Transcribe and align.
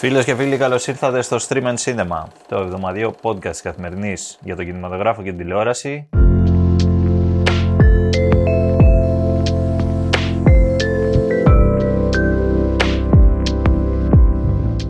Φίλες 0.00 0.24
και 0.24 0.34
φίλοι, 0.34 0.56
καλώς 0.56 0.86
ήρθατε 0.86 1.22
στο 1.22 1.36
Stream 1.48 1.62
and 1.62 1.74
Cinema, 1.84 2.22
το 2.48 2.56
εβδομαδιαίο 2.56 3.14
podcast 3.22 3.56
καθημερινής 3.62 4.38
για 4.42 4.56
τον 4.56 4.64
κινηματογράφο 4.64 5.22
και 5.22 5.28
την 5.28 5.38
τηλεόραση. 5.38 6.08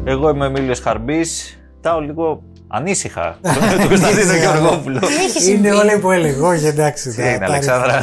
Εγώ 0.05 0.29
είμαι 0.29 0.45
ο 0.45 0.46
Εμίλιος 0.46 0.81
Χαρμπής. 0.81 1.59
Τάω 1.81 2.01
λίγο 2.01 2.43
ανήσυχα 2.69 3.39
του 3.81 3.89
Κωνσταντίνο 3.89 4.35
Γεωργόπουλο. 4.35 5.01
Είναι 5.49 5.73
όλα 5.73 5.99
που 6.01 6.11
έλεγα. 6.11 6.47
Όχι, 6.47 6.67
εντάξει. 6.67 7.11
Τι 7.15 7.23
είναι, 7.23 7.39
Αλεξάνδρα, 7.43 8.03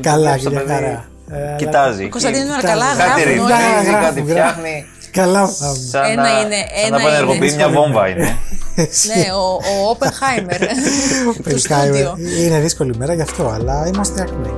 Καλά, 0.00 0.36
και 0.38 0.50
μια 0.50 0.64
χαρά. 0.68 1.04
Ε, 1.30 1.56
Κοιτάζει. 1.56 2.08
Κωνσταντίνο 2.08 2.44
είναι 2.44 2.62
καλά, 2.62 2.84
Κάτι 2.98 3.22
γράφουν 3.22 3.22
όλοι. 3.22 3.52
ρυθμίζει, 3.52 3.90
Γράφουν, 3.90 4.04
κάτι 4.04 4.20
γράφουν. 4.20 4.28
φτιάχνει. 4.30 4.86
Καλά. 5.10 5.46
Σαν 5.90 6.04
Ένα 6.10 6.22
να, 6.22 6.40
είναι- 6.40 6.54
σαν 6.82 6.90
να 6.90 6.96
ένα 6.96 6.96
απενεργοποιεί 6.96 7.38
είναι. 7.42 7.54
μια 7.56 7.68
βόμβα 7.68 8.08
είναι. 8.08 8.36
Ναι, 8.76 9.32
ο, 9.32 9.52
ο 9.52 9.88
Όπενχάιμερ 9.90 10.58
του 10.58 11.42
Τελικά 11.42 11.82
στούντιο. 11.82 12.16
είναι 12.46 12.60
δύσκολη 12.60 12.96
μέρα 12.96 13.14
γι' 13.14 13.22
αυτό, 13.22 13.48
αλλά 13.48 13.86
είμαστε 13.86 14.20
ακμαίοι. 14.22 14.56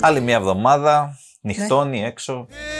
Άλλη 0.00 0.20
μια 0.20 0.36
εβδομάδα, 0.36 1.18
νυχτώνει 1.40 2.04
έξω. 2.04 2.46
Έξω 2.48 2.77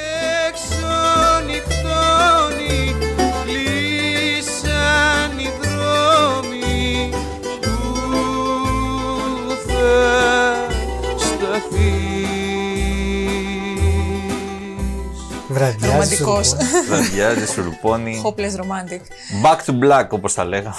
Βραδιάζει. 15.48 15.86
Ρομαντικός. 15.92 16.54
Βραδιάζει, 16.88 17.46
σουρουπώνει. 17.46 18.22
Hopeless 18.24 18.56
romantic. 18.60 19.00
Back 19.44 19.56
to 19.66 19.78
black, 19.84 20.06
όπως 20.08 20.34
τα 20.34 20.44
λέγαμε. 20.44 20.74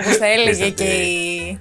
Όπως 0.00 0.16
θα 0.18 0.26
έλεγε 0.26 0.50
Πίστευτη. 0.50 0.72
και 0.74 0.90
η, 0.90 1.60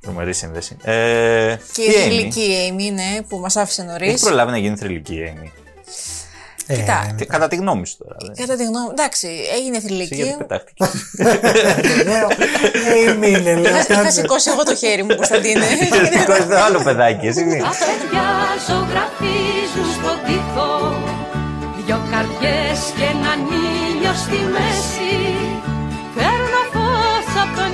Τρομερή 0.00 0.34
σύνδεση. 0.34 0.76
Ε, 0.82 1.56
και 1.72 1.82
τι 1.82 1.82
η 1.82 1.94
Amy? 1.96 2.02
θηλυκή 2.02 2.72
Amy, 2.72 2.92
ναι, 2.92 3.22
που 3.28 3.38
μας 3.38 3.56
άφησε 3.56 3.80
Έχει 3.82 3.90
νωρίς. 3.90 4.20
προλάβει 4.22 4.50
να 4.50 4.58
γίνει 4.58 4.76
θρηλυκή 4.76 5.14
η 5.14 5.34
Amy. 5.36 5.48
Ε, 6.66 6.74
Κοιτά, 6.74 7.14
Τι- 7.16 7.26
Κατά 7.26 7.48
τη 7.48 7.56
γνώμη 7.56 7.86
σου 7.86 7.96
τώρα. 8.02 8.16
δε. 8.20 8.40
κατά 8.42 8.56
τη 8.56 8.64
γνώμη, 8.64 8.88
εντάξει, 8.90 9.28
έγινε 9.56 9.76
Εσύ 9.76 9.86
γιατί 9.94 10.14
θηλυκή. 10.14 10.36
πετάχτηκε. 10.38 10.84
Ε, 12.92 13.10
η 13.10 13.16
μήνε, 13.16 13.54
λέω. 13.54 13.76
Είχα- 13.76 14.00
Είχα 14.00 14.10
σηκώσει 14.10 14.50
εγώ 14.50 14.62
το 14.62 14.74
χέρι 14.74 15.02
μου, 15.02 15.14
Κωνσταντίνε. 15.16 15.64
Γιατί 16.10 16.24
το 16.48 16.56
άλλο 16.66 16.82
παιδάκι, 16.82 17.26
εσύ. 17.26 17.42
Τα 17.44 17.72
παιδιά 17.84 18.26
ζωγραφίζουν 18.68 19.88
στον 19.96 20.16
τοίχο 20.26 20.70
Δυο 21.86 21.98
καρδιές 22.12 22.78
και 22.96 23.04
έναν 23.14 23.38
ήλιο 23.64 24.12
στη 24.24 24.38
μέση 24.54 25.14
Παίρνω 26.16 26.60
φως 26.74 27.28
από 27.42 27.52
τον 27.58 27.72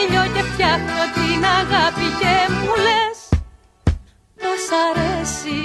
ήλιο 0.00 0.22
και 0.34 0.42
φτιάχνω 0.50 1.02
την 1.16 1.40
αγάπη 1.60 2.06
και 2.20 2.32
μου 2.62 2.74
λες 2.86 3.18
Τος 4.42 4.60
σ' 4.68 4.74
αρέσει 4.88 5.58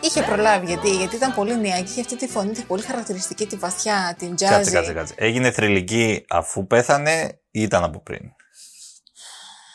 Είχε 0.00 0.22
προλάβει 0.22 0.66
γιατί, 0.66 0.90
γιατί 0.96 1.16
ήταν 1.16 1.34
πολύ 1.34 1.60
νέα 1.60 1.78
και 1.78 1.90
είχε 1.90 2.00
αυτή 2.00 2.16
τη 2.16 2.26
φωνή 2.26 2.52
τη 2.52 2.62
πολύ 2.62 2.82
χαρακτηριστική, 2.82 3.46
τη 3.46 3.56
βαθιά, 3.56 4.14
την 4.18 4.32
jazzy. 4.32 4.50
Κάτσε, 4.50 4.70
κάτσε, 4.70 4.92
κάτσε. 4.92 5.14
Έγινε 5.16 5.50
θρηλυκή 5.50 6.24
αφού 6.28 6.66
πέθανε 6.66 7.40
ή 7.50 7.62
ήταν 7.62 7.84
από 7.84 8.00
πριν; 8.00 8.20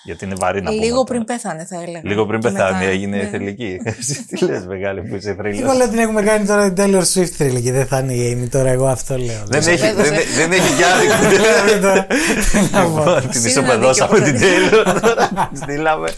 Γιατί 0.06 0.26
είναι 0.26 0.36
βαρύ 0.38 0.62
να 0.62 0.70
πούμε. 0.70 0.82
Λίγο 0.84 0.94
τώρα. 0.96 1.04
πριν 1.08 1.24
πέθανε, 1.24 1.66
θα 1.66 1.82
έλεγα. 1.82 2.02
Λίγο 2.04 2.26
πριν 2.26 2.42
Και 2.42 2.50
πεθάνει, 2.50 2.78
μετά, 2.78 2.90
έγινε 2.92 3.18
ναι. 3.18 3.28
θρηλυκή. 3.28 3.80
Εσύ 4.00 4.26
τι 4.28 4.46
λες, 4.46 4.66
μεγάλη 4.66 5.02
που 5.02 5.16
είσαι 5.16 5.30
Εγώ 5.30 5.38
θρύλος. 5.42 5.78
λέω 5.78 5.90
την 5.90 6.00
έχουμε 6.00 6.22
κάνει 6.22 6.46
τώρα 6.46 6.74
την 6.74 6.84
Taylor 6.84 7.04
Swift 7.14 7.26
θρύλη 7.38 7.62
και 7.62 7.72
δεν 7.72 7.86
θα 7.88 8.00
είναι 8.00 8.14
η 8.14 8.38
Amy 8.44 8.50
τώρα, 8.50 8.70
εγώ 8.70 8.88
αυτό 8.88 9.18
λέω. 9.18 9.44
Δεν 9.48 9.64
Το 9.64 9.70
έχει, 9.70 9.86
έδωσε. 9.86 10.10
δεν, 10.10 10.20
δεν 10.36 10.52
έχει 10.52 10.74
κι 10.76 10.84
άλλη. 10.84 11.06
Δηλαδή 11.36 11.82
τώρα, 11.82 12.06
τι 12.52 12.70
να 12.72 12.82
πω. 12.84 12.98
Λοιπόν, 13.00 13.30
Την 13.30 13.40
Είναι 13.40 13.50
ισοπεδώσαμε 13.50 14.20
δίκιο, 14.20 14.40
την 14.40 14.42
Taylor. 14.48 15.00
τώρα, 15.02 15.50
τη 15.54 15.58
Στείλαμε. 15.60 16.10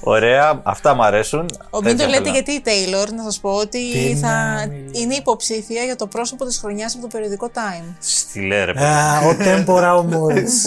Ωραία, 0.00 0.60
αυτά 0.62 0.94
μου 0.94 1.04
αρέσουν. 1.04 1.46
Ο, 1.70 1.82
μην 1.82 1.96
το 1.96 2.02
Έτσι 2.02 2.04
λέτε 2.06 2.18
απλά. 2.18 2.30
γιατί 2.32 2.50
η 2.52 2.62
Taylor, 2.64 3.08
να 3.16 3.22
σας 3.22 3.38
πω 3.40 3.50
ότι 3.50 3.78
Τι 3.92 4.16
θα 4.20 4.28
να 4.28 4.66
μιλήσεις. 4.66 5.02
είναι 5.02 5.14
υποψήφια 5.14 5.82
για 5.82 5.96
το 5.96 6.06
πρόσωπο 6.06 6.44
της 6.44 6.58
χρονιάς 6.58 6.92
από 6.94 7.02
το 7.02 7.08
περιοδικό 7.12 7.50
Time. 7.54 7.92
Στείλε 7.98 8.64
ρε 8.64 8.72
παιδί. 8.72 8.84
Α, 8.84 9.20
Ο 9.28 9.34
τέμπορα 9.36 9.94
ο 9.94 10.02
Μόρις. 10.02 10.66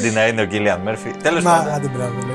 Αντί 0.00 0.10
να 0.10 0.26
είναι 0.26 0.42
ο 0.42 0.46
Κίλιαν 0.46 0.80
Μέρφυ. 0.80 1.10
Τέλος 1.10 1.44
Μα, 1.44 1.50
πάντων. 1.50 1.72
άντε 1.72 1.88
μπράβο, 1.88 2.14
ναι. 2.14 2.32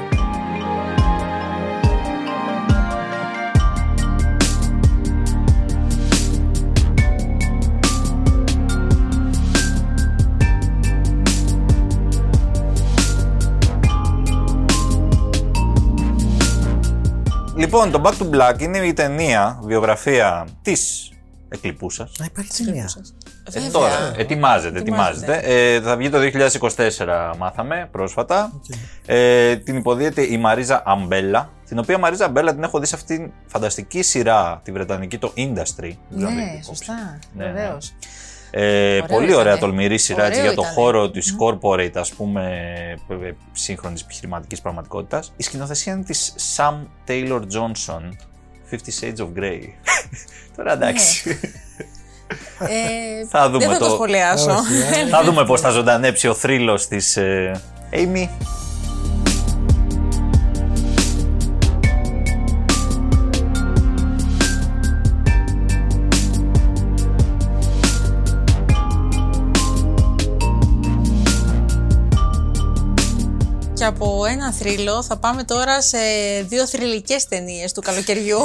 Λοιπόν, 17.56 17.92
το 17.92 18.02
Back 18.06 18.14
to 18.22 18.30
Black 18.36 18.60
είναι 18.62 18.78
η 18.78 18.94
ταινία, 18.94 19.60
βιογραφία 19.64 20.48
της 20.62 21.12
εκλειπούσα. 21.50 22.10
Να 22.18 22.26
υπάρχει 22.26 22.64
ταινία. 22.64 22.90
Ε, 23.48 23.52
Βέβαια. 23.52 23.72
τώρα, 23.72 24.14
ετοιμάζεται, 24.18 24.80
Ετοιμάζεται. 24.80 25.34
ετοιμάζεται. 25.34 25.74
Ε, 25.76 25.82
θα 25.82 25.98
βγει 25.98 26.10
το 26.10 26.20
2024, 26.20 27.34
μάθαμε 27.38 27.88
πρόσφατα. 27.92 28.52
Ε, 29.06 29.56
την 29.56 29.76
υποδίεται 29.76 30.22
η 30.22 30.38
Μαρίζα 30.38 30.84
Αμπέλα, 30.86 31.50
την 31.68 31.80
οποία 31.80 31.98
Μαρίζα 31.98 32.26
Αμπέλα 32.26 32.54
την 32.54 32.64
έχω 32.64 32.80
δει 32.80 32.86
σε 32.86 32.96
αυτήν 32.96 33.32
φανταστική 33.48 34.02
σειρά, 34.02 34.62
τη 34.64 34.72
βρετανική, 34.72 35.18
το 35.18 35.34
Industry. 35.38 35.54
Δεν 36.10 36.18
ξέρω 36.18 36.28
αν 36.28 36.36
Ναι, 36.36 36.42
έχετε 36.42 36.58
υπόψη. 36.62 36.66
σωστά. 36.66 37.20
Ναι, 37.34 37.46
ναι. 37.46 37.52
Βεβαίως. 37.52 37.94
Ε, 38.52 39.02
πολύ 39.08 39.26
ήτανε. 39.26 39.40
ωραία 39.40 39.58
τολμηρή 39.58 39.98
σειρά 39.98 40.26
έτσι, 40.26 40.40
Ωραίο 40.40 40.52
για 40.54 40.62
το 40.62 40.68
ήτανε. 40.68 40.76
χώρο 40.76 41.10
της 41.12 41.36
corporate, 41.40 41.92
ας 41.96 42.14
πούμε, 42.14 42.44
ε, 43.10 43.32
σύγχρονης 43.52 44.02
επιχειρηματικής 44.02 44.62
πραγματικότητας. 44.62 45.34
Η 45.38 45.44
σκηνοθεσία 45.44 45.94
είναι 45.94 46.04
της 46.04 46.36
Sam 46.58 46.74
Taylor 47.08 47.40
Johnson, 47.42 48.02
Fifty 48.72 48.92
Shades 49.04 49.18
of 49.26 49.40
Grey. 49.40 49.60
Τώρα 50.56 50.74
εντάξει. 50.74 51.40
Ε, 52.60 53.26
Θα 53.30 53.50
δούμε 53.50 53.66
δεν 53.66 53.74
θα 53.74 53.78
το, 53.80 53.86
το- 53.86 53.92
σχολιάσω. 53.94 54.52
Όχι, 54.52 55.00
ε. 55.06 55.08
Θα 55.10 55.24
δούμε 55.24 55.46
πώς 55.46 55.62
θα 55.62 55.70
ζωντανέψει 55.70 56.28
ο 56.28 56.34
θρύλος 56.34 56.88
της 56.88 57.18
ε, 57.18 57.52
Amy. 57.92 58.28
Και 73.86 73.92
από 73.92 74.26
ένα 74.26 74.52
θρύλο 74.52 75.04
θα 75.04 75.18
πάμε 75.18 75.44
τώρα 75.44 75.82
σε 75.82 75.98
δύο 76.48 76.68
θρηλυκές 76.68 77.28
ταινίες 77.28 77.72
του 77.74 77.82
καλοκαιριού. 77.82 78.38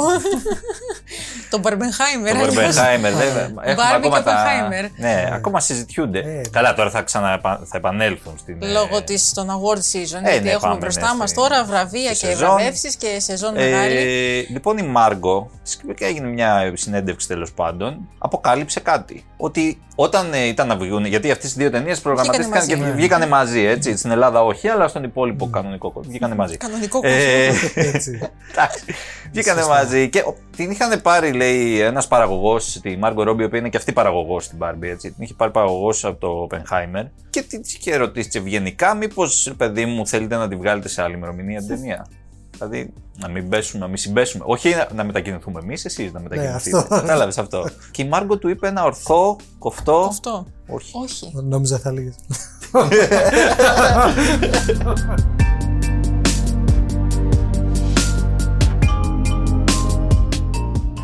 τον 1.49 1.59
Μπαρμπενχάιμερ. 1.61 2.37
Το 2.37 2.53
Barbenheimer, 2.53 3.13
βέβαια. 3.17 3.51
Έχουμε 3.61 3.75
Barbie 3.75 3.95
ακόμα 3.95 4.17
και 4.17 4.23
τα... 4.23 4.45
Oppenheimer. 4.45 4.89
Ναι, 4.97 5.29
ακόμα 5.33 5.59
συζητιούνται. 5.59 6.19
Ε, 6.19 6.41
Καλά, 6.51 6.73
τώρα 6.73 6.89
θα, 6.89 7.01
ξανα, 7.01 7.39
θα 7.41 7.77
επανέλθουν 7.77 8.33
στην... 8.39 8.57
ε, 8.63 8.65
Λόγω 8.67 9.03
της, 9.03 9.33
των 9.33 9.47
award 9.49 9.77
season. 9.77 10.19
Ε, 10.23 10.29
γιατί 10.29 10.43
ναι, 10.43 10.49
έχουμε 10.49 10.59
πάμε 10.59 10.77
μπροστά 10.77 11.01
μέσα 11.01 11.15
μας 11.15 11.29
στη- 11.29 11.39
τώρα 11.39 11.63
βραβεία 11.63 12.13
στη 12.13 12.25
και 12.25 12.31
σεζόν. 12.31 12.47
βραβεύσεις 12.55 12.95
και 12.95 13.19
σεζόν 13.19 13.53
μεγάλη. 13.53 13.97
Ε, 13.97 14.45
λοιπόν, 14.49 14.77
η 14.77 14.83
Μάργκο, 14.83 15.49
και 15.95 16.05
έγινε 16.05 16.27
μια 16.27 16.71
συνέντευξη 16.75 17.27
τέλος 17.27 17.51
πάντων, 17.53 18.09
αποκάλυψε 18.17 18.79
κάτι. 18.79 19.25
Ότι 19.37 19.81
όταν 19.95 20.33
ε, 20.33 20.45
ήταν 20.47 20.67
να 20.67 20.75
βγουν, 20.77 21.05
γιατί 21.05 21.31
αυτές 21.31 21.53
τι 21.53 21.59
δύο 21.59 21.69
ταινίες 21.71 21.99
προγραμματίστηκαν 21.99 22.57
μαζί, 22.59 22.67
και 22.67 22.75
ναι. 22.75 22.91
βγήκανε 22.91 23.27
μαζί, 23.27 23.65
έτσι. 23.65 23.97
Στην 23.97 24.11
Ελλάδα 24.11 24.43
όχι, 24.43 24.67
αλλά 24.67 24.87
στον 24.87 25.03
υπόλοιπο 25.03 25.30
κανονικό 25.49 25.91
κόσμο 25.91 26.09
βγήκανε 26.11 26.35
μαζί. 26.35 26.57
Κανονικό 26.57 26.99
Ε, 27.03 27.47
Έτσι. 27.75 28.19
Εντάξει. 28.51 28.83
Βγήκανε 29.31 29.65
μαζί 29.65 30.09
και 30.09 30.19
ο- 30.19 30.35
την 30.55 30.71
είχαν 30.71 31.01
πάρει, 31.01 31.31
λέει, 31.31 31.79
ένας 31.79 32.07
παραγωγός, 32.07 32.79
τη 32.81 32.97
Μάργκο 32.97 33.23
Ρόμπι, 33.23 33.41
η 33.41 33.45
οποία 33.45 33.59
είναι 33.59 33.69
και 33.69 33.77
αυτή 33.77 33.91
παραγωγός 33.93 34.45
στην 34.45 34.57
Barbie, 34.61 34.81
έτσι. 34.81 35.11
Την 35.11 35.23
είχε 35.23 35.33
πάρει 35.33 35.51
παραγωγός 35.51 36.05
από 36.05 36.19
το 36.19 36.47
Oppenheimer 36.51 37.05
και 37.29 37.41
την 37.41 37.61
είχε 37.65 37.95
ρωτήσει 37.95 38.29
ευγενικά, 38.33 38.95
μήπως, 38.95 39.53
παιδί 39.57 39.85
μου, 39.85 40.07
θέλετε 40.07 40.35
να 40.35 40.47
τη 40.47 40.55
βγάλετε 40.55 40.87
σε 40.87 41.01
άλλη 41.01 41.15
ημερομηνία 41.15 41.59
την 41.59 41.67
ταινία; 41.67 42.07
Δηλαδή, 42.51 42.93
να 43.19 43.27
μην 43.27 43.49
πέσουμε, 43.49 43.81
να 43.81 43.87
μην 43.87 43.97
συμπέσουμε. 43.97 44.43
Όχι 44.47 44.69
να, 44.69 44.87
να 44.95 45.03
μετακινηθούμε 45.03 45.59
εμείς, 45.63 45.85
εσείς 45.85 46.11
να 46.11 46.19
μετακινηθείτε. 46.19 46.77
αυτό. 46.77 46.95
Κατάλαβες 46.95 47.37
αυτό. 47.37 47.69
και 47.91 48.01
η 48.01 48.07
Μάργκο 48.07 48.37
του 48.37 48.49
είπε 48.49 48.67
ένα 48.67 48.83
ορθό, 48.83 49.35
κοφτό. 49.59 50.05
Αυτό. 50.09 50.45
Όχι. 50.67 50.91
Όχι. 51.03 51.31
Νόμιζα 51.43 51.77
θα 51.79 51.91
λέγες. 51.93 52.15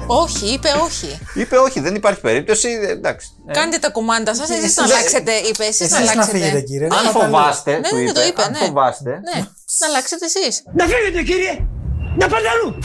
Όχι, 0.08 0.54
είπε 0.54 0.70
όχι. 0.84 1.20
Είπε 1.34 1.58
όχι, 1.58 1.80
δεν 1.80 1.96
υπάρχει 1.96 2.20
περίπτωση. 2.22 2.68
ε, 2.70 2.92
Εντάξει. 2.92 3.30
Ε, 3.48 3.52
Κάντε 3.54 3.78
τα 3.78 3.90
κουμάντα 3.90 4.36
σας, 4.36 4.50
εσείς 4.50 4.76
να 4.78 4.86
δεν- 4.86 4.96
αλλάξετε, 4.96 5.32
είπε. 5.34 5.64
Εσείς 5.66 5.92
να 5.92 5.98
Εσείς 5.98 6.06
να 6.06 6.12
αλλάξετε. 6.12 6.38
φύγετε, 6.38 6.62
κύριε. 6.62 6.88
Αν 6.92 7.06
Να 7.06 7.12
τα 7.12 7.20
φοβάστε, 7.20 7.72
Ναι, 7.80 7.90
του 7.90 7.96
ναι, 7.96 8.02
ναι, 8.02 8.12
το 8.12 8.22
είπε, 8.22 8.42
αν 8.42 8.52
ναι. 8.52 8.58
φοβάστε, 8.58 9.10
Ναι, 9.10 9.40
να 9.80 9.88
αλλάξετε 9.88 10.26
εσείς. 10.26 10.64
Να 10.74 10.86
φύγετε 10.86 11.24
κύριε! 11.24 11.66
Να 12.18 12.28
πάτε 12.28 12.48
αλλού! 12.50 12.76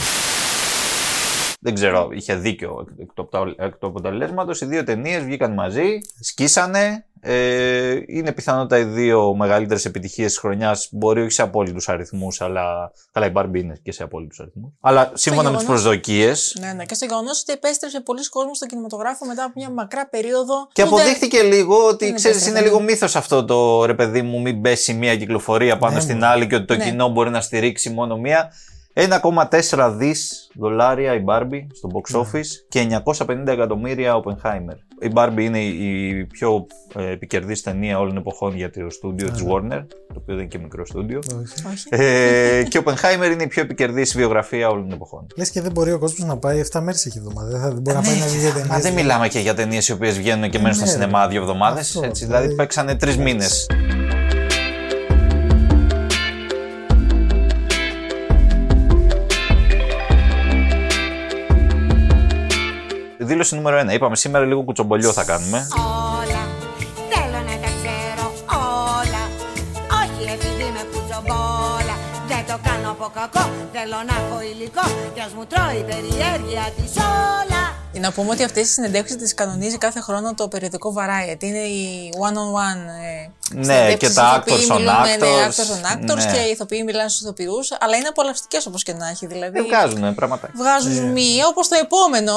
δεν 1.65 1.75
ξέρω, 1.75 2.09
είχε 2.13 2.35
δίκιο 2.35 2.87
εκ- 2.89 3.01
εκ 3.01 3.13
του 3.15 3.23
απτα- 3.23 3.65
εκ 3.65 3.75
του 3.77 3.87
αποτελέσματος. 3.87 4.61
Οι 4.61 4.65
δύο 4.67 4.85
ταινίες 4.85 5.23
βγήκαν 5.23 5.53
μαζί, 5.53 5.99
σκίσανε. 6.21 7.05
Ε, 7.25 8.01
είναι 8.07 8.33
πιθανότατα 8.33 8.79
οι 8.79 8.85
δύο 8.85 9.35
μεγαλύτερες 9.35 9.85
επιτυχίες 9.85 10.27
της 10.33 10.39
χρονιάς. 10.39 10.89
Μπορεί 10.91 11.21
όχι 11.21 11.31
σε 11.31 11.43
απόλυτους 11.43 11.89
αριθμούς, 11.89 12.41
αλλά. 12.41 12.93
Καλά, 13.13 13.27
η 13.27 13.33
Barbie 13.35 13.55
είναι 13.59 13.79
και 13.83 13.93
σε 13.93 14.03
απόλυτους 14.03 14.41
αριθμούς. 14.41 14.71
Αλλά 14.81 15.11
σύμφωνα 15.15 15.51
με 15.51 15.57
τις 15.57 15.65
γεγονός- 15.65 15.83
προσδοκίε. 15.85 16.33
Ναι, 16.61 16.73
ναι. 16.73 16.85
Και 16.85 16.95
στο 16.95 17.05
γεγονός 17.05 17.41
ότι 17.41 17.53
επέστρεψε 17.53 18.01
πολλοί 18.01 18.29
κόσμοι 18.29 18.57
στο 18.57 18.67
κινηματογράφο 18.67 19.27
μετά 19.27 19.43
από 19.45 19.53
μια 19.57 19.71
μακρά 19.71 20.07
περίοδο. 20.09 20.69
Και 20.73 20.83
που 20.83 20.89
δεν- 20.89 20.99
αποδείχθηκε 20.99 21.43
λίγο 21.43 21.87
ότι 21.87 22.05
δεν 22.05 22.15
ξέρεις, 22.15 22.37
επέστρεφε, 22.37 22.59
είναι 22.59 22.69
λίγο 22.69 22.79
ναι. 22.79 22.85
μύθος 22.93 23.17
αυτό 23.17 23.45
το 23.45 23.85
ρε 23.85 23.95
παιδί 23.95 24.23
μου, 24.23 24.41
μην 24.41 24.61
πέσει 24.61 24.95
μία 24.95 25.17
κυκλοφορία 25.17 25.79
πάνω 25.79 25.95
Ναι, 25.95 26.01
στην 26.01 26.17
μου. 26.17 26.25
άλλη 26.27 26.47
και 26.47 26.55
ότι 26.55 26.65
το 26.65 26.75
Ναι. 26.77 26.85
κοινό 26.85 27.09
μπορεί 27.09 27.31
να 27.31 27.41
στηρίξει 27.41 27.91
μόνο 27.91 28.17
μία. 28.17 28.53
1,4 28.95 29.95
δις 29.97 30.51
δολάρια 30.55 31.15
η 31.15 31.23
Barbie 31.27 31.67
στο 31.73 31.89
box 31.93 32.11
Ναι. 32.11 32.21
office 32.41 32.47
και 32.69 33.03
950 33.05 33.47
εκατομμύρια 33.47 34.23
Oppenheimer. 34.23 34.77
Η 35.01 35.11
Barbie 35.15 35.41
είναι 35.41 35.59
η 35.61 36.09
η 36.19 36.25
πιο 36.25 36.67
ε, 36.95 37.11
επικερδής 37.11 37.63
ταινία 37.63 37.99
όλων 37.99 38.17
εποχών 38.17 38.57
για 38.57 38.71
το 38.71 38.91
στούντιο 38.91 39.31
της 39.31 39.43
Warner, 39.43 39.85
το 39.89 40.15
οποίο 40.17 40.23
δεν 40.27 40.35
είναι 40.39 40.45
και 40.45 40.59
μικρό 40.59 40.87
στούντιο. 40.87 41.19
Όχι. 41.43 41.67
Όχι. 41.73 41.89
ε, 41.91 42.63
και 42.69 42.81
Oppenheimer 42.85 43.31
είναι 43.33 43.43
η 43.43 43.47
πιο 43.47 43.63
επικερδής 43.63 44.17
βιογραφία 44.17 44.69
όλων 44.69 44.83
των 44.85 44.93
εποχών. 44.93 45.27
Λες 45.37 45.51
και 45.51 45.61
δεν 45.61 45.73
μπορεί 45.73 45.93
ο 45.93 45.99
κόσμος 45.99 46.29
να 46.29 46.37
πάει 46.39 46.63
7 46.73 46.81
μέρες 46.81 47.07
έχει 47.07 47.19
εβδομάδα. 47.19 47.49
Δεν 47.51 47.61
θα 47.61 47.69
δεν 47.69 47.81
μπορεί 47.83 47.97
να 47.97 48.03
πάει 48.03 48.19
να 48.19 48.27
δει 48.27 48.39
για 48.39 48.51
ταινίες. 48.53 48.69
Μα 48.69 48.79
δεν 48.79 48.93
μιλάμε 48.93 49.29
και 49.29 49.39
για 49.39 49.55
ταινίες 49.55 49.89
οι 49.89 49.93
οποίες 49.93 50.17
βγαίνουν 50.19 50.51
και 50.51 50.59
μένουν 50.59 50.75
στα 50.75 50.85
Ναι, 50.85 50.91
σινεμά 50.91 51.23
ρε. 51.23 51.29
δύο 51.31 51.41
εβδομάδες. 51.41 51.81
Αυτό, 51.97 52.01
Δηλαδή 52.01 52.25
δηλαδή- 52.25 52.55
παίξανε 52.55 52.95
τρεις 52.97 53.17
μήνες. 53.17 53.67
Δήλωση 63.33 63.55
νούμερο 63.55 63.81
1. 63.89 63.93
Είπαμε 63.93 64.17
σήμερα 64.17 64.45
λίγο 64.45 64.63
κουτσομπολιό 64.63 65.13
θα 65.13 65.25
κάνουμε. 65.25 65.69
Όλα, 66.21 66.43
θέλω 67.13 67.39
να 67.49 67.55
τα 67.63 67.71
ξέρω 67.79 68.27
όλα 69.01 69.23
Όχι 70.01 70.23
επειδή 70.37 70.67
με 70.77 70.83
κουτσομπόλα 70.93 71.97
Δεν 72.29 72.43
το 72.51 72.57
κάνω 72.69 72.91
από 72.91 73.11
κακό 73.15 73.51
Θέλω 73.73 73.99
να 74.09 74.15
έχω 74.21 74.37
υλικό 74.53 74.87
Κι 75.15 75.21
ας 75.21 75.33
μου 75.37 75.45
τρώει 75.47 75.77
η 75.83 75.85
περιέργεια 75.91 76.65
της 76.77 76.93
όλα 77.37 77.63
Να 78.03 78.13
πούμε 78.13 78.31
ότι 78.31 78.43
αυτές 78.45 78.69
οι 78.69 78.73
συνεντεύξεις 78.73 79.17
τις 79.17 79.35
κανονίζει 79.35 79.79
κάθε 79.79 80.01
χρόνο 80.01 80.35
το 80.35 80.49
περιοδικό 80.49 80.95
Variety. 80.99 81.43
Είναι 81.43 81.59
η 81.59 82.09
one-on-one. 82.17 82.81
ε, 83.05 83.29
Ναι, 83.57 83.63
συνεντεύξεις, 83.65 84.09
και 84.09 84.15
τα 84.15 84.45
οι 84.47 84.53
ηθοποιοί 84.53 84.67
actors 84.69 84.73
on 84.75 84.79
μιλούν 84.79 84.95
με- 85.01 85.17
ναι, 85.17 85.27
actors, 85.47 85.51
actors 85.51 85.71
on 85.77 86.11
actors 86.11 86.25
ναι. 86.25 86.33
και 86.33 86.41
οι 86.47 86.51
ηθοποιοί 86.51 86.83
μιλάνε 86.87 87.09
στους 87.09 87.21
ηθοποιούς. 87.21 87.73
Αλλά 87.81 87.97
είναι 87.97 88.09
απολαυστικές 88.09 88.67
όπως 88.67 88.83
και 88.83 88.93
να 88.93 89.09
έχει. 89.09 89.27
Δηλαδή 89.27 89.51
Δεν 89.59 89.65
βγάζουν 89.67 90.15
πράγματα. 90.15 90.51
βγάζουν 90.57 90.93
ζουμί 90.93 91.31
όπως 91.49 91.69
το 91.69 91.75
επόμενο. 91.83 92.33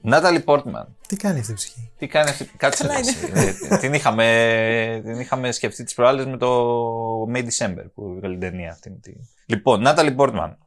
Νάταλι 0.00 0.40
Πόρτμαν. 0.40 0.96
Τι 1.08 1.16
κάνει 1.16 1.38
αυτή 1.38 1.52
η 1.52 1.54
ψυχή; 1.54 1.92
Τι 1.98 2.06
κάνει 2.06 2.30
αυτή. 2.30 2.50
Κάτσε 2.56 2.86
Καλά 2.86 2.98
να 3.34 3.40
Ε, 3.74 3.78
την, 3.78 3.94
είχαμε, 3.94 5.00
την 5.04 5.20
είχαμε 5.20 5.52
σκεφτεί 5.52 5.84
τις 5.84 5.94
προάλλες 5.94 6.26
με 6.26 6.36
το 6.36 6.48
May 7.34 7.38
December 7.44 7.84
που 7.94 8.14
βγάλει 8.18 8.38
την 8.38 8.50
ταινία 8.50 8.70
αυτή. 8.70 8.90
τη- 9.02 9.12
Λοιπόν, 9.46 9.80
Νάταλι 9.82 10.12
Πόρτμαν. 10.12 10.58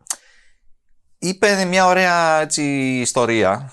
Είπε 1.20 1.66
μια 1.66 1.86
ωραία 1.86 2.42
έτσι, 2.42 2.64
ιστορία. 3.02 3.72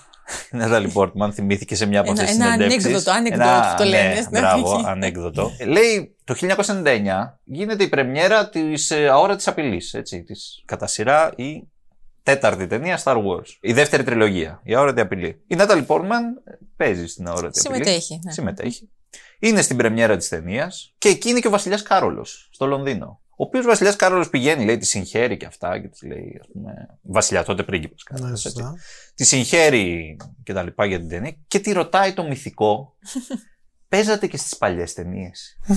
Η 0.51 0.57
Νάταλι 0.57 0.87
Πόρτμαν 0.89 1.33
θυμήθηκε 1.33 1.75
σε 1.75 1.85
μια 1.85 1.99
από 1.99 2.11
Ένα- 2.11 2.21
αυτές 2.21 2.35
τις 2.35 2.45
ένα 2.45 2.53
συνεντεύξεις. 2.53 2.85
ανέκδοτο, 2.85 3.11
ανεκδότ 3.17 3.47
Ένα- 3.47 3.69
που 3.75 3.83
το 3.83 3.89
λένε 3.89 4.07
Ναι, 4.13 4.15
στην 4.21 4.29
μπράβο, 4.39 4.73
αρχή. 4.75 4.85
ανέκδοτο. 4.87 5.51
Λέει 5.65 6.15
το 6.23 6.33
1999 6.33 7.39
γίνεται 7.43 7.83
η 7.83 7.87
πρεμιέρα 7.87 8.49
της 8.49 8.91
αόρατη 8.91 9.49
απειλής. 9.49 9.95
Της 10.03 10.63
κατά 10.65 10.87
σειρά 10.87 11.33
η 11.35 11.67
τέταρτη 12.23 12.67
ταινία 12.67 12.99
Star 13.03 13.15
Wars. 13.15 13.47
Η 13.61 13.73
δεύτερη 13.73 14.03
τριλογία. 14.03 14.59
Η 14.63 14.75
αόρατη 14.75 15.01
απειλής. 15.01 15.35
Η 15.47 15.55
Νάταλι 15.55 15.81
Πόρτμαν 15.83 16.43
παίζει 16.75 17.07
στην 17.07 17.27
αόρατη 17.27 17.59
απειλής. 17.59 17.85
Συμμετέχει, 17.87 18.19
ναι. 18.23 18.31
Συμμετέχει. 18.31 18.89
Είναι 19.39 19.61
στην 19.61 19.77
πρεμιέρα 19.77 20.17
της 20.17 20.27
ταινίας 20.29 20.93
και 20.97 21.09
εκεί 21.09 21.29
είναι 21.29 21.39
και 21.39 21.47
ο 21.47 21.51
Βασιλιάς 21.51 21.81
Κάρολος 21.83 22.49
στο 22.51 22.65
Λονδίνο. 22.65 23.19
Ο 23.37 23.43
οποίος 23.43 23.65
Βασιλιάς 23.65 23.95
Κάρολο 23.95 24.27
πηγαίνει, 24.29 24.65
λέει, 24.65 24.77
τη 24.77 24.85
συγχαίρει 24.85 25.37
και 25.37 25.45
αυτά 25.45 25.79
και 25.79 25.87
της 25.87 26.01
λέει, 26.01 26.37
ας 26.41 26.47
πούμε. 26.53 26.73
Βασιλιά, 27.01 27.43
τότε 27.43 27.63
πρίγκιπας 27.63 28.03
Ναι, 28.11 28.17
Κάρολο. 28.17 28.35
σωστά. 28.37 28.75
Τη 29.15 29.23
συγχαίρει 29.23 30.17
και 30.43 30.53
τα 30.53 30.63
λοιπά 30.63 30.85
για 30.85 30.99
την 30.99 31.09
ταινία 31.09 31.35
και 31.47 31.59
τη 31.59 31.71
ρωτάει 31.71 32.13
το 32.13 32.23
μυθικό. 32.23 32.95
Παίζατε 33.89 34.27
και 34.27 34.37
στις 34.37 34.57
παλιές 34.57 34.93
ταινίες; 34.93 35.57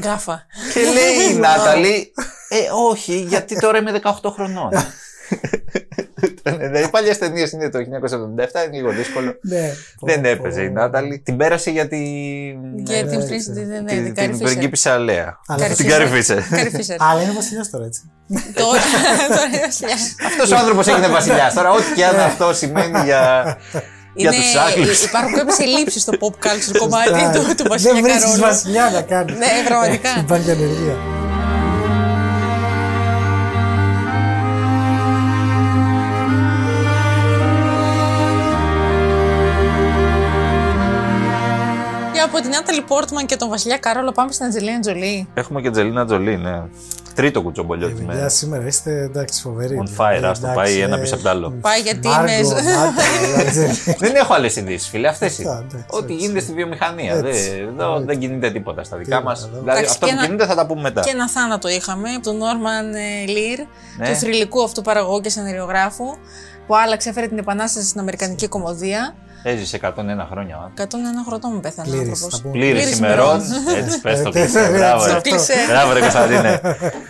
Γκάφα. 0.00 0.46
και 0.74 0.80
λέει 0.80 1.30
η 1.30 1.34
Νάταλη, 1.38 2.12
Ε, 2.48 2.58
όχι, 2.88 3.20
γιατί 3.20 3.58
τώρα 3.58 3.78
είμαι 3.78 4.00
18 4.02 4.12
χρονών. 4.32 4.70
Δηλαδή, 6.42 6.82
οι 6.84 6.88
παλιές 6.90 7.18
ταινίες 7.18 7.52
είναι 7.52 7.68
το 7.70 7.78
1977, 7.78 8.66
είναι 8.66 8.76
λίγο 8.76 8.90
δύσκολο. 8.90 9.34
Ναι. 9.42 9.72
Δεν 10.00 10.20
Πω, 10.20 10.28
έπαιζε 10.28 10.62
η 10.62 10.66
πω. 10.70 10.72
Νάταλη. 10.80 11.18
Την 11.24 11.36
πέρασε 11.36 11.70
για 11.70 11.88
την. 11.88 11.98
Για 12.76 13.02
ναι, 13.02 13.08
την 13.10 13.18
ναι, 13.18 13.24
πρίση 13.26 13.50
ναι. 13.50 13.60
τη 13.60 13.66
ναι, 13.66 13.82
την- 13.84 14.04
την 14.04 14.14
Κάρι 14.14 14.28
την 14.28 14.36
Φίσερ. 14.36 14.46
πριγκίπισσα 14.52 14.92
Λέια. 14.92 15.38
Αλλά 15.46 15.66
Την 15.66 15.88
Κάρι 15.88 16.06
Φίσερ. 16.06 16.42
Κάρι 16.48 16.70
Φίσερ. 16.70 16.96
Αλλά 17.02 17.22
είναι 17.22 17.32
βασιλιάς 17.32 17.70
τώρα 17.70 17.84
έτσι. 17.84 18.00
Τώρα 18.54 18.80
τώρα 19.28 19.42
είναι 19.52 19.60
βασιλιάς. 19.66 20.14
Αυτός 20.26 20.50
ο 20.50 20.56
άνθρωπος 20.56 20.86
έγινε 20.86 21.06
βασιλιάς. 21.08 21.54
Τώρα, 21.54 21.70
ό,τι 21.70 21.92
και 21.94 22.04
αν 22.06 22.20
αυτό 22.20 22.54
σημαίνει 22.54 23.00
για. 23.04 23.56
Για 24.14 24.30
Είναι- 24.32 24.40
τους 24.42 24.54
Άγγλους. 24.56 25.04
Υπάρχουν 25.04 25.32
κάποιες 25.34 25.58
ελλείψεις 25.58 26.02
στο 26.02 26.12
pop 26.20 26.46
culture 26.46 26.76
κομμάτι 26.78 27.08
Σωστά. 27.08 27.30
του, 27.32 27.54
του 27.56 27.64
Βασιλιά 27.68 27.92
Δεν 27.92 28.02
βρίσκεις 28.02 28.22
Καρόλου. 28.24 28.40
βασιλιά 28.42 28.90
να 28.92 29.02
κάνεις. 29.02 29.36
Ναι, 29.38 29.46
πραγματικά. 29.68 30.08
Υπάρχει 30.20 30.50
ανεργία. 30.50 30.96
Από 42.32 42.40
την 42.40 42.50
Νάταλι 42.50 42.82
Πόρτμαν 42.82 43.26
και 43.26 43.36
τον 43.36 43.48
Βασιλιά 43.48 43.76
Καρόλο 43.78 44.12
πάμε 44.12 44.32
στην 44.32 44.46
Αντζελίνα 44.46 44.80
Τζολί. 44.80 45.28
Έχουμε 45.34 45.60
και 45.60 45.70
Τζελίνα 45.70 46.04
Τζολί, 46.06 46.36
ναι. 46.36 46.62
Τρίτο 47.14 47.42
κουτσομπολιό 47.42 47.86
της 47.88 47.96
Παιδιά, 47.98 48.14
μέρας. 48.14 48.34
σήμερα 48.34 48.66
είστε 48.66 48.90
εντάξει 49.00 49.40
φοβεροί. 49.40 49.82
On 49.82 50.00
fire, 50.00 50.22
ας 50.24 50.40
το 50.40 50.46
Εντάξει, 50.46 50.54
πάει 50.54 50.78
ένα 50.80 50.96
ε, 50.96 51.00
πίσω 51.00 51.14
απ' 51.14 51.22
τ' 51.22 51.26
άλλο. 51.26 51.50
Πάει 51.60 51.80
γιατί 51.80 52.08
Μάργκο, 52.08 52.32
είναι. 52.32 52.44
Νάταλη, 52.72 53.46
Αντζέλη. 53.48 53.96
Δεν 54.04 54.14
έχω 54.14 54.34
άλλες 54.34 54.56
ειδήσεις, 54.56 54.88
φίλε. 54.88 55.08
Αυτές 55.08 55.38
είναι. 55.38 55.50
εντάξει, 55.50 55.84
Ό,τι 55.90 56.12
έτσι. 56.12 56.14
γίνεται 56.24 56.40
στη 56.40 56.52
βιομηχανία. 56.52 57.14
Έτσι. 57.14 57.50
Δεν, 57.50 57.68
εδώ 57.68 58.00
δεν 58.00 58.18
κινείται 58.18 58.50
τίποτα 58.50 58.84
στα 58.84 58.96
δικά 58.96 59.22
μας. 59.22 59.38
Τίποτα, 59.38 59.52
εδώ. 59.56 59.60
Δηλαδή, 59.62 59.78
Εντάξει, 59.78 59.94
αυτό 59.94 60.06
και 60.06 60.12
που 60.12 60.18
ένα- 60.18 60.26
κινείται 60.26 60.46
θα 60.46 60.54
τα 60.54 60.66
πούμε 60.66 60.80
μετά. 60.80 61.00
Και 61.00 61.10
ένα 61.10 61.28
θάνατο 61.28 61.68
είχαμε 61.68 62.08
από 62.10 62.22
τον 62.22 62.36
Νόρμαν 62.36 62.92
Λίρ, 63.26 63.58
Ναι. 63.98 64.08
του 64.08 64.14
θρηλυκού 64.14 64.62
αυτού 64.62 64.82
παραγωγού 64.82 65.20
και 65.20 65.28
σεναριογράφου, 65.28 66.04
που 66.66 66.76
άλλαξε, 66.76 67.08
έφερε 67.08 67.26
την 67.28 67.38
επανάσταση 67.38 67.86
στην 67.86 68.00
Αμερικανική 68.00 68.48
κομμωδία. 68.48 69.14
Έζησε 69.44 69.78
101 69.82 70.26
χρόνια. 70.30 70.56
ο 70.58 70.70
101 70.76 70.84
χρονών 71.26 71.60
πέθανε 71.60 71.88
ο 71.88 71.92
Πλήρης, 71.92 72.08
άνθρωπος. 72.10 72.36
θα 72.38 72.42
πούμε. 72.42 72.52
Πλήρης 72.58 72.80
Πλήρης 72.80 72.98
ημερών. 72.98 73.40
ημερών. 73.40 73.84
Έτσι, 73.84 74.00
πες 74.00 74.22
το 74.22 74.28
Ε, 74.28 74.30
κλεισέ. 74.32 74.60
ε, 74.60 74.76
Μπράβο, 74.76 75.04
ε, 75.04 75.12
ρε. 75.12 75.20
κλεισέ. 75.20 75.54
Μπράβο, 75.68 75.92
ρε 75.92 76.00
Κωνσταντίνε. 76.00 76.60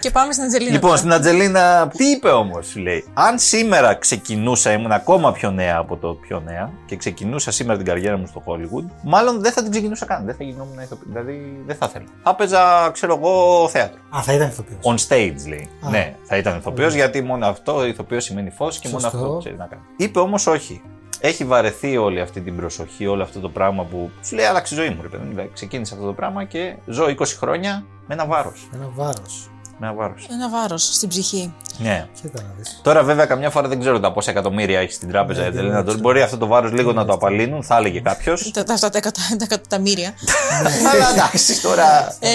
Και 0.00 0.10
πάμε 0.10 0.32
στην 0.32 0.44
Αντζελίνα. 0.44 0.70
Λοιπόν, 0.72 0.88
τώρα. 0.88 0.96
στην 1.00 1.12
Ατζελίνα, 1.12 1.88
τι 1.96 2.04
είπε 2.10 2.28
όμως, 2.28 2.76
λέει. 2.76 3.04
Αν 3.14 3.38
σήμερα 3.38 3.94
ξεκινούσα, 3.94 4.72
ήμουν 4.72 4.92
ακόμα 4.92 5.32
πιο 5.32 5.50
νέα 5.50 5.76
από 5.78 5.96
το 5.96 6.08
πιο 6.14 6.40
νέα 6.46 6.70
και 6.86 6.96
ξεκινούσα 6.96 7.50
σήμερα 7.50 7.76
την 7.76 7.86
καριέρα 7.86 8.16
μου 8.16 8.26
στο 8.26 8.42
Hollywood, 8.46 8.84
μάλλον 9.02 9.40
δεν 9.42 9.52
θα 9.52 9.62
την 9.62 9.70
ξεκινούσα 9.70 10.06
καν. 10.06 10.24
Δεν 10.24 10.34
θα 10.34 10.44
γινόμουν 10.44 10.78
ηθοποιή. 10.82 11.06
Δηλαδή 11.08 11.62
δεν 11.66 11.76
θα 11.76 11.86
ήθελα. 11.88 12.04
Θα 12.22 12.34
παίζα, 12.34 12.90
ξέρω 12.92 13.16
εγώ, 13.22 13.68
θέατρο. 13.68 13.98
Α, 14.16 14.22
θα 14.22 14.32
ήταν 14.32 14.48
ηθοποιός. 14.48 14.78
On 14.82 15.08
stage, 15.08 15.48
λέει. 15.48 15.68
Α. 15.86 15.90
Ναι, 15.90 16.14
θα 16.24 16.36
ήταν 16.36 16.56
ηθοποιός 16.58 16.94
γιατί 16.94 17.22
μόνο 17.22 17.46
αυτό, 17.46 17.86
ηθοποιός 17.86 18.24
σημαίνει 18.24 18.50
φως 18.50 18.78
και 18.78 18.88
μόνο 18.88 19.00
Σωστό. 19.00 19.16
αυτό 19.18 19.36
ξέρει 19.38 19.56
να 19.56 19.66
κάνει. 19.66 19.82
Είπε 19.96 20.18
όμως 20.18 20.46
όχι. 20.46 20.82
Έχει 21.24 21.44
βαρεθεί 21.44 21.96
όλη 21.96 22.20
αυτή 22.20 22.40
την 22.40 22.56
προσοχή, 22.56 23.06
όλο 23.06 23.22
αυτό 23.22 23.40
το 23.40 23.48
πράγμα 23.48 23.84
που 23.84 24.10
σου 24.22 24.34
λέει 24.34 24.44
άλλαξε 24.44 24.74
η 24.74 24.76
ζωή 24.76 24.88
μου. 24.88 25.02
Ρε, 25.02 25.08
παιδί. 25.08 25.24
μου. 25.24 25.50
Ξεκίνησε 25.52 25.94
αυτό 25.94 26.06
το 26.06 26.12
πράγμα 26.12 26.44
και 26.44 26.76
ζω 26.86 27.04
20 27.04 27.24
χρόνια 27.26 27.84
με 28.06 28.14
ένα 28.14 28.26
βάρος. 28.26 28.68
Ένα 28.74 28.88
βάρος. 28.94 29.50
Με 29.82 29.88
ένα 29.88 29.96
βάρος. 29.96 30.26
Ένα 30.30 30.48
βάρος 30.50 30.84
στην 30.94 31.08
ψυχή. 31.08 31.54
Ναι. 31.78 32.06
Κοίτα 32.22 32.42
να 32.42 32.54
δεις. 32.58 32.80
Τώρα, 32.82 33.02
βέβαια, 33.02 33.26
καμιά 33.26 33.50
φορά 33.50 33.68
δεν 33.68 33.80
ξέρω 33.80 34.00
τα 34.00 34.12
πόσα 34.12 34.30
εκατομμύρια 34.30 34.80
έχει 34.80 34.92
στην 34.92 35.08
τράπεζα 35.08 35.40
Ναι, 35.40 35.46
η 35.46 35.50
δεν 35.50 35.52
Ατζελίνα 35.58 35.74
ξέρω. 35.74 35.86
Τζολί. 35.88 36.00
Μπορεί 36.00 36.22
αυτό 36.22 36.36
το 36.38 36.46
βάρος 36.46 36.72
λίγο 36.72 36.92
να 36.92 37.04
το 37.04 37.12
απαλύνουν, 37.12 37.62
θα 37.62 37.76
έλεγε 37.76 38.00
κάποιος. 38.00 38.50
Τα, 38.50 38.64
τα, 38.64 38.74
τα, 38.78 38.90
τα, 38.90 38.98
εκατο- 38.98 39.20
τα 39.38 39.44
εκατομμύρια. 39.44 40.14
Αλλά 40.92 41.10
εντάξει, 41.12 41.62
τώρα. 41.62 42.16
Ε, 42.20 42.28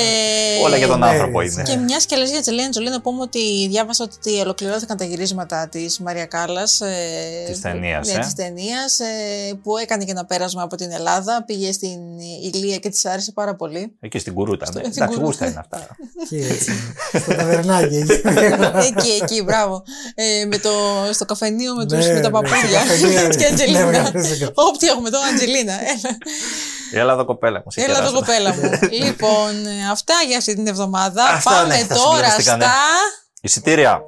Όλα 0.64 0.78
για 0.78 0.88
τον 0.88 1.00
ναι, 1.00 1.06
άνθρωπο 1.08 1.42
έτσι. 1.42 1.60
είναι. 1.60 1.70
Και 1.70 1.78
μια 1.78 1.98
και 2.08 2.16
λες 2.16 2.30
για 2.30 2.42
Τζελίνα 2.42 2.70
Τζολί, 2.70 2.90
να 2.90 3.02
πούμε 3.02 3.22
ότι 3.22 3.68
διάβασα 3.68 4.04
ότι 4.04 4.40
ολοκληρώθηκαν 4.40 4.98
τα 4.98 5.04
γυρίσματα 5.06 5.68
της 5.70 6.00
Μαρία 6.00 6.26
Κάλλας. 6.26 6.82
Ε, 6.82 6.88
Της 7.48 7.62
ταινίας, 7.62 8.08
Ναι, 8.08 8.14
ε. 8.14 8.20
της 8.20 8.34
ταινίας, 8.34 9.00
ε, 9.00 9.06
που 9.64 9.78
έκανε 9.78 10.04
και 10.04 10.12
ένα 10.12 10.26
πέρασμα 10.26 10.62
από 10.62 10.76
την 10.76 10.92
Ελλάδα. 10.92 11.44
Πήγε 11.46 11.72
στην 11.72 12.00
Ηλία 12.54 12.78
και 12.78 12.90
της 12.90 13.06
άρεσε 13.06 13.32
πάρα 13.32 13.56
πολύ. 13.56 13.96
Εκεί 14.00 14.20
στην 14.20 14.34
κουρούτα. 14.34 14.66
Ναι. 14.66 14.72
στην 14.72 14.86
Εντάξει, 14.86 15.02
Κουρούτα. 15.04 15.24
γούστα 15.26 15.46
είναι 15.48 15.60
αυτά. 15.60 15.88
Και 16.30 16.38
έτσι. 16.48 16.72
Στον 17.38 17.50
ταβερνάκι. 17.50 17.96
εκεί. 17.96 18.22
εκεί, 18.88 19.20
εκεί, 19.22 19.44
μπράβο. 19.44 19.84
Ε, 20.16 20.46
με 20.46 20.58
το, 20.58 20.72
στο 21.14 21.26
καφενείο 21.26 21.76
με, 21.76 21.86
τους, 21.86 22.06
Ναι, 22.06 22.14
με 22.14 22.20
τα 22.20 22.30
ναι, 22.30 22.30
παππούλια. 22.30 22.80
στο 22.80 22.88
καφενείο, 22.88 23.30
και 23.30 23.38
ναι, 23.38 23.46
Αντζελίνα. 23.46 23.86
μεγάλωσε 23.86 24.38
το- 24.46 24.52
Όπ, 24.54 24.78
τι 24.78 24.88
έχουμε 24.88 25.08
εδώ, 25.08 25.20
Αντζελίνα. 25.34 25.74
Έλα, 25.74 26.18
Έλα 27.02 27.14
εδώ 27.14 27.26
κοπέλα 27.26 27.62
μου. 27.66 27.72
σε 27.72 27.82
έλα 27.82 27.98
εδώ, 27.98 28.00
κεράσω. 28.00 28.16
κοπέλα 28.16 28.54
μου. 28.54 28.80
λοιπόν, 29.06 29.66
ε, 29.66 29.90
αυτά 29.92 30.14
για 30.28 30.38
αυτή 30.38 30.56
την 30.56 30.68
εβδομάδα. 30.68 31.24
Αυτά, 31.24 31.52
Πάμε 31.52 31.76
ναι, 31.76 31.82
θα 31.84 31.96
τώρα 31.96 32.10
συμπληρωθήκανε. 32.14 32.64
στα. 32.64 32.74
Εισιτήρια. 33.42 34.02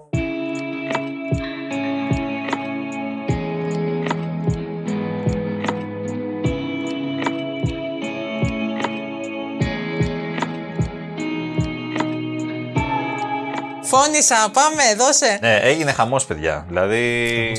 Φώνησα, 13.89 14.35
πάμε, 14.53 14.83
δώσε. 14.97 15.37
Ναι, 15.41 15.55
έγινε 15.55 15.91
χαμός 15.91 16.25
παιδιά. 16.25 16.65
Δηλαδή 16.67 17.51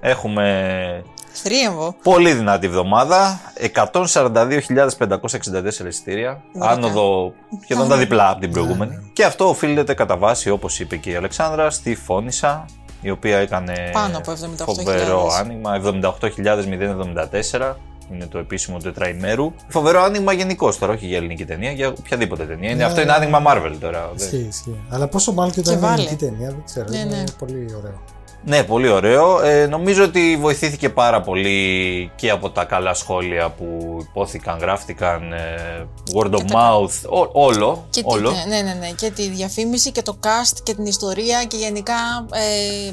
έχουμε 0.00 1.02
Θρίαμβο. 1.32 1.94
πολύ 2.02 2.32
δυνατή 2.32 2.66
εβδομάδα. 2.66 3.40
142.564 3.74 5.86
εισιτήρια. 5.86 6.42
Ωραία. 6.54 6.70
Άνοδο 6.70 7.32
σχεδόν 7.62 7.88
τα 7.88 7.96
διπλά 7.96 8.30
από 8.30 8.40
την 8.40 8.50
προηγούμενη. 8.50 9.10
Και 9.12 9.24
αυτό 9.24 9.48
οφείλεται 9.48 9.94
κατά 9.94 10.16
βάση, 10.16 10.50
όπως 10.50 10.80
είπε 10.80 10.96
και 10.96 11.10
η 11.10 11.14
Αλεξάνδρα, 11.14 11.70
στη 11.70 11.94
Φώνησα, 11.94 12.64
η 13.00 13.10
οποία 13.10 13.38
έκανε 13.38 13.90
Πάνω 13.92 14.18
από 14.18 14.32
78.000. 14.32 14.36
φοβερό 14.64 15.30
άνοιγμα. 15.38 15.74
78.074 15.74 17.76
είναι 18.12 18.26
το 18.26 18.38
επίσημο 18.38 18.78
τετραημέρου. 18.78 19.52
Φοβερό 19.68 20.02
άνοιγμα 20.02 20.32
γενικώς 20.32 20.78
τώρα, 20.78 20.92
όχι 20.92 21.06
για 21.06 21.16
ελληνική 21.16 21.44
ταινία, 21.44 21.70
για 21.70 21.88
οποιαδήποτε 21.88 22.44
ταινία. 22.44 22.68
Είναι, 22.70 22.78
Ναι. 22.78 22.84
αυτό 22.84 23.00
είναι 23.00 23.12
άνοιγμα 23.12 23.42
Marvel 23.46 23.76
τώρα. 23.80 24.10
Ισχύει, 24.16 24.46
ισχύει. 24.48 24.76
Αλλά 24.88 25.06
πόσο 25.08 25.32
μάλλον 25.32 25.52
και 25.52 25.60
όταν 25.60 25.72
Και 25.72 25.78
είναι 25.78 25.88
βάλε. 25.88 26.02
ελληνική 26.02 26.24
ταινία, 26.24 26.48
δεν 26.48 26.62
ξέρω. 26.64 26.86
Ναι, 26.90 26.98
είναι 26.98 27.16
ναι. 27.16 27.24
πολύ 27.38 27.74
ωραίο. 27.78 28.00
Ναι, 28.48 28.62
πολύ 28.64 28.88
ωραίο. 28.88 29.42
Ε, 29.42 29.66
νομίζω 29.66 30.04
ότι 30.04 30.36
βοηθήθηκε 30.40 30.88
πάρα 30.90 31.20
πολύ 31.20 32.10
και 32.16 32.30
από 32.30 32.50
τα 32.50 32.64
καλά 32.64 32.94
σχόλια 32.94 33.50
που 33.50 33.96
υπόθηκαν, 34.00 34.58
γράφτηκαν, 34.58 35.32
ε, 35.32 35.86
word 36.14 36.30
of 36.30 36.36
Και 36.36 36.44
τα- 36.44 36.70
mouth, 36.72 37.08
ό- 37.08 37.30
όλο. 37.32 37.86
Και 37.90 38.00
όλο. 38.04 38.30
Τη, 38.30 38.48
ναι, 38.48 38.60
ναι, 38.60 38.72
ναι. 38.80 38.90
Και 38.96 39.10
τη 39.10 39.28
διαφήμιση 39.28 39.92
και 39.92 40.02
το 40.02 40.18
cast 40.22 40.58
και 40.62 40.74
την 40.74 40.84
ιστορία 40.86 41.44
και 41.44 41.56
γενικά. 41.56 41.94
Ε, 42.32 42.92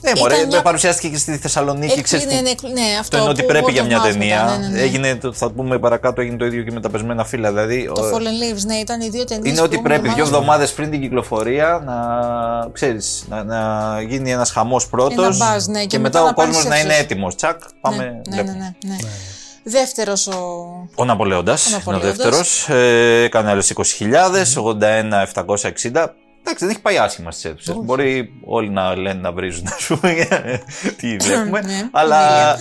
Ναι, 0.00 0.12
μωρέ, 0.18 0.34
ήταν 0.34 0.46
μια- 0.48 0.62
παρουσιάστηκε 0.62 1.08
και 1.08 1.16
στη 1.18 1.36
Θεσσαλονίκη. 1.36 1.92
εκ- 1.98 2.02
ξέρεις 2.04 2.24
ναι, 2.26 2.30
τι- 2.32 2.66
ναι, 2.66 2.72
ναι, 2.72 2.80
αυτό 2.80 2.98
Αυτό 3.00 3.16
είναι 3.18 3.28
ότι 3.28 3.40
που 3.40 3.46
πρέπει 3.48 3.66
word 3.68 3.72
για 3.72 3.82
of 3.82 3.86
μια 3.86 3.98
mouth 4.00 4.02
ταινία. 4.12 4.44
μετά, 4.44 4.58
ναι, 4.58 4.66
ναι, 4.66 4.72
ναι. 4.72 4.80
Έγινε, 4.80 5.16
το- 5.16 5.32
θα 5.32 5.50
πούμε 5.50 5.78
παρακάτω, 5.78 6.20
έγινε 6.20 6.36
το 6.36 6.44
ίδιο 6.44 6.62
και 6.62 6.70
με 6.72 6.80
τα 6.80 6.90
πεσμένα 6.90 7.24
φύλλα. 7.24 7.48
Δηλαδή, 7.48 7.90
Το 7.94 8.00
ο- 8.00 8.10
Fallen 8.10 8.54
Leaves, 8.54 8.62
ναι, 8.66 8.74
ήταν 8.74 9.00
οι 9.00 9.08
δύο 9.08 9.24
ταινίες. 9.24 9.52
είναι 9.52 9.60
ότι 9.60 9.78
πρέπει 9.78 10.08
δύο 10.08 10.24
εβδομάδες 10.24 10.72
πριν 10.72 10.90
την 10.90 11.00
κυκλοφορία 11.00 11.82
να, 11.84 11.96
ξέρεις, 12.72 13.24
να, 13.28 13.44
να 13.44 14.00
γίνει 14.08 14.30
ένας 14.32 14.50
χαμός 14.50 14.88
πρώτος. 14.88 15.40
Ένα 15.40 15.56
buzz, 15.56 15.62
ναι, 15.68 15.80
και, 15.80 15.86
και 15.86 15.98
μετά, 15.98 16.18
μετά 16.18 16.22
ο 16.22 16.26
να 16.26 16.32
πάνε 16.34 16.46
κόσμος 16.48 16.56
στις 16.56 16.68
να 16.68 16.78
είναι 16.78 16.88
αίθουσες. 16.88 17.04
έτοιμος. 17.10 17.34
Τσακ, 17.34 17.60
πάμε. 17.80 17.96
Ναι, 17.96 18.04
ναι, 18.04 18.20
βλέπουμε. 18.42 18.52
ναι, 18.52 18.74
ναι, 18.90 18.94
ναι. 18.94 19.08
Δεύτερος 19.62 20.26
ο. 20.26 20.34
Ο 20.94 21.04
Ναπολέοντας 21.04 21.66
είναι 21.66 21.74
ο 21.74 21.78
Ναπολέοντας. 21.78 22.16
δεύτερος. 22.16 22.68
Ε, 22.68 23.22
έκανε 23.22 23.50
άλλες 23.50 23.70
20.000, 23.70 24.56
81.760. 24.56 26.14
Εντάξει, 26.40 26.64
δεν 26.64 26.74
έχει 26.74 26.80
πάει 26.82 26.98
άσχημα 26.98 27.30
στις 27.30 27.44
αίθουσες. 27.44 27.74
Μπορεί 27.74 28.32
όλοι 28.44 28.70
να 28.70 28.96
λένε 28.96 29.20
να 29.20 29.32
βρίζουν, 29.32 29.66
ας 29.76 29.86
πούμε, 29.86 30.12
για 30.12 30.60
τι 30.96 31.16
βλέπουμε. 31.16 31.60
Ναι, 31.60 31.88
αλλά. 31.90 32.56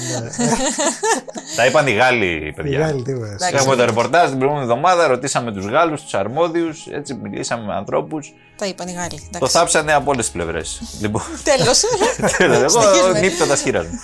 Τα 1.55 1.65
είπαν 1.65 1.88
οι 1.88 1.91
Γάλλοι, 1.91 2.48
Η 2.48 2.51
παιδιά. 2.53 2.79
Γάλλη, 2.79 3.01
τι 3.01 3.12
είπες. 3.12 3.29
Εντάξει. 3.29 3.55
Είχαμε 3.55 3.75
το 3.75 3.86
ρεπορτάζ 3.86 4.29
την 4.29 4.38
προηγούμενη 4.38 4.69
εβδομάδα, 4.72 5.07
ρωτήσαμε 5.07 5.51
τους 5.51 5.65
Γάλλους, 5.65 6.01
τους 6.01 6.13
αρμόδιους, 6.13 6.88
έτσι 6.88 7.13
μιλήσαμε 7.13 7.65
με 7.65 7.74
ανθρώπους. 7.74 8.34
Τα 8.55 8.65
είπαν 8.65 8.88
οι 8.88 8.91
Γάλλοι. 8.93 9.29
Το 9.39 9.48
θάψανε 9.48 9.93
από 9.93 10.12
όλες 10.12 10.25
τις 10.25 10.34
πλευρές. 10.34 10.81
λοιπόν, 11.01 11.22
Τέλος. 11.43 11.81
τέλος, 12.38 12.57
εγώ 12.57 12.81
Συνεχίζουμε. 12.81 13.19
νύπτοντα 13.19 13.55
χείρα 13.55 13.81
μου. 13.84 14.00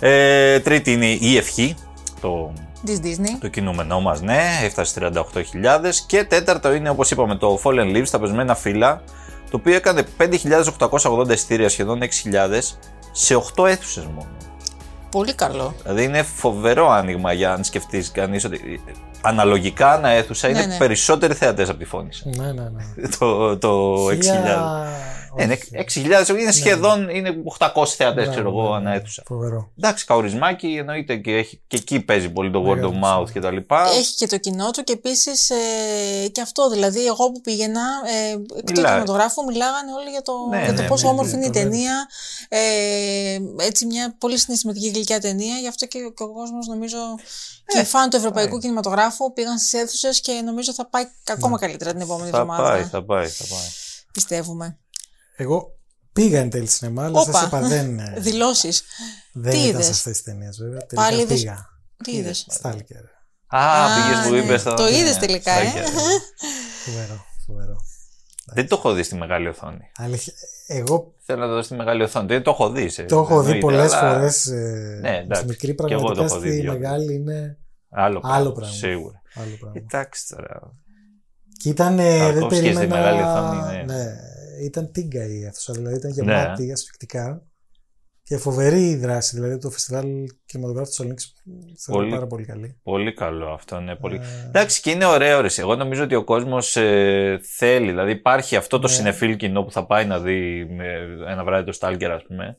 Ε, 0.00 0.60
τρίτη 0.60 0.92
είναι 0.92 1.06
η 1.06 1.36
Ευχή, 1.36 1.74
το 2.20 2.52
Της 2.84 2.98
Disney. 3.02 3.36
το 3.40 3.48
κινούμενό 3.48 4.00
μας, 4.00 4.20
ναι, 4.20 4.42
έφτασε 4.64 5.12
38.000 5.14 6.04
και 6.06 6.24
τέταρτο 6.24 6.72
είναι 6.72 6.88
όπως 6.90 7.10
είπαμε 7.10 7.34
το 7.36 7.60
Fallen 7.64 7.96
Leaves, 7.96 8.08
τα 8.10 8.18
πεσμένα 8.20 8.54
φύλλα, 8.54 9.02
το 9.50 9.56
οποίο 9.56 9.74
έκανε 9.74 10.04
5.880 10.18 11.30
εισιτήρια, 11.30 11.68
σχεδόν 11.68 12.00
6.000 12.02 12.06
σε 13.12 13.34
8 13.56 13.66
αίθουσες 13.66 14.04
μόνο. 14.04 14.28
Πολύ 15.10 15.34
καλό. 15.34 15.74
Δηλαδή 15.82 16.04
είναι 16.04 16.22
φοβερό 16.22 16.90
άνοιγμα 16.90 17.32
για 17.32 17.52
αν 17.52 17.64
σκεφτείς 17.64 18.10
κανείς 18.10 18.44
ότι 18.44 18.80
αναλογικά 19.20 19.92
ανά 19.92 20.08
αίθουσα 20.08 20.48
είναι 20.48 20.60
Ναι, 20.60 20.66
ναι. 20.66 20.76
περισσότεροι 20.76 21.34
θεατές 21.34 21.68
από 21.68 21.78
τη 21.78 21.84
φωνή. 21.84 22.08
Ναι, 22.24 22.46
ναι, 22.52 22.52
ναι. 22.62 23.08
το, 23.18 23.58
το 23.58 23.94
6.000. 24.06 24.12
Ναι, 25.36 25.42
είναι 25.42 25.58
6.000 26.26 26.28
είναι 26.40 26.52
σχεδόν 26.52 27.08
είναι 27.08 27.34
800 27.58 27.86
θεατές, 27.86 28.28
ξέρω 28.28 28.48
εγώ, 28.48 28.72
ανά 28.72 28.92
αίθουσα. 28.92 29.22
Φοβερό. 29.26 29.72
Εντάξει, 29.78 30.04
καουρισμάκι 30.04 30.76
εννοείται 30.78 31.16
και, 31.16 31.36
έχει, 31.36 31.62
και 31.66 31.76
εκεί 31.76 32.00
παίζει 32.00 32.30
πολύ 32.30 32.50
το 32.50 32.64
word 32.66 32.84
of 32.84 32.92
Μεγάλο, 32.92 33.22
mouth 33.22 33.30
και 33.32 33.40
τα 33.40 33.50
λοιπά. 33.50 33.88
Έχει 33.90 34.14
και 34.14 34.26
το 34.26 34.38
κοινό 34.38 34.70
του 34.70 34.82
και 34.82 34.92
επίσης 34.92 35.50
ε, 35.50 36.28
και 36.28 36.40
αυτό. 36.40 36.70
Δηλαδή, 36.70 37.06
εγώ 37.06 37.30
που 37.32 37.40
πήγαινα, 37.40 37.82
ε, 38.06 38.30
εκτός 38.30 38.62
Μιλάει. 38.64 38.84
κινηματογράφου, 38.84 39.44
μιλάγανε 39.44 39.92
όλοι 39.92 40.10
για 40.10 40.22
το, 40.22 40.32
Ναι, 40.50 40.64
για 40.64 40.74
το 40.74 40.82
ναι, 40.82 40.88
πόσο 40.88 41.06
ναι, 41.06 41.12
όμορφη 41.12 41.30
ναι, 41.30 41.36
είναι 41.36 41.46
η 41.46 41.50
το 41.50 41.58
ταινία. 41.58 42.06
Ε, 42.48 43.38
έτσι, 43.66 43.86
μια 43.86 44.14
πολύ 44.18 44.38
συναισθηματική 44.38 44.88
γλυκιά 44.88 45.20
ταινία. 45.20 45.56
Γι' 45.56 45.68
αυτό 45.68 45.86
και, 45.86 45.98
και 45.98 46.22
ο 46.22 46.32
κόσμος, 46.32 46.66
νομίζω, 46.66 46.98
και 47.66 47.78
οι 47.78 47.84
φαν 47.84 48.10
του 48.10 48.16
ευρωπαϊκού 48.16 48.58
κινηματογράφου 48.58 49.32
πήγαν 49.32 49.58
στις 49.58 49.72
αίθουσες 49.72 50.20
και 50.20 50.32
νομίζω 50.44 50.72
θα 50.72 50.88
πάει 50.88 51.04
ακόμα 51.30 51.58
καλύτερα 51.58 51.92
την 51.92 52.00
επόμενη 52.00 52.30
Θα 52.30 52.38
εβδομάδα. 52.38 52.62
πάει, 52.68 52.82
θα 52.82 53.04
πάει, 53.04 53.26
θα 53.28 53.44
πάει. 53.54 53.68
Πιστεύουμε. 54.12 54.76
Εγώ 55.42 55.78
πήγα 56.12 56.38
εν 56.40 56.50
τέλει 56.50 56.66
σινεμά, 56.66 57.04
αλλά 57.04 57.20
Όπα. 57.20 57.32
σα 57.32 57.46
είπα 57.46 57.60
δεν, 57.60 57.98
ε, 57.98 58.14
Δηλώσεις. 58.18 58.82
δεν 59.32 59.52
Τι 59.52 59.58
ήταν 59.58 59.70
είδες; 59.70 59.84
σε 59.84 59.90
αυτές 59.90 60.12
τις 60.12 60.22
ταινίες 60.22 60.58
βέβαια. 60.58 60.86
Πάλι 60.94 61.16
Τελικά 61.16 61.32
είδες- 61.32 61.40
πήγα. 61.40 61.66
Τι 62.04 62.16
είδες; 62.16 62.46
Στάλκερ. 62.48 63.02
Α, 63.46 63.84
Α, 63.84 63.86
πήγες 63.94 64.26
που 64.26 64.32
ναι. 64.32 64.38
είπες 64.38 64.62
το. 64.62 64.74
Το 64.74 64.82
ναι, 64.82 64.96
είδες 64.96 65.16
τελικά, 65.18 65.52
ε; 65.52 65.64
Στάκια. 65.68 65.82
Φοβερό, 66.84 67.24
φοβερό. 67.46 67.76
Δεν 68.54 68.68
το 68.68 68.76
έχω 68.76 68.92
δει 68.92 69.02
στη 69.02 69.14
μεγάλη 69.14 69.48
οθόνη. 69.48 69.80
Αλήθεια, 69.96 70.32
εγώ 70.66 71.14
Θέλω 71.24 71.40
να 71.40 71.46
το 71.46 71.54
δω 71.54 71.62
στη 71.62 71.74
μεγάλη 71.74 72.02
οθόνη. 72.02 72.26
Δεν 72.26 72.42
το 72.42 72.50
έχω 72.50 72.70
δει. 72.70 72.88
σε- 72.88 73.02
το 73.04 73.18
έχω 73.18 73.42
δει 73.42 73.50
εννοείται, 73.52 73.58
πολλές 73.60 73.92
αλλά 73.92 74.12
φορές. 74.14 74.46
Ναι, 75.00 75.16
εντάξει. 75.16 75.40
Στη 75.42 75.46
μικρή 75.48 75.74
Και 75.74 75.82
εγώ 75.92 76.00
το 76.00 76.04
πραγματικά 76.04 76.24
έχω 76.24 76.38
δει 76.38 76.48
στη 76.50 76.60
δυο. 76.60 76.72
μεγάλη 76.72 77.14
είναι 77.14 77.58
Άλλο, 77.90 78.20
Άλλο 78.22 78.52
πράγμα. 78.52 78.74
Σίγουρα. 78.74 79.22
άλλο 79.34 79.56
πράγμα. 79.60 79.78
Εντάξει 79.84 80.26
τώρα. 80.28 80.60
Και 81.62 81.68
ήταν. 81.68 81.98
ε, 81.98 82.18
δεν 82.18 82.18
Ταρκόφσκι 82.32 82.54
στη 82.56 82.72
περίμενα. 82.72 82.96
μεγάλη 82.96 83.22
οθόνη, 83.22 83.76
ναι. 83.76 83.82
ναι. 83.94 84.12
Ήταν 84.62 84.92
τίγκα 84.92 85.24
η 85.26 85.44
αίθουσα, 85.44 85.72
δηλαδή 85.72 85.96
ήταν 85.96 86.10
γεμάτη 86.10 86.64
Ναι. 86.66 86.72
ασφυκτικά. 86.72 87.46
Και 88.24 88.36
φοβερή 88.36 88.88
η 88.88 88.96
δράση. 88.96 89.36
Δηλαδή 89.36 89.58
το 89.58 89.70
φεστιβάλ 89.70 90.06
κινηματογράφου 90.44 90.88
της 90.90 91.00
Ολύμπη 91.00 91.16
θεωρώ 91.84 92.00
Πολύ. 92.02 92.10
πάρα 92.10 92.26
πολύ 92.26 92.44
καλή. 92.44 92.80
Πολύ 92.82 93.12
καλό 93.14 93.52
αυτό. 93.52 93.80
Ναι, 93.80 93.96
πολύ... 93.96 94.16
Ε, 94.16 94.46
Εντάξει, 94.46 94.80
και 94.80 94.90
είναι 94.90 95.04
ωραίο. 95.04 95.40
Ρε. 95.40 95.48
Εγώ 95.56 95.76
νομίζω 95.76 96.02
ότι 96.04 96.14
ο 96.14 96.24
κόσμος 96.24 96.76
ε, 96.76 97.40
θέλει. 97.56 97.86
Δηλαδή 97.90 98.10
υπάρχει 98.10 98.56
αυτό 98.56 98.78
το 98.78 98.88
Ναι. 98.88 98.94
συνεφίλ 98.94 99.36
κοινό 99.36 99.62
που 99.62 99.72
θα 99.72 99.86
πάει 99.86 100.06
να 100.06 100.20
δει 100.20 100.64
με 100.64 100.86
ένα 101.28 101.44
βράδυ 101.44 101.64
το 101.64 101.72
Στάλκερ, 101.72 102.10
ας 102.10 102.22
πούμε. 102.26 102.56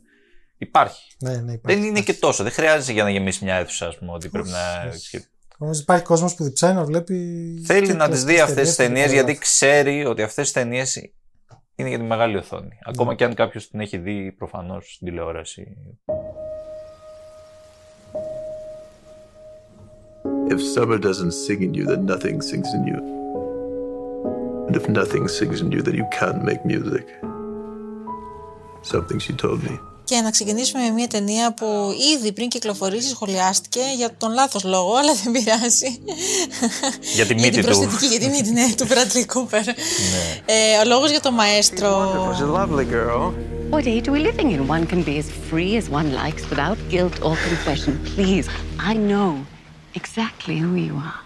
Υπάρχει. 0.58 1.16
ναι, 1.20 1.30
ναι, 1.30 1.38
υπάρχει, 1.38 1.60
δεν 1.64 1.78
είναι 1.78 1.88
υπάρχει. 1.88 2.04
και 2.04 2.14
τόσο. 2.14 2.44
Δεν 2.44 2.52
χρειάζεται 2.52 2.92
για 2.92 3.04
να 3.04 3.10
γεμίσεις 3.10 3.42
μια 3.42 3.56
αίθουσα, 3.56 3.88
ας 3.88 3.98
πούμε, 3.98 4.12
ότι 4.12 4.30
πρέπει 4.30 4.50
να. 4.50 4.60
Όμως 5.58 5.80
υπάρχει 5.80 6.04
κόσμος 6.04 6.36
που 6.36 6.44
διψάει 6.44 6.74
να 6.74 6.84
βλέπει. 6.84 7.16
Θέλει 7.66 7.86
και 7.88 7.94
να 7.94 8.10
τις 8.10 8.24
δει 8.24 8.34
κλασικές 8.34 8.50
αυτές 8.50 8.68
τις 8.68 8.76
ταινίες 8.76 9.04
ταινίες 9.06 9.08
και 9.08 9.14
γιατί 9.32 9.40
ξέρει 9.40 10.06
ότι 10.06 10.22
αυτές 10.22 10.44
τις 10.44 10.54
ταινίες 10.54 11.14
είναι 11.76 11.90
για 11.90 11.98
τη 11.98 12.04
μεγάλη 12.04 12.38
οθόνη. 12.38 12.68
Ναι. 12.68 12.78
Ακόμα 12.86 13.16
και 13.16 13.24
αν 13.24 13.34
κάποιο 13.34 13.62
την 13.72 13.80
έχει 13.80 13.98
δει 13.98 14.32
προφανώ 14.32 14.80
στην 14.82 15.08
τηλεόραση. 15.08 15.78
If 20.54 20.60
summer 20.76 21.00
doesn't 21.00 21.34
sing 21.46 21.62
in 21.68 21.74
you, 21.74 21.86
then 21.92 22.06
nothing 22.06 22.42
sings 22.50 22.70
in 22.78 22.84
you. 22.92 23.00
And 24.68 24.76
if 24.76 24.86
nothing 24.88 25.28
sings 25.28 25.62
in 25.62 25.72
you, 25.72 25.82
then 25.82 25.96
you 26.02 26.08
can't 26.20 26.42
make 26.50 26.62
music. 26.74 27.06
Something 28.82 29.20
she 29.20 29.34
told 29.34 29.60
me. 29.64 29.93
Και 30.06 30.22
να 30.22 30.30
ξεκινήσουμε 30.32 30.84
με 30.84 30.90
μια 30.90 31.08
ταινία 31.08 31.54
που 31.54 31.96
ήδη 32.16 32.32
πριν 32.32 32.50
κυκλοφορήσει 32.50 33.10
σχολιάστηκε 33.10 33.80
για 33.96 34.16
τον 34.18 34.34
λάθος 34.34 34.64
λόγο, 34.64 34.96
αλλά 34.96 35.14
δεν 35.24 35.32
πειράζει. 35.32 36.00
Για 37.16 37.26
τη 37.26 37.34
για 37.34 37.44
μύτη 37.44 37.50
την 37.50 37.60
του. 37.62 37.66
προσθετική, 37.66 38.06
για 38.06 38.20
τη 38.20 38.28
μύτη, 38.30 38.52
ναι, 38.52 38.74
του 38.78 38.88
Bradley 38.88 39.26
Cooper. 39.34 39.68
ε, 40.46 40.78
ο 40.84 40.88
λόγος 40.88 41.10
για 41.12 41.20
το 41.22 41.32
μαέστρο. 41.32 41.90
She's 42.32 42.42
a 42.44 42.60
lovely 42.62 42.86
girl. 42.92 43.34
What 43.72 43.86
age 43.88 44.08
are 44.08 44.12
we 44.18 44.22
living 44.30 44.50
in? 44.56 44.68
One 44.68 44.86
can 44.92 45.02
be 45.10 45.16
as 45.24 45.28
free 45.50 45.72
as 45.82 45.86
one 46.00 46.10
likes 46.22 46.44
without 46.52 46.78
guilt 46.94 47.16
or 47.28 47.34
confession. 47.50 47.94
Please, 48.16 48.46
I 48.92 48.94
know 49.12 49.30
exactly 50.00 50.56
who 50.64 50.72
you 50.88 50.96
are. 51.10 51.20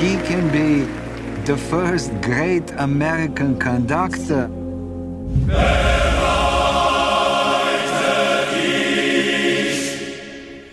He 0.00 0.16
can 0.28 0.48
be 0.52 0.70
the 1.44 1.56
first 1.56 2.10
great 2.20 2.70
American 2.78 3.58
conductor. 3.58 4.48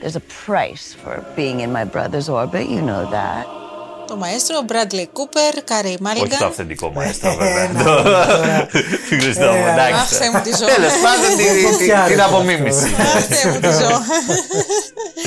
There's 0.01 0.15
a 0.15 0.25
price 0.45 0.93
for 0.93 1.13
being 1.35 1.61
in 1.61 1.71
my 1.71 1.83
brother's 1.83 2.29
orbit. 2.29 2.65
You 2.69 2.81
know 2.81 3.03
that. 3.11 3.45
Το 4.07 4.15
μαέστρο, 4.15 4.65
Bradley 4.67 5.05
Cooper, 5.17 5.53
Κάρι 5.63 5.87
Όχι 5.87 5.97
το 5.97 6.03
Μάλιγκαν. 6.03 6.43
αυθεντικό 6.43 6.91
μαέστρο, 6.95 7.35
βέβαια. 7.35 7.67
Ε, 8.61 8.67
Χριστό 9.19 9.45
μου, 9.45 9.65
ε, 9.65 9.69
Αχ, 9.69 9.73
εντάξει. 9.73 10.15
Θεέ 10.15 10.29
μου 10.31 10.41
τι 10.43 10.49
ζω. 10.49 10.65
Τέλος 10.65 10.93
πάντων 11.03 11.29
την- 11.37 11.47
την- 11.63 11.73
Φτιάχνει 11.73 12.11
την 12.13 12.21
αυτό. 12.21 12.35
απομίμηση. 12.35 12.85
Αχ, 13.15 13.23
Θεέ 13.25 13.51
μου 13.51 13.59
τι 13.59 13.67
ζω. 13.67 13.89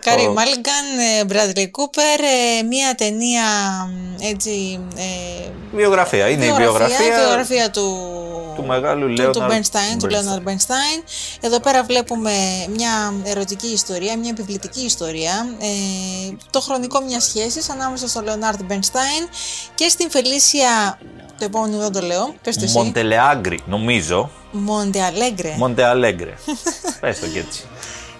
Κάρι 0.00 0.26
Ο- 0.26 0.32
Μάλιγκαν, 0.32 0.84
ε, 0.98 1.24
Bradley 1.28 1.62
Cooper, 1.64 2.20
ε, 2.58 2.62
μία 2.62 2.94
ταινία 2.94 3.42
μ, 3.90 4.22
έτσι. 4.22 4.80
ε, 4.96 5.48
Βιογραφία. 5.72 6.28
Είναι 6.28 6.44
η 6.44 6.52
βιογραφία 6.52 6.96
βιογραφία 7.20 7.70
του, 7.70 7.96
του 8.56 8.64
μεγάλου 8.66 9.00
του, 9.00 9.14
του 9.14 9.22
Λέοναρντ 9.22 9.52
Bernstein, 9.52 9.96
του 9.98 10.06
Leonard 10.10 10.48
Bernstein. 10.50 11.02
Εδώ 11.40 11.60
πέρα 11.60 11.82
βλέπουμε 11.82 12.32
μια 12.76 13.14
ερωτική 13.24 13.66
ιστορία, 13.66 14.18
μια 14.18 14.30
επιβλητική 14.30 14.80
ιστορία, 14.84 15.46
ε, 15.60 15.66
το 16.50 16.60
χρονικό 16.60 17.00
μιας 17.00 17.24
σχέσης 17.24 17.70
ανάμεσα 17.70 18.08
στο 18.08 18.22
Leonard 18.26 18.72
Bernstein 18.72 19.28
και 19.74 19.88
στην 19.88 20.10
Φελίσια. 20.10 20.98
Το 21.38 21.44
επόμενο 21.44 21.78
δεν 21.78 21.92
το 21.92 22.00
λέω. 22.00 22.34
Πες 22.42 22.56
το 22.56 22.64
εσύ. 22.64 22.76
Μοντελεάγκρι, 22.76 23.60
νομίζω. 23.66 24.30
Monte 24.68 24.96
Alegre. 24.96 25.52
Μοντεαλέγκρε. 25.56 26.34
Πες 27.00 27.20
το 27.20 27.26
και 27.26 27.38
έτσι. 27.38 27.64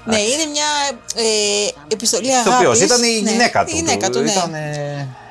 Ναι, 0.07 0.21
είναι 0.21 0.45
μια 0.53 0.67
ε, 1.15 1.69
επιστολή 1.93 2.31
αγάπης. 2.35 2.53
Ηθοποιός, 2.53 2.81
ήταν 2.81 3.03
η 3.03 3.21
Ναι, 3.23 3.31
γυναίκα 3.31 3.65
του. 3.65 3.71
Η 3.71 3.75
γυναίκα 3.75 4.11
του, 4.11 4.21
ναι. 4.21 4.31
Ήταν, 4.31 4.55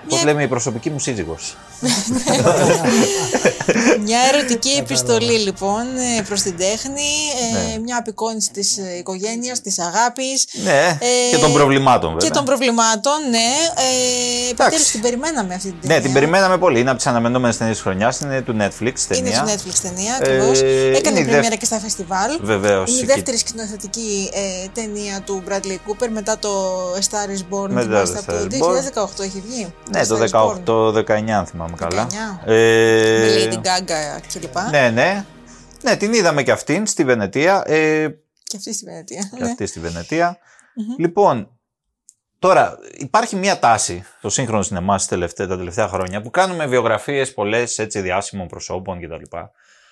ε, 0.06 0.10
πώς 0.10 0.24
λέμε, 0.24 0.44
η 0.44 0.48
προσωπική 0.48 0.90
μου 0.90 1.00
σύζυγος. 1.00 1.58
Μια 4.06 4.20
ερωτική 4.34 4.70
επιστολή 4.70 5.32
λοιπόν 5.40 5.82
ε, 6.18 6.22
προς 6.22 6.42
την 6.42 6.58
τέχνη, 6.58 7.12
ε, 7.54 7.58
Ναι. 7.74 7.80
μια 7.80 7.98
απεικόνηση 7.98 8.52
της 8.52 8.78
ε, 8.78 8.98
οικογένειας, 8.98 9.62
της 9.62 9.80
αγάπης. 9.80 10.46
Ναι, 10.64 10.98
ε, 11.02 11.36
και 11.36 11.38
των 11.38 11.54
προβλημάτων 11.54 12.12
βέβαια. 12.14 12.28
Και 12.28 12.34
των 12.34 12.46
προβλημάτων, 12.46 13.14
ναι. 13.30 13.38
Ε, 13.38 14.50
Επιτέλους 14.50 14.88
την 14.92 15.02
περιμέναμε 15.02 15.54
αυτή 15.54 15.68
την 15.72 15.80
ταινία. 15.82 15.96
Ναι, 15.96 16.02
την 16.04 16.14
περιμέναμε 16.14 16.58
πολύ. 16.58 16.80
Είναι 16.80 16.90
από 16.90 16.98
τις 16.98 17.08
αναμενόμενες 17.08 17.58
ταινίες 17.58 17.76
της 17.76 17.86
χρονιάς. 17.86 18.20
Είναι 18.20 18.42
του 18.42 18.56
Netflix 18.60 18.94
ταινία. 19.08 19.32
Είναι 19.32 19.32
στο 19.34 19.44
Netflix 19.46 19.74
ταινία, 19.82 20.16
ακριβώς. 20.20 20.60
Ε, 20.62 20.66
Έκανε 20.66 21.10
είναι 21.10 21.20
η 21.20 21.22
πρεμιέρα 21.24 21.42
δεύ- 21.42 21.58
και 21.60 21.66
στα 21.66 21.80
φεστιβάλ. 21.80 22.32
Βεβαίως, 22.42 22.90
Είναι 22.90 22.98
η 23.00 23.02
εκεί. 23.04 23.12
δεύτερη 23.14 23.38
σκηνοθετική 23.38 24.30
ε, 24.34 24.68
ταινία 24.74 25.22
του 25.26 25.44
Bradley 25.50 25.78
Cooper 25.90 26.08
μετά 26.10 26.40
το 26.40 26.50
A 26.94 27.00
Star 27.00 27.30
is 27.38 27.42
Born. 27.56 27.70
Μετά 27.70 28.06
θυμάστε, 28.06 28.14
το 28.26 28.38
από 28.38 28.46
Star 28.46 28.50
το 28.50 28.58
is 28.58 28.60
Born. 29.00 29.20
2018 29.20 29.24
έχει 29.24 29.44
βγει. 29.50 29.74
Ναι, 29.96 30.02
A 30.04 30.08
το 30.08 30.18
Star 30.22 30.30
is 30.30 30.64
Born. 30.64 31.26
18-19, 31.26 31.30
αν 31.32 31.46
θυμάμαι 31.46 31.76
καλά. 31.78 32.08
19. 32.44 32.50
Ε, 32.50 33.18
Με 33.20 33.54
Lady 33.54 33.58
Gaga 33.58 34.22
κλπ. 34.34 34.56
Ναι, 34.72 34.90
ναι. 34.90 35.26
Ναι, 35.82 35.96
την 35.98 36.14
είδαμε 36.14 36.44
και 36.44 36.52
αυτήν 36.52 36.86
στη 36.88 37.04
Βενετία. 37.04 37.64
Ε, 37.66 38.08
Και 38.44 38.58
αυτή 38.58 38.74
στη 38.74 38.86
Βενετία. 38.86 39.30
και 39.36 39.44
ναι. 39.44 39.50
αυτή 39.50 39.66
στη 39.66 39.80
βενετια 39.80 40.38
Λοιπόν, 40.98 41.50
τώρα 42.40 42.78
υπάρχει 42.98 43.36
μια 43.36 43.60
τάση 43.60 44.04
στο 44.18 44.30
σύγχρονο 44.30 44.62
σινεμά 44.64 44.98
στις 44.98 45.10
τελευταί- 45.10 45.50
τα 45.50 45.58
τελευταία 45.58 45.88
χρόνια 45.88 46.22
που 46.22 46.30
κάνουμε 46.30 46.66
βιογραφίες 46.66 47.34
πολλές 47.34 47.80
έτσι 47.80 48.00
διάσημων 48.02 48.48
προσώπων 48.48 49.00
κτλ. 49.02 49.38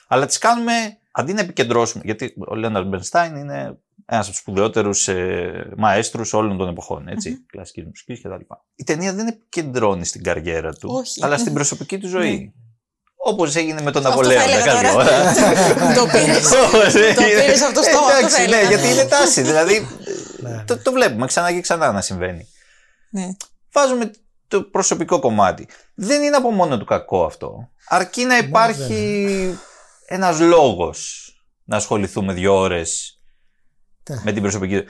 Αλλά 0.08 0.26
τις 0.26 0.38
κάνουμε 0.38 0.72
αντί 1.16 1.34
να 1.34 1.42
επικεντρώσουμε. 1.42 2.04
Γιατί 2.06 2.34
ο 2.48 2.56
Λέοναρντ 2.56 2.88
Μπερνστάιν 2.88 3.36
είναι 3.36 3.78
ένας 4.06 4.24
από 4.26 4.32
τους 4.32 4.38
σπουδαιότερους 4.38 5.08
ε, 5.08 5.74
μαέστρους 5.78 6.34
όλων 6.34 6.58
των 6.58 6.70
εποχών. 6.70 7.08
Έτσι, 7.08 7.46
κλασικής 7.52 7.84
μουσικής 7.86 8.22
κτλ. 8.22 8.34
Η 8.76 8.84
ταινία 8.84 9.14
δεν 9.14 9.28
επικεντρώνει 9.28 10.06
στην 10.06 10.24
καριέρα 10.24 10.74
του, 10.74 10.90
Όχι. 10.94 11.20
αλλά 11.26 11.38
στην 11.38 11.54
προσωπική 11.54 11.98
του 11.98 12.08
ζωή. 12.08 12.38
Ναι. 12.40 12.52
Όπως 13.26 13.56
έγινε 13.56 13.82
με 13.82 13.92
τον 13.92 14.06
Αυτό 14.06 14.24
θα 14.24 14.28
Ναπολέοντα 14.30 14.44
έλεγα 14.52 14.66
κάποια 14.74 14.92
τώρα. 14.92 15.06
ώρα. 15.06 15.94
Το 15.94 16.06
πήρες. 16.06 16.52
Όπως 16.68 16.94
Το 16.94 17.00
έγινε. 17.00 17.42
πήρες 17.44 17.62
από 17.62 17.74
το 17.74 17.82
στόμα, 17.84 18.00
αυτό 18.08 18.12
θα 18.12 18.18
Εντάξει, 18.18 18.38
ναι, 18.50 18.56
έλεγα. 18.56 18.68
γιατί 18.70 18.88
είναι 18.94 19.06
τάση. 19.06 19.42
Δηλαδή 19.42 19.88
το, 20.66 20.78
το 20.78 20.92
βλέπουμε 20.92 21.26
ξανά 21.26 21.52
και 21.52 21.62
ξανά 21.62 21.92
να 21.92 22.02
συμβαίνει. 22.02 22.48
Ναι. 23.10 23.28
Βάζουμε 23.72 24.12
το 24.48 24.62
προσωπικό 24.64 25.20
κομμάτι. 25.20 25.68
Δεν 25.96 26.24
είναι 26.24 26.36
από 26.36 26.52
μόνο 26.52 26.78
του 26.78 26.86
κακό 26.86 27.26
αυτό. 27.26 27.70
Αρκεί 27.88 28.24
να 28.26 28.38
υπάρχει 28.38 29.58
ένας 30.06 30.40
λόγος 30.40 31.28
να 31.64 31.76
ασχοληθούμε 31.76 32.34
δύο 32.34 32.56
ώρες 32.58 33.20
Ναι. 34.10 34.22
με 34.24 34.32
την 34.32 34.42
προσωπική. 34.42 34.84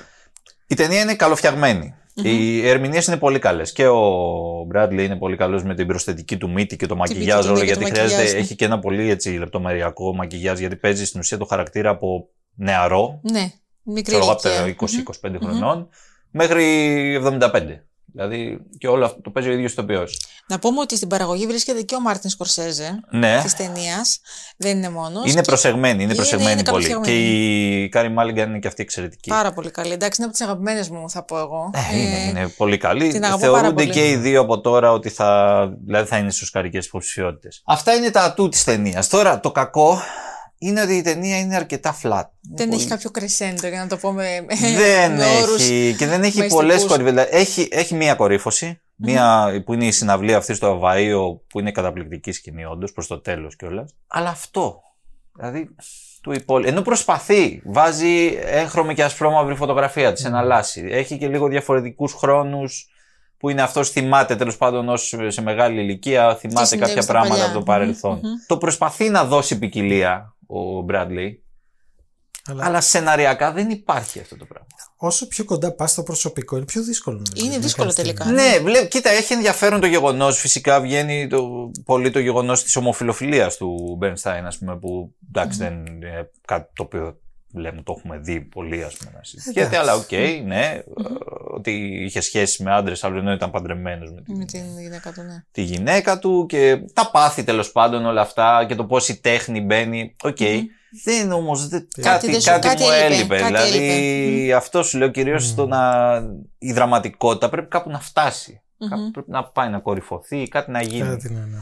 Η 0.67 0.75
ταινία 0.75 1.01
είναι 1.01 1.15
καλοφτιαγμένη. 1.15 1.95
Οι 2.15 2.67
ερμηνείες 2.67 3.07
είναι 3.07 3.17
πολύ 3.17 3.39
καλές. 3.39 3.71
Και 3.71 3.87
ο 3.87 4.63
Μπράντλι 4.67 5.03
είναι 5.05 5.15
πολύ 5.15 5.35
καλός 5.37 5.63
με 5.63 5.75
την 5.75 5.87
προσθετική 5.87 6.37
του 6.37 6.49
μύτη 6.51 6.75
και 6.75 6.85
το 6.85 6.95
μακιγιάζ 6.95 7.37
μύτη 7.45 7.47
όλο. 7.47 7.65
και 7.65 7.73
το 7.73 7.79
Γιατί 7.79 7.83
χρειάζεται, 7.91 8.15
μακιγιάζ, 8.15 8.33
ναι. 8.33 8.39
έχει 8.39 8.55
και 8.55 8.65
ένα 8.65 8.79
πολύ 8.79 9.09
έτσι, 9.09 9.29
λεπτομεριακό 9.37 10.13
μακιγιάζ. 10.15 10.59
Γιατί 10.59 10.75
παίζει 10.75 11.05
στην 11.05 11.19
ουσία 11.19 11.37
το 11.37 11.45
χαρακτήρα 11.45 11.89
από 11.89 12.29
νεαρό, 12.55 13.19
Ναι, 13.31 13.51
μικρή 13.83 14.01
ξέρω 14.03 14.23
εγώ 14.23 14.31
από 14.31 14.49
ηλικία. 14.49 15.11
τα 15.21 15.31
20-25 15.31 15.37
χρονών, 15.41 15.89
μέχρι 16.31 16.63
75. 17.15 17.83
Δηλαδή 18.13 18.59
και 18.77 18.87
όλο 18.87 19.05
αυτό 19.05 19.21
το 19.21 19.29
παίζει 19.29 19.49
ο 19.49 19.51
ίδιος 19.51 19.71
ηθοποιός. 19.71 20.07
Να 20.47 20.59
πούμε 20.59 20.79
ότι 20.79 20.95
στην 20.95 21.07
παραγωγή 21.07 21.47
βρίσκεται 21.47 21.81
και 21.81 21.95
ο 21.95 21.99
Μάρτιν 22.01 22.29
Σκορσέζε 22.29 22.99
Ναι. 23.11 23.39
της 23.43 23.53
ταινίας. 23.55 24.19
Δεν 24.57 24.77
είναι 24.77 24.89
μόνος. 24.89 25.31
Είναι 25.31 25.43
προσεγμένη, 25.43 25.93
είναι 25.93 26.03
Είναι- 26.03 26.15
προσεγμένη 26.15 26.51
είναι 26.51 26.63
πολύ. 26.69 26.85
καλοφτιαγμένη. 26.87 27.27
Και 27.27 27.83
η 27.83 27.89
Κάρι 27.89 28.09
Μάλιγκαν 28.09 28.49
είναι 28.49 28.59
και 28.59 28.67
αυτή 28.67 28.81
εξαιρετική. 28.81 29.29
Πάρα 29.29 29.53
πολύ 29.53 29.71
καλή. 29.71 29.91
Εντάξει, 29.91 30.21
είναι 30.21 30.25
από 30.29 30.37
τις 30.37 30.47
αγαπημένες 30.47 30.89
μου, 30.89 31.09
θα 31.09 31.23
πω 31.23 31.37
εγώ. 31.37 31.69
Ε, 31.91 31.97
είναι, 31.97 32.15
Ε, 32.17 32.27
είναι 32.27 32.47
πολύ 32.47 32.77
καλή. 32.77 33.07
την 33.11 33.23
αγαπώ 33.25 33.39
πάρα 33.41 33.53
Θεωρούνται 33.53 33.83
πολύ. 33.83 33.93
και 33.95 34.09
οι 34.09 34.15
δύο 34.15 34.41
από 34.41 34.61
τώρα 34.61 34.91
ότι 34.91 35.09
θα, 35.09 35.69
δηλαδή 35.85 36.07
θα 36.07 36.17
είναι 36.17 36.31
στις 36.31 36.45
οσκαρικές 36.51 36.77
υποψηφιότητες. 36.77 37.61
Αυτά 37.65 37.93
είναι 37.93 38.09
τα 38.11 38.23
ατού 38.23 38.49
της 38.49 38.63
ταινίας. 38.63 39.07
Τώρα 39.07 39.39
το 39.39 39.51
κακό 39.51 40.01
είναι 40.67 40.81
ότι 40.81 40.93
η 40.93 41.01
ταινία 41.01 41.39
είναι 41.39 41.55
αρκετά 41.55 41.99
flat. 42.03 42.23
Δεν 42.53 42.71
έχει 42.71 42.87
κάποιο 42.87 43.09
κρεσέντο 43.09 43.67
για 43.67 43.79
να 43.79 43.87
το 43.87 43.97
πω 43.97 44.11
με, 44.11 44.45
Δεν 44.75 45.11
με 45.11 45.25
όρους 45.41 45.61
έχει 45.61 45.95
και 45.97 46.07
δεν 46.07 46.23
έχει 46.23 46.37
μαϊστικούς. 46.37 46.53
πολλές 46.53 46.85
κορυφέ. 46.85 47.27
Έχει, 47.31 47.67
έχει 47.71 47.95
μία 47.95 48.15
κορύφωση. 48.15 48.77
Μία 48.95 49.61
που 49.65 49.73
είναι 49.73 49.85
η 49.85 49.91
συναυλία 49.91 50.37
αυτή 50.37 50.53
στο 50.53 50.79
Αβαΐο 50.81 51.39
που 51.47 51.59
είναι 51.59 51.71
καταπληκτική 51.71 52.31
σκηνή, 52.31 52.65
όντως 52.65 52.91
προς 52.91 53.07
το 53.07 53.19
τέλος 53.19 53.55
κιόλας. 53.55 53.95
Αλλά 54.07 54.29
αυτό. 54.29 54.81
Δηλαδή 55.35 55.69
του 56.21 56.31
υπόλοιπου. 56.31 56.69
Ενώ 56.69 56.81
προσπαθεί, 56.81 57.61
βάζει 57.65 58.37
έγχρωμη 58.41 58.93
και 58.93 59.03
ασπρόμαυρη 59.03 59.55
φωτογραφία, 59.55 60.13
της 60.13 60.25
εναλλάσσει. 60.25 60.87
Έχει 60.89 61.17
και 61.17 61.27
λίγο 61.27 61.47
διαφορετικούς 61.47 62.13
χρόνους 62.13 62.87
που 63.37 63.49
είναι 63.49 63.61
αυτός 63.61 63.89
θυμάται 63.89 64.35
τέλος 64.35 64.57
πάντων 64.57 64.89
ως 64.89 65.13
σε 65.27 65.41
μεγάλη 65.41 65.81
ηλικία, 65.81 66.35
θυμάται 66.35 66.65
συνέβη 66.65 66.87
κάποια 66.87 67.01
στα 67.01 67.11
πράγματα 67.11 67.33
παλιά. 67.33 67.45
από 67.49 67.59
το 67.59 67.63
παρελθόν. 67.63 68.11
Μμμ, 68.11 68.29
μμμ. 68.29 68.33
Το 68.47 68.57
προσπαθεί 68.57 69.09
να 69.09 69.23
δώσει 69.25 69.59
ποικιλία 69.59 70.32
ο 70.53 70.81
Μπράντλι, 70.81 71.43
Αλλά, 72.45 72.65
αλλά 72.65 72.81
σεναριακά 72.81 73.51
δεν 73.51 73.69
υπάρχει 73.69 74.19
αυτό 74.19 74.37
το 74.37 74.45
πράγμα. 74.45 74.67
όσο 74.97 75.27
πιο 75.27 75.43
κοντά 75.45 75.71
πας 75.75 75.91
στο 75.91 76.03
προσωπικό, 76.03 76.55
είναι 76.55 76.65
πιο 76.65 76.83
δύσκολο. 76.83 77.15
νομίζω, 77.15 77.45
Είναι 77.45 77.55
να 77.55 77.61
δύσκολο 77.61 77.93
κάνεις 77.93 78.03
τελικά. 78.03 78.23
ταινία. 78.25 78.43
Ναι, 78.43 78.59
βλέπ, 78.59 78.87
κοίτα, 78.87 79.09
έχει 79.09 79.33
ενδιαφέρον 79.33 79.79
το 79.79 79.87
γεγονός. 79.87 80.39
Φυσικά 80.39 80.81
βγαίνει 80.81 81.27
το, 81.27 81.71
πολύ 81.85 82.09
το 82.11 82.19
γεγονός 82.19 82.63
της 82.63 82.75
ομοφυλοφιλίας 82.75 83.57
του 83.57 83.95
Μπερνστάιν, 83.97 84.45
ας 84.45 84.57
πούμε, 84.57 84.77
που 84.77 85.15
εντάξει, 85.29 85.57
δεν 85.57 85.85
είναι 85.85 86.29
κάτι 86.47 86.71
το 86.75 86.83
οποίο 86.83 87.17
λέμε, 87.55 87.81
το 87.83 87.95
έχουμε 87.97 88.17
δει 88.17 88.41
πολύ, 88.41 88.83
ας 88.83 88.95
πούμε. 88.97 89.11
να 89.15 89.23
συζητιέται, 89.23 89.77
αλλά 89.77 89.95
οκ, 89.95 90.11
ναι, 90.45 90.65
ε, 90.65 90.83
ότι 91.55 91.71
είχε 92.03 92.21
σχέση 92.21 92.63
με 92.63 92.71
άντρες, 92.73 93.03
άλλο 93.03 93.17
ενώ 93.17 93.31
ήταν 93.31 93.51
παντρεμένος 93.51 94.11
με, 94.11 94.21
τη- 94.21 94.31
Με 94.33 94.45
την 94.45 94.79
γυναίκα 94.81 95.11
του, 95.13 95.21
ναι. 95.21 95.43
τη 95.51 95.61
γυναίκα 95.61 96.19
του 96.19 96.45
και 96.49 96.77
τα 96.93 97.09
πάθη 97.11 97.43
τέλος 97.43 97.71
πάντων 97.71 98.05
όλα 98.05 98.21
αυτά 98.21 98.65
και 98.67 98.75
το 98.75 98.85
πώς 98.85 99.09
η 99.09 99.19
τέχνη 99.21 99.61
μπαίνει. 99.61 100.15
Οκ. 100.23 100.37
Δεν 101.03 101.31
όμως. 101.31 101.67
Κάτι, 101.69 102.01
Κάτι 102.01 102.25
δεν 102.31 102.41
κάτι, 102.43 102.53
σου- 102.67 102.69
κάτι 102.69 102.83
μου 102.83 102.89
έλειπε, 102.91 103.35
έλειπε. 103.35 103.51
κάτι 103.51 103.69
δηλαδή, 103.71 104.53
αυτό 104.53 104.83
σου 104.83 104.97
λέω 104.97 105.07
κυρίως 105.09 105.45
στο 105.47 105.65
να. 105.65 106.03
η 106.57 106.73
δραματικότητα 106.73 107.49
πρέπει 107.49 107.67
κάπου 107.67 107.89
να 107.89 107.99
φτάσει. 107.99 108.61
Κάπου 108.89 109.11
πρέπει 109.11 109.31
να 109.31 109.43
πάει 109.43 109.69
να 109.69 109.79
κορυφωθεί, 109.79 110.47
κάτι 110.47 110.71
να 110.71 110.81
γίνει. 110.81 111.07
Κάτι 111.09 111.29
ναι, 111.33 111.39
ναι. 111.39 111.57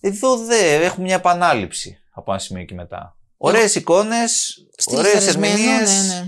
Εδώ 0.00 0.36
δεν 0.36 0.82
έχουμε 0.82 1.04
μια 1.06 1.14
επανάληψη 1.14 1.98
από 2.12 2.30
ένα 2.32 2.40
σημείο 2.40 2.64
και 2.64 2.74
μετά. 2.74 3.16
Ωραίες 3.36 3.74
εικόνες, 3.74 4.56
ωραίες 4.86 5.04
Στυλιζαρισμένο, 5.12 5.52
ερμηνείες. 5.52 6.06
ναι, 6.08 6.14
ναι. 6.14 6.24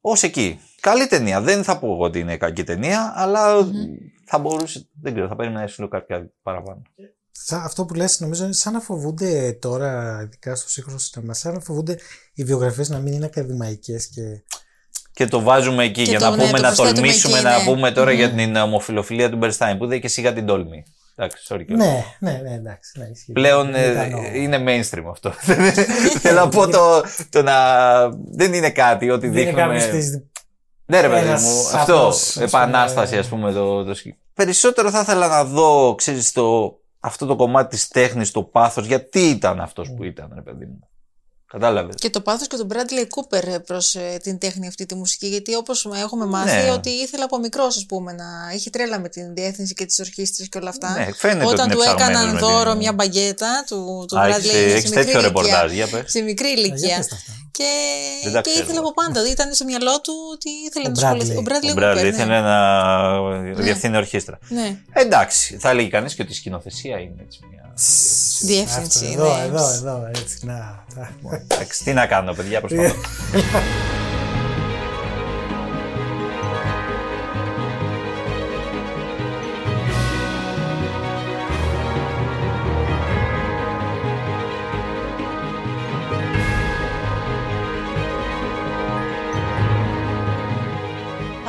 Ω 0.00 0.12
εκεί. 0.20 0.60
Καλή 0.80 1.06
ταινία. 1.06 1.40
Δεν 1.40 1.64
θα 1.64 1.78
πω 1.78 1.86
εγώ 1.86 2.04
ότι 2.04 2.18
είναι 2.18 2.36
κακή 2.36 2.64
ταινία, 2.64 3.12
αλλά 3.16 3.40
θα 4.26 4.38
μπορούσε. 4.38 4.88
Δεν 5.02 5.12
ξέρω, 5.12 5.28
θα 5.28 5.36
περίμενα 5.36 5.60
να 5.60 5.66
σου 5.66 5.80
λέω 5.80 5.88
κάποια 5.90 6.30
παραπάνω. 6.42 6.82
Σαν 7.30 7.60
αυτό 7.62 7.84
που 7.84 7.94
λες 7.94 8.20
νομίζω 8.20 8.44
είναι 8.44 8.52
σαν 8.52 8.72
να 8.72 8.80
φοβούνται 8.80 9.52
τώρα, 9.60 10.20
ειδικά 10.22 10.54
στο 10.54 10.68
σύγχρονο 10.68 10.98
σινεμά, 10.98 11.34
σαν 11.34 11.52
να 11.54 11.60
φοβούνται 11.60 11.98
οι 12.34 12.44
βιογραφίες 12.44 12.88
να 12.88 12.98
μην 12.98 13.12
είναι 13.12 13.24
ακαδημαϊκές 13.24 14.06
και... 14.08 14.22
Και 15.12 15.26
το 15.26 15.40
βάζουμε 15.40 15.84
εκεί 15.84 16.02
Και 16.02 16.10
για 16.10 16.18
το- 16.18 16.24
να 16.24 16.36
ναι, 16.36 16.44
πούμε, 16.44 16.56
το 16.56 16.62
να 16.62 16.68
προσθέτουμε 16.74 16.94
τολμήσουμε 17.00 17.34
εκεί, 17.38 17.44
να 17.44 17.58
ναι. 17.58 17.64
πούμε 17.64 17.90
τώρα 17.90 18.10
Μμμ. 18.10 18.16
για 18.16 18.30
την 18.30 18.56
ομοφιλοφιλία 18.56 19.30
του 19.30 19.36
Μπερστάιν, 19.36 19.78
που 19.78 19.86
δεν 19.86 20.00
και 20.00 20.08
σιγά 20.08 20.32
την 20.32 20.46
τόλμη. 20.46 20.84
Εντάξει, 21.16 21.46
sorry 21.48 21.64
κιόλας. 21.66 21.86
Ναι, 21.86 22.04
ναι, 22.18 22.40
ναι, 22.42 22.54
εντάξει. 22.54 22.98
Ναι, 22.98 23.04
ισχύει. 23.12 23.32
Πλέον 23.32 23.70
Δεν 23.72 23.82
ε, 23.82 23.90
ήταν 23.90 24.14
ο- 24.14 24.34
είναι 24.34 24.58
mainstream 24.66 25.04
αυτό. 25.10 25.30
Θέλω 26.22 26.40
να 26.40 26.48
πω 26.48 26.68
το, 26.68 27.02
το 27.30 27.42
να. 27.42 27.54
Δεν 28.30 28.52
είναι 28.52 28.70
κάτι 28.70 29.10
ότι 29.10 29.28
Δεν 29.28 29.36
είναι 29.36 29.50
δείχνουμε. 29.50 29.62
κάποιος 29.78 29.86
της- 29.86 30.22
Ναι, 30.90 31.00
ρε 31.00 31.08
παιδί 31.08 31.26
ένας 31.28 31.42
μου, 31.42 31.60
απλός, 31.60 31.74
αυτό. 31.74 32.06
ας 32.06 32.32
πούμε, 32.32 32.44
Επανάσταση, 32.44 33.18
ας 33.18 33.28
πούμε. 33.28 33.52
Το, 33.52 33.84
το... 33.84 33.94
σκι- 33.94 34.18
Περισσότερο 34.34 34.90
θα 34.90 35.00
ήθελα 35.00 35.28
να 35.28 35.44
δω, 35.44 35.94
ξέρεις, 35.94 36.32
το, 36.32 36.78
αυτό 37.00 37.26
το 37.26 37.36
κομμάτι 37.36 37.76
της 37.76 37.88
τέχνης, 37.88 38.30
το 38.30 38.42
πάθος, 38.42 38.86
γιατί 38.86 39.20
ήταν 39.28 39.60
αυτός 39.60 39.92
που 39.96 40.04
ήταν, 40.04 40.32
ρε 40.34 40.40
παιδί 40.40 40.64
μου. 40.64 40.89
Κατάλαβες. 41.52 41.94
Και 41.98 42.10
το 42.10 42.20
πάθος 42.20 42.46
και 42.46 42.56
τον 42.56 42.68
Bradley 42.72 43.00
Cooper 43.02 43.58
προς 43.66 43.94
ε, 43.94 44.16
την 44.22 44.38
τέχνη 44.38 44.66
αυτή 44.66 44.86
τη 44.86 44.94
μουσική, 44.94 45.26
γιατί 45.26 45.54
όπως 45.54 45.88
έχουμε 46.02 46.26
μάθει 46.26 46.62
Ναι. 46.62 46.70
ότι 46.70 46.90
ήθελε 46.90 47.22
από 47.24 47.38
μικρός 47.38 47.76
ας 47.76 47.86
πούμε 47.86 48.12
να 48.12 48.24
είχε 48.54 48.70
τρέλα 48.70 49.00
με 49.00 49.08
την 49.08 49.34
διεύθυνση 49.34 49.74
και 49.74 49.84
τις 49.84 49.98
ορχήστρες 49.98 50.48
και 50.48 50.58
όλα 50.58 50.68
αυτά. 50.68 50.90
Ναι, 50.92 51.08
φαίνεται 51.16 51.44
ότι 51.44 51.52
Όταν 51.54 51.64
είναι 51.66 51.74
του 51.74 51.80
ψαγμένος 51.80 52.10
έκαναν 52.12 52.34
με 52.34 52.38
δώρο 52.40 52.70
την- 52.70 52.78
μια 52.78 52.92
μπαγκέτα 52.92 53.64
του, 53.66 54.04
του 54.08 54.18
Α, 54.18 54.24
Bradley 54.26 54.28
έχεις, 54.30 54.50
είναι 54.52 54.58
έχεις 54.60 54.72
σε 54.72 54.88
μικρή 54.88 54.94
τέτοιο 55.04 55.10
ηλικία. 55.20 55.20
ρεπορτάζ, 55.20 55.72
για 55.72 55.86
πες. 55.88 56.10
Σε 56.10 56.20
μικρή 56.20 56.48
Για 56.48 56.62
ηλικία. 56.64 56.96
πες 56.96 57.06
τα 57.06 57.14
αυτά. 57.14 57.32
Και, 57.50 57.70
Δεν 58.24 58.32
τα 58.32 58.40
και 58.40 58.50
ξέρω. 58.50 58.64
ήθελε 58.64 58.78
από 58.78 58.92
πάντα. 58.94 59.12
Δηλαδή 59.12 59.30
ήταν 59.30 59.54
στο 59.54 59.64
μυαλό 59.64 60.00
του 60.00 60.14
ότι 60.32 60.48
ήθελε 60.66 60.88
Ο 60.88 60.90
να 60.90 61.08
ασχοληθεί. 61.08 61.34
Bradley. 61.36 61.40
Ο 61.40 61.42
Bradley 61.48 61.68
Ο 61.68 61.70
Cooper. 61.70 61.74
Μπράδλ 61.74 62.00
ναι. 62.00 62.06
ήθελε 62.08 62.40
να 62.40 62.56
διευθύνει 63.62 63.96
ορχήστρα. 63.96 64.38
Ναι. 64.48 64.76
Εντάξει, 64.92 65.56
θα 65.60 65.70
έλεγε 65.70 65.88
κανείς 65.88 66.14
και 66.14 66.22
ότι 66.22 66.32
η 66.32 66.34
σκηνοθεσία 66.34 66.98
είναι 67.00 67.22
έτσι 67.26 67.38
μια. 67.50 67.58
Διεύθυνση. 68.40 69.04
Αυτό, 69.06 69.24
εδώ, 69.24 69.36
ναι. 69.36 69.44
εδώ, 69.44 69.70
εδώ, 69.72 70.08
έτσι, 70.14 70.38
να. 70.46 70.84
Να. 71.48 71.54
Εντάξει, 71.54 71.84
τι 71.84 71.92
να 71.92 72.06
κάνω, 72.06 72.32
παιδιά, 72.32 72.60
προσπαθώ. 72.60 72.94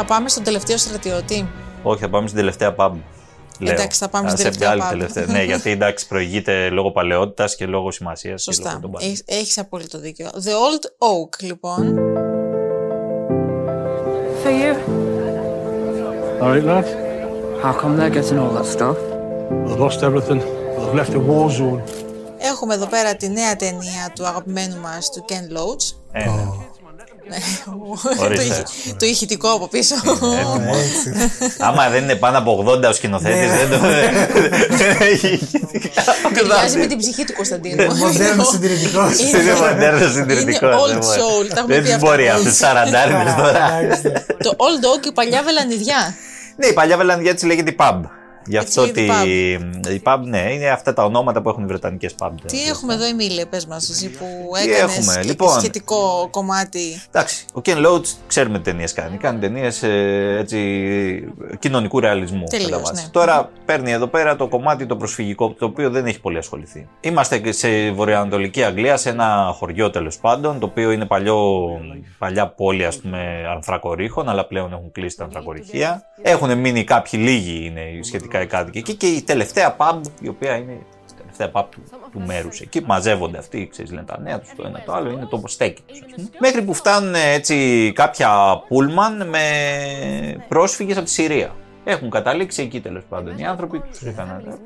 Θα 0.03 0.07
πάμε 0.07 0.29
στον 0.29 0.43
τελευταίο 0.43 0.77
στρατιώτη. 0.77 1.49
Όχι, 1.83 2.01
θα 2.01 2.09
πάμε 2.09 2.27
στην 2.27 2.39
τελευταία 2.39 2.75
pub. 2.77 2.91
Λέω. 3.61 3.73
Εντάξει, 3.73 3.99
θα 3.99 4.09
πάμε 4.09 4.27
Α, 4.27 4.29
στην 4.29 4.39
σε 4.39 4.43
τελευταία 4.59 4.69
άλλη 4.71 4.81
pub. 4.85 4.89
τελευταία. 4.89 5.25
ναι, 5.37 5.43
γιατί 5.43 5.69
εντάξει, 5.69 6.07
προηγείται 6.07 6.69
λόγω 6.69 6.91
παλαιότητας 6.91 7.55
και 7.55 7.65
λόγω 7.65 7.91
σημασίας. 7.91 8.43
Σωστά. 8.43 8.79
Έχεις, 8.99 9.23
έχεις 9.25 9.57
απόλυτο 9.57 9.99
δίκιο. 9.99 10.29
The 10.33 10.49
Old 10.49 10.83
Oak, 11.09 11.39
λοιπόν. 11.41 11.95
For 14.43 14.49
you. 14.61 14.73
All 16.41 16.49
right, 16.53 16.63
lads. 16.63 16.89
How 17.63 17.73
come 17.81 17.93
they're 17.97 18.15
getting 18.17 18.39
all 18.43 18.53
that 18.57 18.65
stuff? 18.77 18.97
They've 19.65 19.81
lost 19.85 19.99
everything. 20.09 20.39
They've 20.77 20.95
left 20.99 21.11
the 21.17 21.21
war 21.29 21.47
zone. 21.59 21.81
Έχουμε 22.43 22.73
εδώ 22.73 22.85
πέρα 22.85 23.15
τη 23.15 23.29
νέα 23.29 23.55
ταινία 23.55 24.11
του 24.15 24.25
αγαπημένου 24.25 24.79
μας, 24.81 25.09
του 25.11 25.25
Ken 25.29 25.57
Loach. 25.57 25.95
Ε, 26.11 26.23
ναι. 26.25 26.31
Ναι, 27.29 27.37
Ορίστε. 28.19 28.35
το, 28.35 28.41
ηχη- 28.41 28.95
το 28.99 29.05
ηχητικό 29.05 29.49
από 29.49 29.67
πίσω. 29.67 29.95
Έτσι. 30.71 31.29
Άμα 31.59 31.89
δεν 31.89 32.03
είναι 32.03 32.15
πάνω 32.15 32.37
από 32.37 32.65
80 32.67 32.83
ο 32.89 32.93
σκηνοθέτης, 32.93 33.49
Ναι. 33.51 33.57
δεν 33.57 33.69
το. 33.69 33.77
δεν 34.77 34.97
έχει. 34.99 35.49
Ταιριάζει 36.33 36.77
με 36.77 36.85
την 36.85 36.97
ψυχή 36.97 37.23
του 37.25 37.33
Κωνσταντίνου. 37.33 37.95
Μοντέρνος 37.95 38.47
συντηρητικός. 38.47 39.19
Είναι 39.19 39.53
μοντέρνος 39.69 40.11
συντηρητικός. 40.13 40.89
Είναι 40.91 40.99
old 40.99 41.03
soul, 41.03 41.47
τα 41.53 41.59
έχουμε 41.59 41.73
Δεν 41.75 41.81
πει 41.81 41.87
τι 41.87 41.93
αυτά. 41.93 42.07
μπορεί 42.07 42.29
αυτέ 42.29 42.49
τι 42.49 42.55
σαραντάριδες 42.55 43.35
τώρα. 43.37 43.69
το 44.43 44.49
Old 44.57 44.99
Oak, 45.01 45.05
η 45.05 45.11
παλιά 45.11 45.41
βελανιδιά. 45.43 46.15
Ναι, 46.55 46.65
η 46.67 46.73
παλιά 46.73 46.97
Βελανδιά 46.97 47.31
έτσι 47.31 47.45
λέγεται 47.45 47.69
η 47.69 47.75
pub. 47.79 47.99
Γι' 48.45 48.57
αυτό 48.57 48.81
ότι 48.81 49.01
λέγεται 49.01 49.93
η 49.93 50.01
pub, 50.05 50.17
ναι, 50.23 50.53
είναι 50.53 50.69
αυτά 50.69 50.93
τα 50.93 51.03
ονόματα 51.03 51.41
που 51.41 51.49
έχουν 51.49 51.63
οι 51.63 51.65
Βρετανικές 51.65 52.15
pub. 52.19 52.29
Τι 52.45 52.63
έχουμε 52.67 52.93
εδώ, 52.93 53.05
Εμίλια, 53.05 53.47
πες 53.47 53.65
μας, 53.65 53.89
εσύ 53.89 54.09
που 54.09 54.25
Τι 54.63 54.71
έκανες 54.71 54.97
έχουμε, 54.97 55.15
και 55.21 55.27
λοιπόν. 55.27 55.59
σχετικό 55.59 56.27
κομμάτι. 56.31 57.01
Εντάξει, 57.07 57.45
ο 57.53 57.61
Ken 57.65 57.85
Loach 57.85 58.05
ξέρουμε 58.27 58.57
τι 58.57 58.63
ταινίες 58.63 58.93
κάνει. 58.93 59.17
Κάνει 59.17 59.39
ταινίες 59.39 59.83
έτσι, 59.83 60.59
κοινωνικού 61.59 61.99
ρεαλισμού. 61.99 62.43
Τελείως, 62.49 62.69
κατά 62.69 62.81
βάση. 62.81 63.03
ναι. 63.03 63.09
Τώρα 63.11 63.49
παίρνει 63.65 63.91
εδώ 63.91 64.07
πέρα 64.07 64.35
το 64.35 64.47
κομμάτι 64.47 64.85
το 64.85 64.95
προσφυγικό, 64.95 65.49
το 65.53 65.65
οποίο 65.65 65.89
δεν 65.89 66.05
έχει 66.05 66.19
πολύ 66.21 66.37
ασχοληθεί. 66.37 66.87
Είμαστε 67.01 67.37
και 67.37 67.51
σε 67.51 67.91
βορειοανατολική 67.91 68.63
Αγγλία, 68.63 68.97
σε 68.97 69.09
ένα 69.09 69.51
χωριό 69.57 69.89
τέλος 69.89 70.17
πάντων, 70.17 70.59
το 70.59 70.65
οποίο 70.65 70.91
είναι 70.91 71.05
παλιό, 71.05 71.67
παλιά 72.17 72.47
πόλη 72.47 72.85
ας 72.85 72.97
πούμε 72.97 73.45
ανθρακορίχων, 73.55 74.29
αλλά 74.29 74.45
πλέον 74.45 74.73
έχουν 74.73 74.91
κλείσει 74.91 75.17
τα 75.17 75.23
ανθρακοριχεία. 75.23 76.03
Έχουν 76.21 76.57
μείνει 76.57 76.83
κάποιοι 76.83 77.19
λίγοι 77.23 77.65
είναι 77.65 77.81
οι 77.81 78.03
σχετικά 78.31 78.41
οι 78.41 78.47
κάτοικοι 78.47 78.77
εκεί 78.77 78.95
και 78.95 79.07
η 79.07 79.21
τελευταία 79.21 79.75
pub, 79.79 80.01
η 80.19 80.27
οποία 80.27 80.55
είναι 80.55 80.71
η 80.71 81.13
τελευταία 81.17 81.51
pub 81.53 81.65
του, 81.69 81.83
του 82.11 82.21
μέρους 82.25 82.59
εκεί, 82.59 82.81
που 82.81 82.87
μαζεύονται 82.87 83.37
αυτοί, 83.37 83.67
ξέρεις, 83.71 83.91
λένε 83.91 84.05
τα 84.05 84.19
νέα 84.19 84.39
τους 84.39 84.49
το 84.55 84.63
ένα 84.65 84.81
το 84.85 84.93
άλλο, 84.93 85.09
είναι 85.09 85.25
το 85.25 85.43
στέκι 85.45 85.81
τους, 85.85 86.01
ας 86.01 86.11
πούμε. 86.15 86.29
Μέχρι 86.39 86.61
που 86.61 86.73
φτάνουν 86.73 87.15
ε, 87.15 87.31
έτσι 87.33 87.91
κάποια 87.95 88.29
πούλμαν 88.67 89.29
με 89.29 89.41
πρόσφυγες 90.47 90.95
από 90.97 91.05
τη 91.05 91.11
Συρία. 91.11 91.55
Έχουν 91.83 92.09
καταλήξει 92.09 92.61
εκεί 92.61 92.81
τέλος 92.81 93.03
πάντων 93.09 93.37
οι 93.37 93.45
άνθρωποι, 93.45 93.79
τους 93.79 94.01
είχαν 94.01 94.59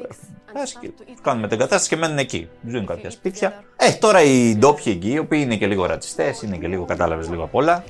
φτάσει 0.46 0.78
και 0.82 0.88
τους 0.88 1.22
κάνουν 1.22 1.42
μετεγκατάσταση 1.42 1.90
και 1.90 1.96
μένουν 1.96 2.18
εκεί. 2.18 2.48
Ζουν 2.68 2.86
κάποια 2.86 3.10
σπίτια. 3.10 3.64
Ε, 3.76 3.92
τώρα 3.92 4.22
οι 4.24 4.56
ντόπιοι 4.56 4.94
εκεί, 4.96 5.12
οι 5.12 5.18
οποίοι 5.20 5.40
είναι 5.44 5.56
και 5.56 5.68
λίγο 5.68 5.86
ρατσιστές, 5.86 6.42
είναι 6.42 6.58
και 6.58 6.68
λίγο 6.68 6.86
κατάλαβες 6.86 7.30
λίγο 7.30 7.44
απ' 7.44 7.56
όλα. 7.56 7.84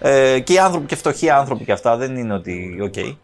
Ε, 0.00 0.38
και 0.40 0.52
οι 0.52 0.58
άνθρωποι 0.58 0.86
και 0.86 0.96
φτωχοί 0.96 1.30
άνθρωποι 1.30 1.64
και 1.64 1.72
αυτά 1.72 1.96
δεν 1.96 2.16
είναι 2.16 2.34
ότι. 2.34 2.78
Οκ. 2.82 2.96
Ε, 2.96 3.16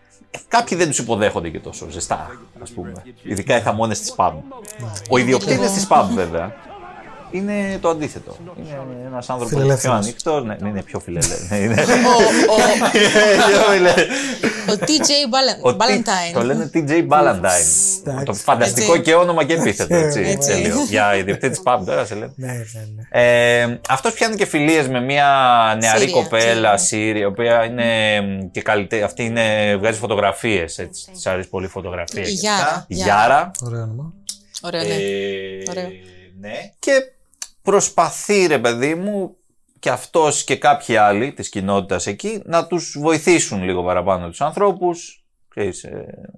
Κάποιοι 0.49 0.79
δεν 0.79 0.89
τους 0.89 0.99
υποδέχονται 0.99 1.49
και 1.49 1.61
τόσο 1.61 1.87
ζεστά, 1.91 2.31
ας 2.63 2.71
πούμε. 2.71 2.93
Ειδικά 3.23 3.57
οι 3.57 3.61
θαμώνες 3.61 4.01
της 4.01 4.15
pub. 4.17 4.33
Ο 5.11 5.19
ιδιοκτήτης 5.19 5.73
της 5.73 5.87
pub, 5.91 6.05
βέβαια, 6.15 6.55
είναι 7.37 7.79
το 7.81 7.89
αντίθετο. 7.89 8.37
Είναι 8.59 9.07
ένας 9.07 9.31
άνθρωπος 9.31 9.49
πιο 9.49 9.57
Φιλελεύθερος. 9.59 9.97
ανοιχτό. 9.97 10.41
Ναι, 10.41 10.57
είναι 10.69 10.83
πιο 10.83 10.99
φιλελεύθερο. 11.01 11.63
Είναι- 11.63 11.83
Ο, 11.83 12.53
ο, 12.53 12.57
πιο 13.49 13.61
φιλε- 13.73 14.09
ο 14.69 14.73
TJ 14.81 15.11
Ο 15.63 15.71
Τι- 15.73 15.77
Ballantyne. 15.81 16.33
Το 16.33 16.43
λένε 16.45 16.71
TJ 16.75 17.07
Ballantyne. 17.09 17.35
Εντάξει. 17.37 17.65
Το 18.25 18.33
φανταστικό 18.33 18.93
Έτσι. 18.93 19.03
και 19.05 19.15
όνομα 19.15 19.45
και 19.45 19.53
επίθετο. 19.55 19.95
Έτσι, 19.95 20.21
Έτσι. 20.21 20.49
τέλειο. 20.53 20.77
Για 20.89 21.17
ιδιοκτήτη 21.17 21.61
pub, 21.65 21.81
τώρα 21.87 22.05
σε 22.05 22.15
λένε. 22.15 22.33
Ναι, 22.37 22.47
ναι, 22.47 22.63
ναι. 23.11 23.23
Ε, 23.23 23.79
αυτός 23.89 24.13
πιάνει 24.13 24.37
και 24.37 24.47
φιλίες 24.47 24.89
με 24.89 25.01
μια 25.01 25.27
νεαρή 25.81 25.99
Σύρια, 26.01 26.15
κοπέλα 26.23 26.77
Σύρια. 26.77 26.79
Σύρια, 26.79 27.21
η 27.23 27.25
οποία 27.25 27.65
είναι 27.65 27.85
μ, 28.21 28.51
και 28.51 28.63
καλυτε... 28.63 29.03
Αυτή 29.03 29.25
είναι, 29.25 29.77
βγάζει 29.77 29.99
φωτογραφίες. 29.99 30.75
Της 31.13 31.27
αρέσει 31.27 31.49
πολύ 31.49 31.67
η 31.67 31.69
φωτογραφία. 31.69 32.23
Η 32.23 32.25
και 32.25 32.31
Γιάρα, 32.31 32.63
αυτά. 32.63 32.85
Η 32.89 32.95
Γιάρα. 32.95 33.13
Γιάρα. 33.21 33.51
Ωραίο 33.65 33.83
όνομα. 33.83 34.13
Ωραίο, 34.63 34.83
ναι. 34.83 34.95
Ε, 34.95 35.71
Ωραίο. 35.71 35.89
ναι. 36.41 36.55
Και 36.79 36.91
προσπαθεί, 37.67 38.47
ρε 38.47 38.59
παιδί 38.59 38.95
μου, 38.95 39.37
και 39.79 39.91
αυτός 39.91 40.45
και 40.45 40.57
κάποιοι 40.57 40.97
άλλοι 40.97 41.33
της 41.33 41.49
κοινότητας 41.49 42.07
εκεί 42.07 42.43
να 42.45 42.67
τους 42.67 42.97
βοηθήσουν 42.99 43.63
λίγο 43.63 43.85
παραπάνω 43.85 44.29
τους 44.29 44.41
ανθρώπους. 44.41 45.25
Ξέρεις, 45.49 45.85
ε, 45.85 46.31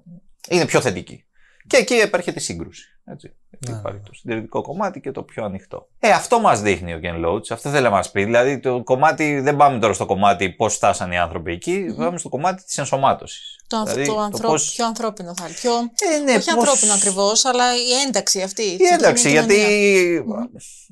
είναι 0.49 0.65
πιο 0.65 0.81
θετικοί. 0.81 1.25
Και 1.67 1.77
εκεί 1.77 1.93
επέρχεται 1.93 2.39
η 2.39 2.41
σύγκρουση. 2.41 2.98
Έτσι. 3.11 3.33
Γιατί 3.49 3.71
Ναι. 3.71 3.77
υπάρχει 3.79 3.99
το 4.05 4.13
συντηρητικό 4.13 4.61
κομμάτι 4.61 4.99
και 4.99 5.11
το 5.11 5.23
πιο 5.23 5.43
ανοιχτό. 5.45 5.87
Ε, 5.99 6.09
αυτό 6.09 6.39
μας 6.39 6.61
δείχνει 6.61 6.93
ο 6.93 6.99
Ken 7.03 7.25
Loach. 7.25 7.41
Αυτό 7.51 7.69
θέλει 7.69 7.83
να 7.83 7.89
μας 7.89 8.11
πει. 8.11 8.23
Δηλαδή, 8.23 8.59
το 8.59 8.83
κομμάτι, 8.83 9.39
δεν 9.39 9.55
πάμε 9.55 9.79
τώρα 9.79 9.93
στο 9.93 10.05
κομμάτι 10.05 10.49
πώς 10.49 10.75
φτάσαν 10.75 11.11
οι 11.11 11.17
άνθρωποι 11.17 11.51
εκεί, 11.51 11.93
πάμε 11.97 12.17
στο 12.17 12.29
κομμάτι 12.29 12.63
της 12.63 12.77
ενσωμάτωσης. 12.77 13.59
Το, 13.67 13.77
ανθ- 13.77 13.89
Δηλαδή, 13.89 14.07
το 14.09 14.13
το 14.15 14.19
ανθρω- 14.21 14.49
πώς- 14.51 14.73
πιο 14.75 14.85
ανθρώπινο 14.85 15.33
θα 15.37 15.45
είναι. 15.45 15.53
Πιο... 15.61 15.71
Ε, 15.71 16.17
ναι, 16.23 16.31
όχι 16.35 16.53
πώς- 16.53 16.67
ανθρώπινο 16.67 16.93
ακριβώς, 16.93 17.45
αλλά 17.45 17.75
η 17.75 17.91
ένταξη 18.05 18.41
αυτή. 18.41 18.61
Η 18.63 18.77
ένταξη, 18.93 19.29
γιατί 19.29 19.55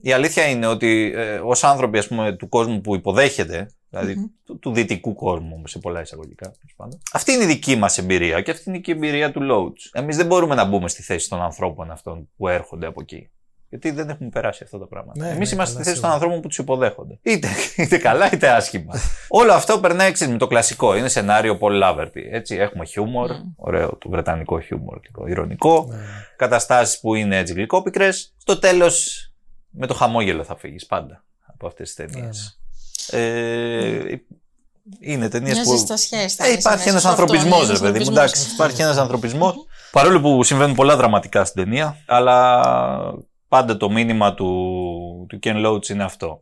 η 0.02 0.12
αλήθεια 0.12 0.46
είναι 0.48 0.68
ότι 0.68 1.14
ε, 1.16 1.40
ως 1.44 1.64
άνθρωποι 1.64 1.98
ας 1.98 2.08
πούμε, 2.08 2.36
του 2.36 2.50
κόσμου 2.50 2.82
που 2.82 2.96
υποδέχεται, 2.96 3.68
δηλαδή 4.00 4.32
του, 4.46 4.60
του 4.60 4.74
δυτικού 4.74 5.16
κόσμου 5.16 5.62
σε 5.68 5.80
πολλά 5.80 6.02
εισαγωγικά, 6.02 6.46
τέλος 6.46 6.74
πάντων, 6.76 7.00
αυτή 7.14 7.32
είναι 7.32 7.44
η 7.44 7.48
δική 7.48 7.76
μας 7.76 7.98
εμπειρία 7.98 8.42
και 8.42 8.52
αυτή 8.52 8.70
είναι 8.70 8.80
και 8.80 8.92
η 8.92 8.96
εμπειρία 8.96 9.32
του 9.32 9.42
Loach. 9.52 10.00
Εμείς 10.00 10.18
δεν 10.18 10.26
μπορούμε 10.26 10.56
να 10.56 10.66
μπούμε 10.66 10.88
στη 10.90 11.02
θέση 11.02 11.30
των 11.30 11.42
ανθρώπων 11.42 11.92
αυτών 11.92 12.30
που 12.38 12.48
έρχονται 12.48 12.88
από 12.88 13.02
εκεί. 13.02 13.30
Γιατί 13.70 13.92
δεν 13.92 14.10
έχουμε 14.10 14.30
περάσει 14.30 14.64
αυτά 14.64 14.80
τα 14.80 14.88
πράγματα. 14.88 15.20
Ναι, 15.20 15.30
Εμείς 15.30 15.50
ναι, 15.50 15.56
είμαστε 15.56 15.74
στη 15.74 15.84
καλά, 15.84 15.84
θέση 15.84 15.86
των 15.86 15.96
σίγουρα. 15.96 16.14
ανθρώπων 16.14 16.42
που 16.42 16.48
τους 16.48 16.58
υποδέχονται. 16.58 17.20
Είτε, 17.22 17.48
είτε 17.78 17.98
καλά 17.98 18.34
είτε 18.34 18.50
άσχημα. 18.50 18.94
Όλο 19.42 19.54
αυτό 19.54 19.80
περνάει 19.80 20.08
εξής, 20.08 20.28
με 20.28 20.38
το 20.38 20.48
κλασικό. 20.48 20.96
Είναι 20.96 21.08
σενάριο 21.08 21.58
Paul 21.62 21.84
Laverty. 21.84 22.22
Έτσι, 22.32 22.56
έχουμε 22.56 22.86
χιούμορ, 22.86 23.32
ωραίο 23.56 23.96
το 23.98 24.10
βρετανικό 24.10 24.60
χιούμορ, 24.60 25.00
λίγο 25.08 25.28
ηρωνικό. 25.28 25.86
Ναι. 25.90 25.98
Καταστάσεις 26.38 27.00
που 27.00 27.16
είναι 27.16 27.38
έτσι 27.38 27.54
γλυκόπικρες. 27.54 28.34
Στο 28.38 28.60
τέλος, 28.60 29.28
με 29.70 29.88
το 29.88 29.94
χαμόγελο 29.94 30.44
θα 30.44 30.58
φύγεις 30.58 30.86
πάντα 30.86 31.24
από 31.46 31.68
αυτές 31.68 31.94
τις 31.94 32.12
ταινίες. 32.12 32.60
Ε, 33.10 34.16
είναι 35.00 35.30
ταινίες 35.30 35.54
Μια 35.56 35.64
που. 35.64 35.70
ζεστασιά 35.72 36.20
Ε, 36.20 36.24
αισθάνεσαι 36.24 36.58
υπάρχει 36.60 36.78
μέσα 36.78 36.90
ένας 36.90 37.02
σε 37.02 37.08
αυτό, 37.08 37.22
ναι, 37.26 37.32
ανθρωπισμός, 37.32 37.70
ένας 37.70 37.80
ρε 37.80 37.86
παιδί 37.92 38.00
μου. 38.04 38.10
ανθρωπισμός. 38.10 38.18
Εντάξει, 38.18 38.54
υπάρχει 38.54 38.82
ένας 38.82 38.98
ανθρωπισμός. 38.98 39.56
Παρόλο 39.92 40.22
που 40.22 40.44
συμβαίνουν 40.44 40.76
πολλά 40.76 40.96
δραματικά 40.96 41.46
στην 41.46 41.64
ταινία, 41.64 41.98
αλλά 42.06 42.62
πάντα 43.48 43.78
το 43.78 43.90
μήνυμα 43.90 44.34
του, 44.34 44.46
του 45.30 45.40
Ken 45.44 45.66
Loach 45.66 45.90
είναι 45.90 46.04
αυτό. 46.04 46.42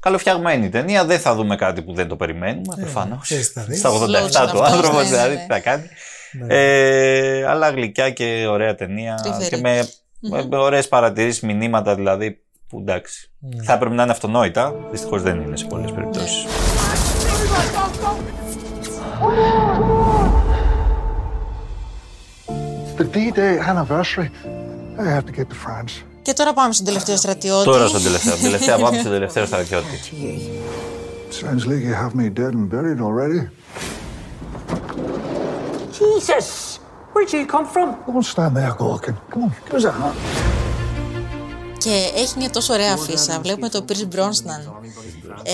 Καλοφτιαγμένη 0.00 0.66
η 0.66 0.68
ταινία, 0.68 1.04
δεν 1.04 1.18
θα 1.20 1.34
δούμε 1.34 1.56
κάτι 1.56 1.82
που 1.82 1.92
δεν 1.94 2.08
το 2.08 2.16
περιμένουμε, 2.16 2.74
Ε, 2.78 2.80
προφανώς. 2.80 3.22
ξέρεις, 3.22 3.48
θα 3.48 3.62
δεις. 3.62 3.78
Στα 3.78 3.90
87 3.90 3.92
Loach 3.92 4.00
του 4.02 4.08
είναι 4.08 4.18
αυτός, 4.18 4.60
άνθρωπος, 4.60 4.90
ναι, 4.96 5.02
ναι, 5.02 5.08
δηλαδή 5.08 5.34
ναι. 5.34 5.40
τι 5.40 5.46
θα 5.52 5.60
κάνει. 5.60 5.86
Ναι. 6.32 6.54
Ε, 6.54 7.44
αλλά 7.46 7.70
γλυκιά 7.70 8.10
και 8.10 8.46
ωραία 8.48 8.74
ταινία 8.74 9.20
Τρυφερή. 9.22 9.48
και 9.48 9.56
με, 9.56 9.88
με 10.48 10.56
ωραίες 10.56 10.88
παρατηρήσεις, 10.88 11.40
μηνύματα 11.42 11.94
δηλαδή 11.94 12.42
που 12.72 12.78
εντάξει. 12.78 13.30
Θα 13.64 13.72
έπρεπε 13.72 13.94
να 13.94 14.02
είναι 14.02 14.12
αυτονόητα, 14.12 14.74
δυστυχώς 14.90 15.22
δεν 15.22 15.40
είναι 15.40 15.56
σε 15.56 15.64
πολλές 15.64 15.92
περιπτώσεις. 15.92 16.46
It's 22.86 22.94
the 22.98 23.06
D-Day 23.14 23.54
anniversary. 23.70 24.28
I 24.98 25.08
have 25.16 25.26
to 25.26 25.32
get 25.38 25.46
to 25.52 25.56
France. 25.66 26.04
Και 26.22 26.32
τώρα 26.32 26.52
πάμε 26.52 26.72
στον 26.72 26.86
τελευταίο 26.86 27.16
στρατιώτη. 27.16 27.64
Τώρα 27.64 27.88
στον 27.88 28.02
τελευταίο. 28.02 28.36
Τελευταία 28.36 28.78
πάμε 28.78 28.98
στον 28.98 29.12
τελευταίο 29.12 29.46
στρατιώτη. 29.46 29.86
Sounds 31.40 31.64
like 31.66 31.82
you 31.88 31.94
have 32.04 32.14
me 32.20 32.26
dead 32.40 32.52
and 32.58 32.70
buried 32.70 33.00
already. 33.08 33.40
Jesus! 35.98 36.48
Where'd 37.12 37.32
you 37.32 37.46
come 37.54 37.66
from? 37.74 37.88
Don't 38.06 38.26
stand 38.34 38.52
there 38.56 38.74
gawking. 38.82 39.16
Come 39.30 39.42
on, 39.44 39.50
give 39.64 39.74
us 39.78 39.84
a 39.84 39.92
hand. 39.98 40.61
Και 41.82 42.10
έχει 42.14 42.34
μια 42.36 42.50
τόσο 42.50 42.72
ωραία 42.72 42.96
φύσα. 42.96 43.40
Βλέπουμε 43.40 43.68
τον 43.68 43.84
Pierce 43.88 44.16
Brosnan 44.16 44.72
ε, 45.42 45.52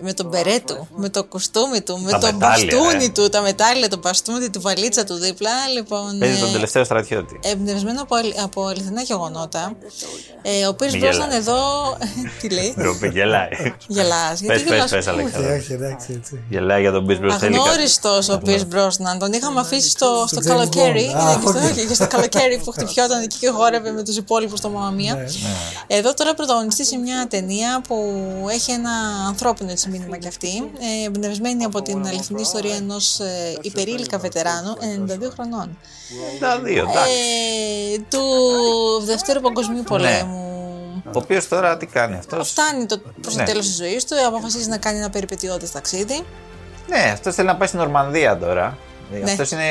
με 0.00 0.12
τον 0.12 0.26
μπερέ 0.26 0.58
του, 0.66 0.88
με 0.96 1.08
το 1.08 1.24
κουστούμι 1.24 1.80
του, 1.80 1.98
με 2.00 2.10
Τα 2.10 2.18
το 2.18 2.26
μετάλλια, 2.32 2.76
μπαστούνι 2.78 3.04
ε. 3.04 3.08
του, 3.08 3.28
τα 3.28 3.40
μετάλλια, 3.40 3.88
το 3.88 3.98
μπαστούνι, 3.98 4.50
τη 4.50 4.58
βαλίτσα 4.58 5.04
του 5.04 5.14
δίπλα. 5.14 5.50
Λοιπόν, 5.74 6.18
Παίζει 6.18 6.38
τον 6.40 6.48
ε, 6.48 6.52
τελευταίο 6.52 6.84
στρατιώτη. 6.84 7.40
εμπνευσμένο 7.42 8.02
από, 8.02 8.14
αλη- 8.14 8.40
από 8.42 8.66
αληθινά 8.66 9.02
γεγονότα. 9.02 9.72
Ε, 10.42 10.66
ο 10.66 10.76
Pierce 10.80 10.92
Μη 10.92 11.00
Brosnan 11.02 11.10
γελάς. 11.12 11.34
εδώ. 11.34 11.58
Τι 12.40 12.50
λέει, 12.50 12.74
Ροπή, 12.76 13.08
γελάει. 13.08 13.48
γελάς. 13.86 14.28
Πες, 14.30 14.40
Γιατί 14.40 14.62
πες, 14.62 14.70
γελάς; 14.72 14.90
πες, 14.90 15.06
Αλέξανδρο. 15.06 15.54
Όχι, 15.54 15.72
εντάξει, 15.72 16.12
έτσι. 16.20 16.40
Γελάει 16.50 16.80
για 16.80 16.92
τον 16.92 17.06
Pierce 17.08 17.24
Brosnan. 17.24 17.36
Θέλει 17.38 17.56
κάτι. 17.56 17.68
Αγνώριστος 17.68 18.28
ο 18.28 18.40
Pierce 18.46 18.66
Brosnan. 18.74 19.16
Τον 19.18 19.32
είχαμε 19.32 19.60
αφήσει 19.60 19.88
στο, 19.88 20.24
στο 20.26 20.40
James 20.42 20.46
καλοκαίρι. 20.46 21.10
Bond. 21.14 21.18
Α, 21.20 21.34
και 21.34 21.48
στο- 21.48 21.58
όχι. 21.58 21.70
όχι, 21.70 21.86
και 21.86 21.94
στο 21.94 22.06
καλοκαίρι 22.06 22.60
που 22.64 22.70
χτυπιόταν 22.70 23.22
εκεί 23.22 23.36
και 23.38 23.48
χόρευε 23.48 23.90
με 23.90 24.02
τους 24.02 24.16
υπόλοιπους 24.16 24.58
στο 24.58 24.68
Μαμαμία. 24.68 25.14
Ναι. 25.14 25.24
Εδώ 25.86 26.14
τώρα 26.14 26.34
πρωταγωνιστεί 26.34 26.84
σε 26.84 26.96
μια 26.96 27.26
ταινία 27.28 27.80
που 27.88 27.96
έχει 28.50 28.70
ένα 28.70 28.90
ανθρώπινο 29.26 29.70
έτσι 29.70 29.88
μήνυμα 29.88 30.16
κι 30.16 30.28
αυτή, 30.28 30.70
ε, 31.02 31.04
εμπνευσμένη 31.06 31.64
από 31.64 31.82
την 31.82 32.06
αληθινή 32.06 32.40
ιστορία 32.40 32.74
ενός 32.76 33.20
ε, 33.20 33.56
υπερήλικα 33.60 34.18
βετεράνου 34.18 34.72
92 35.06 35.30
χρονών. 35.34 35.78
92, 36.64 36.66
εντάξει. 36.66 37.12
Ε, 37.94 37.98
του 38.08 38.22
Δευτέρου 39.04 39.40
Παγκοσμίου 39.40 39.82
Πολέμου. 39.82 40.44
Ο 41.06 41.10
οποίος 41.12 41.48
τώρα 41.48 41.76
τι 41.76 41.86
κάνει 41.86 42.16
αυτός; 42.16 42.50
Φτάνει 42.50 42.86
το, 42.86 42.98
προς 43.20 43.34
το 43.34 43.40
Ναι. 43.40 43.46
τέλος 43.46 43.66
της 43.66 43.76
ζωής 43.76 44.04
του, 44.04 44.14
αποφασίζει 44.26 44.68
να 44.68 44.78
κάνει 44.78 44.98
ένα 44.98 45.10
περιπετειώδες 45.10 45.70
ταξίδι. 45.70 46.24
Ναι, 46.88 47.10
αυτός 47.12 47.34
θέλει 47.34 47.46
να 47.46 47.56
πάει 47.56 47.68
στην 47.68 47.80
Ορμανδία 47.80 48.38
τώρα. 48.38 48.78
Ναι. 49.10 49.30
Αυτός 49.30 49.50
είναι, 49.50 49.64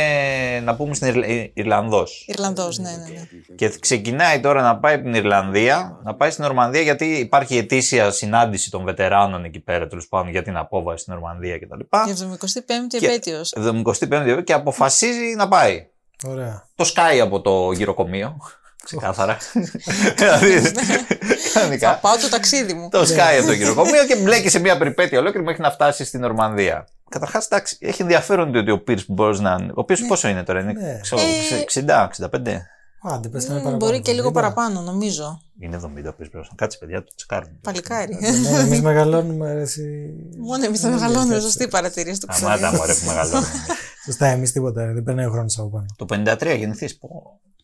να 0.63 0.75
πούμε, 0.75 0.93
στην 0.93 1.07
Ιρλ... 1.07 1.21
Ιρλανδός. 1.53 2.25
Ιρλανδός, 2.27 2.77
ναι, 2.77 2.89
ναι, 2.89 2.95
ναι. 2.95 3.55
Και 3.55 3.69
ξεκινάει 3.79 4.39
τώρα 4.39 4.61
να 4.61 4.77
πάει 4.77 4.93
από 4.93 5.03
την 5.03 5.13
Ιρλανδία, 5.13 5.99
να 6.03 6.15
πάει 6.15 6.31
στην 6.31 6.43
Ορμανδία 6.43 6.81
γιατί 6.81 7.05
υπάρχει 7.05 7.57
ετήσια 7.57 8.11
συνάντηση 8.11 8.71
των 8.71 8.83
βετεράνων 8.83 9.43
εκεί 9.43 9.59
πέρα, 9.59 9.87
τέλος 9.87 10.07
πάντων, 10.07 10.29
για 10.29 10.43
την 10.43 10.57
απόβαση 10.57 11.01
στην 11.01 11.13
Ορμανδία 11.13 11.59
κτλ. 11.59 11.79
Η 11.79 12.37
75η 12.39 13.03
επέτειος. 13.03 13.53
75η 13.57 14.41
και 14.43 14.53
αποφασίζει 14.53 15.35
να 15.35 15.47
πάει. 15.47 15.87
Ωραία. 16.27 16.67
Το 16.75 16.83
σκάει 16.83 17.19
από 17.19 17.41
το 17.41 17.71
γυροκομείο. 17.71 18.37
Ξεκάθαρα. 18.83 19.37
Δηλαδή, 20.17 20.59
Θα 20.59 21.59
κανονικά. 21.59 21.97
πάω 22.01 22.17
το 22.17 22.29
ταξίδι 22.29 22.73
μου. 22.73 22.89
Το 22.89 23.05
σκάει 23.05 23.37
από 23.37 23.47
το 23.47 23.53
γυροκομείο 23.53 24.05
και 24.05 24.15
μπλέκει 24.15 24.49
σε 24.49 24.59
μια 24.59 24.77
περιπέτεια 24.77 25.19
ολόκληρη 25.19 25.45
μέχρι 25.45 25.61
να 25.61 25.71
φτάσει 25.71 26.05
στην 26.05 26.23
Ορμανδία. 26.23 26.87
Καταρχάς, 27.09 27.45
εντάξει, 27.45 27.77
έχει 27.79 28.01
ενδιαφέρον 28.01 28.55
ότι 28.55 28.71
ο 28.71 28.83
Pierce 28.87 29.05
Brosnan, 29.17 29.67
ο 29.69 29.79
οποίο 29.79 29.95
πόσο 30.07 30.27
είναι 30.27 30.43
τώρα, 30.43 30.59
είναι 30.59 30.71
Ναι. 30.73 30.99
ξέρω, 31.01 31.21
Ε, 31.21 31.25
60-65. 31.65 32.61
Άντε, 33.03 33.29
πες 33.29 33.47
να 33.47 33.53
Μ, 33.53 33.57
είναι 33.57 33.63
παραπάνω. 33.63 33.77
Μπορεί 33.77 34.01
και 34.01 34.11
λίγο 34.11 34.23
Δεν 34.23 34.31
παραπάνω, 34.31 34.81
νομίζω. 34.81 35.41
Είναι 35.59 35.75
70 35.75 36.09
ο 36.09 36.13
Pierce 36.19 36.37
Brosnan. 36.37 36.55
Κάτσε, 36.55 36.77
παιδιά, 36.77 37.03
το 37.03 37.11
τσεκάρουμε. 37.15 37.55
Παλικάρι. 37.61 38.17
Ναι, 38.21 38.59
εμείς 38.59 38.81
μεγαλώνουμε, 38.81 39.49
αρέσει. 39.49 40.13
Μόνο 40.37 40.65
εμείς 40.65 40.79
θα 40.79 40.89
μεγαλώνουμε, 40.89 41.39
σωστή 41.39 41.67
παρατηρήση 41.67 42.19
του 42.19 42.27
Αμάτα 42.29 42.71
μου, 42.71 42.85
ρε 42.85 42.93
που 42.93 43.05
μεγαλώνει. 43.05 43.45
Σωστά, 44.05 44.25
εμείς 44.25 44.51
τίποτα, 44.51 44.85
ρε, 44.85 44.93
δεν 44.93 45.03
περνάει 45.03 45.25
ο 45.25 45.31
χρόνος 45.31 45.59
από 45.59 45.69
πάνω. 45.69 45.85
Το 45.95 46.05
53 46.09 46.55
γεννηθείς. 46.57 46.99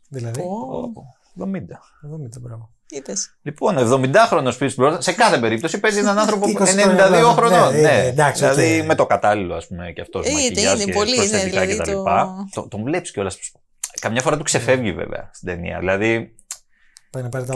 Δηλαδή, 0.10 0.43
70. 1.39 1.43
70 1.45 2.39
μπράβο. 2.41 2.69
Είδες. 2.89 3.36
Λοιπόν, 3.41 3.76
70χρονο 3.78 4.52
Pierce 4.60 4.76
Brosnan, 4.78 4.98
σε 5.00 5.12
κάθε 5.12 5.38
περίπτωση 5.38 5.80
παίζει 5.80 6.00
έναν 6.00 6.19
άνθρωπο 6.19 6.48
20 6.48 6.62
92 6.62 6.65
χρόνια, 6.65 7.32
χρονών. 7.34 7.74
ναι, 7.74 7.80
Ναι, 7.82 7.89
ε, 7.91 8.08
εντάξει, 8.08 8.39
δηλαδή 8.48 8.80
οκ. 8.80 8.86
με 8.86 8.95
το 8.95 9.06
κατάλληλο, 9.06 9.56
ας 9.56 9.67
πούμε, 9.67 9.91
και 9.91 10.02
αυτός. 10.02 10.26
Ε, 10.26 10.30
είναι, 10.30 10.62
είναι 10.82 10.93
πολύ, 10.93 11.17
ναι, 11.17 11.43
δηλαδή 11.43 11.76
κτλ. 11.78 11.91
το- 11.91 12.04
Το... 12.54 12.67
Τον 12.67 12.84
βλέπεις 12.84 13.12
κιόλας. 13.12 13.38
Καμιά 14.02 14.21
φορά 14.21 14.38
του 14.38 14.43
ξεφεύγει 14.43 14.93
βέβαια 14.93 15.30
στην 15.34 15.48
ταινία. 15.48 15.80
Δηλαδή, 15.80 16.36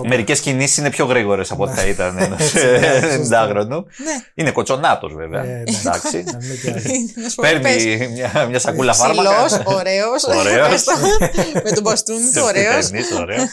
μερικές 0.07 0.39
κινήσεις 0.39 0.77
είναι 0.77 0.89
πιο 0.89 1.05
γρήγορες 1.05 1.51
από 1.51 1.63
ό,τι 1.63 1.73
θα 1.73 1.85
ήταν 1.85 2.17
ενό 2.17 2.35
Έτσι, 2.39 2.57
ναι, 2.57 3.01
σωστά. 3.17 3.47
90χρονου. 3.47 3.67
Ναι. 3.67 4.15
Είναι 4.33 4.51
κοτσονάτος 4.51 5.13
βέβαια. 5.13 5.43
Ε, 5.43 5.45
ναι. 5.45 5.63
Εντάξει. 5.79 6.23
Να 6.25 6.37
μην 6.37 6.47
με 6.47 6.53
πιάσει. 6.53 7.13
Να 7.23 7.29
σου 7.29 7.35
πω, 7.35 7.43
πες. 7.61 7.61
Παίρνει 7.61 8.07
μια, 8.07 8.45
μια 8.49 8.59
σακούλα 8.59 8.93
φάρμακα. 8.93 9.45
Ψηλός, 9.45 9.65
ωραίος. 9.65 10.23
Ωραίος. 10.23 10.69
Πες 10.69 10.83
το. 10.83 10.91
Με 11.63 11.71
τον 11.71 11.83
μπαστούνι 11.83 12.31
του, 12.33 12.41
ωραίος. 12.43 12.89
Ταινίς, 12.89 13.11
ωραίος. 13.11 13.43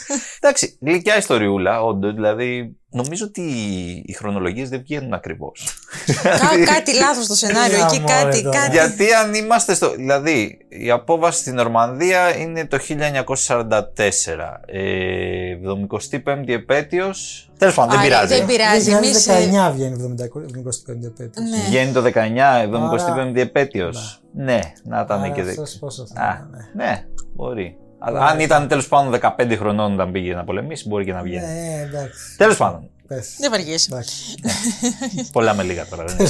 Εντάξει, 0.41 0.79
γλυκιά 0.81 1.17
ιστοριούλα, 1.17 1.83
όντως. 1.83 2.15
Δηλαδή, 2.15 2.77
νομίζω 2.97 3.25
ότι 3.27 3.43
οι 4.07 4.13
χρονολογίες 4.13 4.69
δεν 4.69 4.81
βγαίνουν 4.81 5.13
ακριβώς. 5.13 5.79
Κα- 6.23 6.65
Κάτι 6.75 6.95
λάθος 6.95 7.25
στο 7.25 7.35
σενάριο. 7.35 7.77
Εκεί 7.77 7.97
Γαμώ, 7.97 8.07
ρε, 8.07 8.13
κάτι, 8.23 8.43
τώρα. 8.43 8.59
κάτι. 8.59 8.71
Γιατί 8.77 9.13
αν 9.13 9.35
είμαστε 9.35 9.75
στο. 9.75 9.91
Δηλαδή, 9.95 10.59
η 10.69 10.91
απόβαση 10.91 11.41
στην 11.41 11.55
Νορμανδία 11.55 12.37
είναι 12.37 12.67
το 12.67 12.79
1944. 12.89 14.61
Ε, 14.67 15.57
75η 15.65 16.49
επέτειος. 16.49 17.51
Τέλος 17.59 17.75
πάντων, 17.75 17.91
δεν 17.91 17.99
Άρα, 17.99 18.07
πειράζει. 18.09 18.35
Δεν 18.37 18.47
πειράζει. 18.47 18.91
Εμείς, 18.91 19.27
ε, 19.27 19.33
2019 19.33 19.73
βγαίνει 19.75 19.97
75 19.97 21.07
επέτειος. 21.07 21.51
Ναι. 21.51 21.65
Βγαίνει 21.69 21.93
το 21.93 22.03
19, 22.03 22.63
75η 22.63 23.37
επέτειος. 23.37 24.21
Ναι, 24.33 24.59
να 24.85 25.01
ήταν 25.01 25.21
Άρα 25.21 25.29
και. 25.29 25.43
δε- 25.43 25.51
αυτός 25.51 25.77
πόσο 25.81 26.07
θα 26.15 26.21
Α, 26.23 26.37
είναι, 26.49 26.69
ναι, 26.75 27.05
μπορεί. 27.35 27.77
Αλλά 27.99 28.21
αν 28.27 28.41
ήταν 28.41 28.69
τέλος 28.69 28.89
πάντων 28.89 29.21
15 29.39 29.57
χρονών 29.59 29.93
όταν 29.93 30.13
πήγε 30.13 30.35
να 30.35 30.45
πολεμήσει, 30.45 30.89
μπορεί 30.89 31.05
και 31.05 31.13
να 31.13 31.23
βγαίνει. 31.23 31.47
Ναι, 31.47 31.83
εντάξει. 31.83 32.37
Τέλος 32.37 32.57
πάντων. 32.57 32.91
Πες. 33.07 33.35
Δεν 33.39 33.51
βαριέσαι. 33.51 33.89
Εντάξει. 33.93 34.15
Πολλά 35.33 35.55
με 35.55 35.63
λίγα 35.63 35.87
τώρα. 35.87 36.05
δεν 36.05 36.17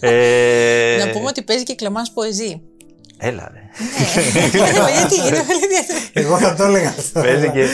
είναι. 0.00 0.14
ε, 0.14 1.04
Να 1.04 1.10
πούμε 1.12 1.24
ότι 1.26 1.42
παίζει 1.42 1.62
και 1.62 1.74
κλεμάς 1.74 2.10
ποεζή. 2.12 2.60
Έλα, 3.20 3.50
ρε. 3.54 3.60
Γιατί 4.98 5.14
είναι 5.28 5.42
πολύ 5.46 5.64
ιδιαίτερο. 5.64 5.98
Εγώ 6.12 6.38
θα 6.38 6.54
το 6.54 6.62
έλεγα 6.64 6.88
αυτό. 6.88 7.20
παίζει, 7.20 7.50
και, 7.50 7.66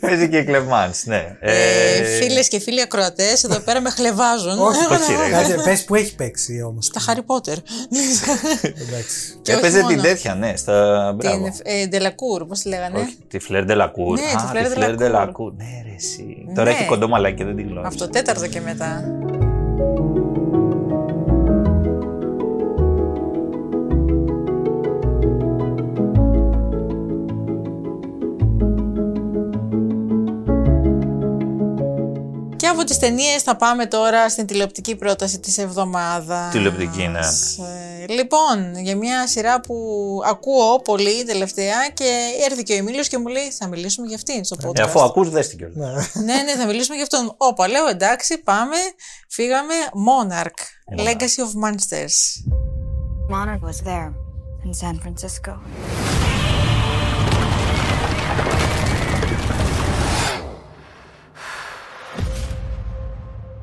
παίζει 0.00 0.28
και 0.28 0.42
Κλεμάνς, 0.42 1.04
ναι. 1.04 1.36
Ε, 1.40 2.04
Φίλες 2.04 2.48
και 2.48 2.58
φίλοι 2.60 2.80
ακροατές, 2.80 3.44
εδώ 3.44 3.58
πέρα 3.58 3.80
με 3.80 3.90
χλεβάζουν. 3.90 4.58
Όχι, 4.58 4.78
όχι, 4.90 5.12
ρε. 5.24 5.30
Κάτσε, 5.30 5.60
πες 5.64 5.84
που 5.84 5.94
έχει 5.94 6.14
παίξει 6.14 6.62
όμως. 6.62 6.88
Τα 6.90 7.00
Harry 7.06 7.18
Potter. 7.34 7.56
Εντάξει. 8.64 9.34
Και 9.42 9.52
όχι 9.52 9.60
Έπαιζε 9.60 9.78
την 9.78 9.86
μόνο. 9.88 10.02
τέτοια, 10.02 10.34
ναι, 10.34 10.56
στα. 10.56 11.12
Μπράβο. 11.16 11.44
Την 11.44 11.52
ε, 11.62 11.86
Ντελακούρ, 11.86 12.44
πώς 12.46 12.60
τη 12.60 12.68
λέγανε; 12.68 12.98
Όχι, 12.98 13.16
τη 13.28 13.38
Φλερ 13.38 13.64
Ντελακούρ. 13.64 14.18
Ναι, 14.18 14.26
τη 14.26 14.34
Α, 14.36 14.50
Fleur 14.52 14.64
τη 14.64 14.70
Φλερ 14.70 14.90
Delacour. 14.92 14.96
Ντελακούρ. 14.96 15.52
Ναι, 15.56 15.64
ρε, 15.84 15.94
εσύ. 15.96 16.46
Τώρα 16.54 16.70
Ναι. 16.70 16.76
έχει 16.76 16.84
κοντό 16.86 17.08
μαλάκι 17.08 17.34
και 17.36 17.44
δεν 17.44 17.56
την 17.56 17.64
γνώριζα. 17.66 17.86
Αυτό 17.86 18.08
τέταρτο 18.08 18.46
και 18.46 18.60
μετά. 18.60 19.04
Και 32.86 32.92
από 32.92 33.00
τις 33.00 33.08
ταινίες 33.08 33.42
θα 33.42 33.56
πάμε 33.56 33.86
τώρα 33.86 34.28
στην 34.28 34.46
τηλεοπτική 34.46 34.96
πρόταση 34.96 35.40
της 35.40 35.58
εβδομάδας. 35.58 36.52
Τηλεοπτική, 36.52 37.08
ναι. 37.08 37.18
Ε, 37.18 38.12
Λοιπόν, 38.12 38.76
για 38.76 38.96
μια 38.96 39.26
σειρά 39.26 39.60
που 39.60 39.74
ακούω 40.26 40.80
πολύ 40.82 41.24
τελευταία 41.24 41.88
και 41.94 42.28
έρθει 42.50 42.62
και 42.62 42.72
ο 42.72 42.76
Εμίλιος 42.76 43.08
και 43.08 43.18
μου 43.18 43.26
λέει 43.26 43.50
θα 43.50 43.66
μιλήσουμε 43.68 44.06
για 44.06 44.16
αυτήν 44.16 44.44
στο 44.44 44.56
podcast. 44.64 44.78
Ε, 44.78 44.82
αφού 44.82 45.00
ακούς, 45.02 45.30
δες 45.30 45.48
την 45.48 45.58
κιόλας. 45.58 46.14
ναι, 46.14 46.34
ναι, 46.42 46.52
θα 46.58 46.66
μιλήσουμε 46.66 46.94
για 46.96 47.04
αυτόν. 47.04 47.34
Όπα, 47.36 47.68
λέω 47.68 47.86
εντάξει, 47.86 48.38
πάμε. 48.38 48.76
Φύγαμε. 49.28 49.74
Monarch. 50.08 50.60
Legacy 51.06 51.42
of 51.46 51.52
Monsters. 51.62 52.16
Monarch 53.30 53.62
was 53.62 53.80
there 53.84 54.12
in 54.64 54.72
San 54.82 54.98
Francisco. 55.02 55.52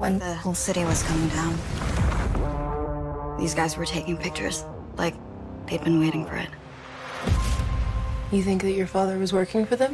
When 0.03 0.15
the 0.25 0.35
whole 0.43 0.55
city 0.67 0.85
was 0.93 1.01
coming 1.09 1.29
down, 1.41 1.55
these 3.41 3.55
guys 3.61 3.73
were 3.79 3.89
taking 3.97 4.17
pictures 4.27 4.57
like 5.03 5.15
they'd 5.67 5.83
been 5.89 5.99
waiting 6.05 6.25
for 6.29 6.37
it. 6.47 6.51
You 8.35 8.43
think 8.49 8.59
that 8.67 8.75
your 8.81 8.87
father 8.97 9.17
was 9.25 9.33
working 9.33 9.63
for 9.67 9.77
them? 9.83 9.93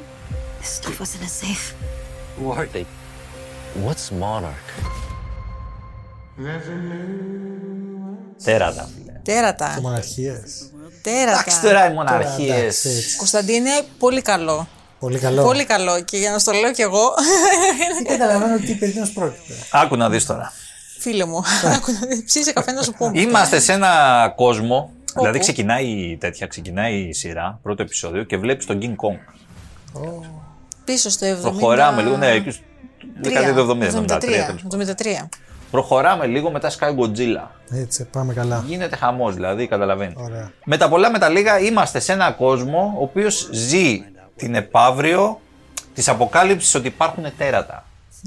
This 0.61 0.71
stuff 0.81 0.97
was 1.03 1.11
in 1.17 1.23
a 1.31 1.33
safe. 1.43 1.65
Who 2.39 2.51
are 2.57 2.67
they? 2.75 2.85
What's 3.85 4.11
Monarch? 4.13 4.69
Τέρατα, 8.45 8.89
φίλε. 8.95 9.13
Και 9.23 9.33
Τέρατα. 9.33 9.79
μοναρχίες. 9.83 10.71
Τέρατα. 11.03 11.31
Εντάξει 11.41 11.61
τώρα 11.61 11.89
οι 11.89 11.91
εντάξει, 11.91 11.95
μοναρχίες. 11.95 12.85
έτσι. 12.85 13.17
Κωνσταντίνε, 13.17 13.71
πολύ 13.99 14.23
καλό. 14.23 14.69
Πολύ 15.00 15.20
καλό. 15.20 15.44
Πολύ 15.44 15.66
καλό. 15.66 16.02
Και 16.04 16.18
για 16.18 16.32
να 16.32 16.40
στο 16.40 16.52
λέω 16.52 16.72
κι 16.72 16.82
εγώ, 16.82 17.02
Δεν 18.04 18.18
καταλαβαίνω 18.18 18.58
τι 18.58 18.74
περί 18.76 18.92
τίνος 18.92 19.12
πρόκειται. 19.12 19.54
Άκου 19.72 19.96
να 19.96 20.10
δεις 20.10 20.26
τώρα. 20.26 20.54
φίλε 21.00 21.26
μου, 21.26 21.38
άκου 21.76 21.92
να 22.02 22.08
δεις, 22.08 22.24
ψήσε 22.26 22.54
καφέ 22.54 22.72
να 22.72 22.82
σου 22.82 22.94
πούμε. 22.94 23.20
Είμαστε 23.22 23.60
σε 23.60 23.74
ένα 23.74 24.34
κόσμο. 24.36 24.92
Δηλαδή 25.16 25.40
ξεκινάει 25.40 25.86
η 25.86 26.18
τέτοια, 26.18 26.48
ξεκινάει 26.48 26.96
η 27.00 27.14
σειρά, 27.14 27.60
πρώτο 27.64 27.82
επεισόδιο 27.82 28.24
και 28.24 28.38
βλέπεις 28.38 28.66
τον 28.66 28.80
King 28.82 28.90
Kong. 29.06 29.18
πίσω 30.86 31.10
στο 31.10 31.26
70. 31.26 31.42
Προχωράμε 31.42 32.02
λίγο, 32.02 32.18
ναι, 32.18 32.28
εκεί 32.32 32.50
στο- 32.52 32.64
δεκαετία 33.22 33.54
του 33.54 33.60
70, 33.60 33.84
73. 33.86 34.20
τέλος 34.20 34.46
πάντων. 34.64 34.68
73. 34.68 35.30
Προχωράμε 35.72 36.26
λίγο 36.26 36.52
μετά 36.52 36.70
Sky 36.72 36.96
Godzilla. 37.00 37.48
Έτσι, 37.72 38.06
πάμε 38.12 38.34
καλά. 38.34 38.64
Γίνεται 38.68 38.96
χαμός, 38.96 39.34
δηλαδή, 39.34 39.68
καταλαβαίνεις. 39.68 40.16
Ωραία. 40.18 40.52
Με 40.66 40.78
τα 40.78 40.90
πολλά 40.90 41.12
με 41.12 41.20
τα 41.20 41.30
λίγα 41.30 41.60
είμαστε 41.60 42.00
σε 42.00 42.12
ένα 42.14 42.32
κόσμο 42.32 42.94
ο 43.00 43.04
οποίος 43.04 43.50
ζει 43.52 44.04
την 44.40 44.56
επαύριο 44.56 45.40
της 45.94 46.08
αποκάλυψης 46.08 46.76
ότι 46.76 46.88
υπάρχουν 46.88 47.24
τέρατα. 47.38 47.84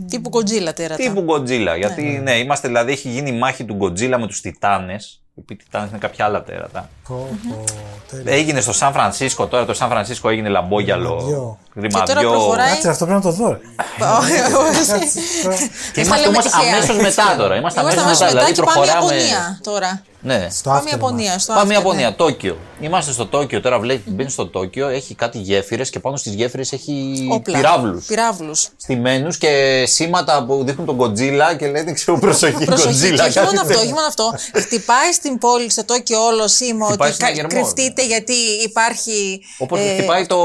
Τύπου 0.09 0.31
Godzilla 0.33 0.75
τέρατα. 0.75 1.03
Τύπου 1.03 1.25
Godzilla. 1.29 1.77
Γιατί 1.79 2.03
ναι. 2.23 2.39
είμαστε, 2.39 2.69
δηλαδή, 2.69 2.93
έχει 2.93 3.09
γίνει 3.09 3.31
η 3.31 3.39
μάχη 3.39 3.65
του 3.65 3.79
Godzilla 3.83 4.17
με 4.19 4.27
τους 4.27 4.41
Τιτάνες. 4.41 5.17
Οι 5.49 5.57
Τιτάνες 5.57 5.89
είναι 5.91 5.99
κάποια 5.99 6.25
άλλα 6.25 6.43
τέρατα. 6.43 6.89
Πω, 7.09 7.29
πω, 7.49 7.65
τέλεια. 8.11 8.33
Έγινε 8.33 8.61
στο 8.61 8.73
Σαν 8.73 8.93
Φρανσίσκο 8.93 9.47
τώρα. 9.47 9.65
Το 9.65 9.75
Σαν 9.75 9.89
Φρανσίσκο 9.89 10.29
έγινε 10.29 10.49
λαμπόγιαλο. 10.49 11.09
Γρημαδιό. 11.15 11.59
Γρημαδιό. 11.75 12.15
τώρα 12.15 12.29
προχωράει- 12.29 12.71
Κάτσε, 12.73 12.89
αυτό 12.89 13.05
πρέπει 13.07 13.25
να 13.25 13.31
το 13.31 13.37
δω. 13.37 13.49
ρε. 13.51 13.59
Κάτσε, 13.99 15.19
τώρα. 15.43 15.57
Και 15.93 16.03
Δεν 16.03 16.05
είμαστε 16.05 16.11
τα 16.11 16.17
λέμε 16.17 16.27
όμω 16.27 16.41
τυχαία. 16.41 16.75
αμέσως 16.77 16.97
μετά 16.97 17.37
τώρα. 17.37 17.57
Είμαστε 17.57 17.81
αμέσως 17.81 18.05
μετά. 18.05 18.27
Δηλαδή 18.27 18.53
και 18.53 18.63
πάμε 18.63 18.73
προχωράμε. 18.87 19.15
Ιαπωνία 19.15 19.59
τώρα. 19.63 20.03
Ναι. 20.25 20.49
Στο 20.51 20.71
Πάμε 20.71 20.81
aftermath. 20.85 20.91
Ιαπωνία. 20.91 21.39
Στο 21.39 21.53
Πάμε 21.53 21.69
after, 21.75 21.77
Ιαπωνία, 21.79 22.09
ναι. 22.09 22.15
Τόκιο. 22.15 22.59
Είμαστε 22.81 23.13
στο 23.13 23.27
Τόκιο 23.27 23.61
τώρα. 23.61 23.79
Βλέπει, 23.79 24.11
μπαίνει 24.11 24.31
στο 24.31 24.47
Τόκιο, 24.47 24.89
έχει 24.89 25.15
κάτι 25.15 25.39
γέφυρες 25.39 25.91
και 25.91 25.99
πάνω 26.01 26.17
στις 26.17 26.33
γέφυρες 26.35 26.73
έχει 26.73 27.27
Όπλα. 27.33 27.57
πυράβλους. 27.57 28.05
Πυράβλους. 28.07 28.69
Στημένους 28.77 29.39
και 29.39 29.85
σήματα 29.87 30.45
που 30.47 30.63
δείχνουν 30.65 30.87
τον 30.87 30.99
Godzilla 31.01 31.57
και 31.59 31.67
λένε 31.69 31.93
ξέρω 31.93 32.19
προσοχή 32.19 32.65
Προσοχή, 32.65 33.09
Godzilla. 33.13 33.15
και 33.15 33.23
όχι 33.23 33.33
κάτι 33.33 33.47
μόνο 33.47 33.61
αυτό, 33.61 33.67
τέτοιο. 33.67 33.81
όχι 33.83 33.93
μόνο 33.93 34.07
αυτό. 34.07 34.35
Χτυπάει 34.61 35.13
στην 35.13 35.39
πόλη, 35.39 35.71
στο 35.71 35.85
Τόκιο 35.85 36.25
όλο 36.27 36.49
σήμα 36.49 36.87
Χτυπάει 36.87 37.09
ότι 37.09 37.17
στον 37.17 37.27
κα- 37.29 37.33
Αγερμό. 37.35 37.51
κρυφτείτε 37.55 38.07
γιατί 38.07 38.35
υπάρχει. 38.65 39.41
Όπως 39.59 39.79
ε, 39.81 39.95
χτυπάει 39.97 40.27
το. 40.27 40.37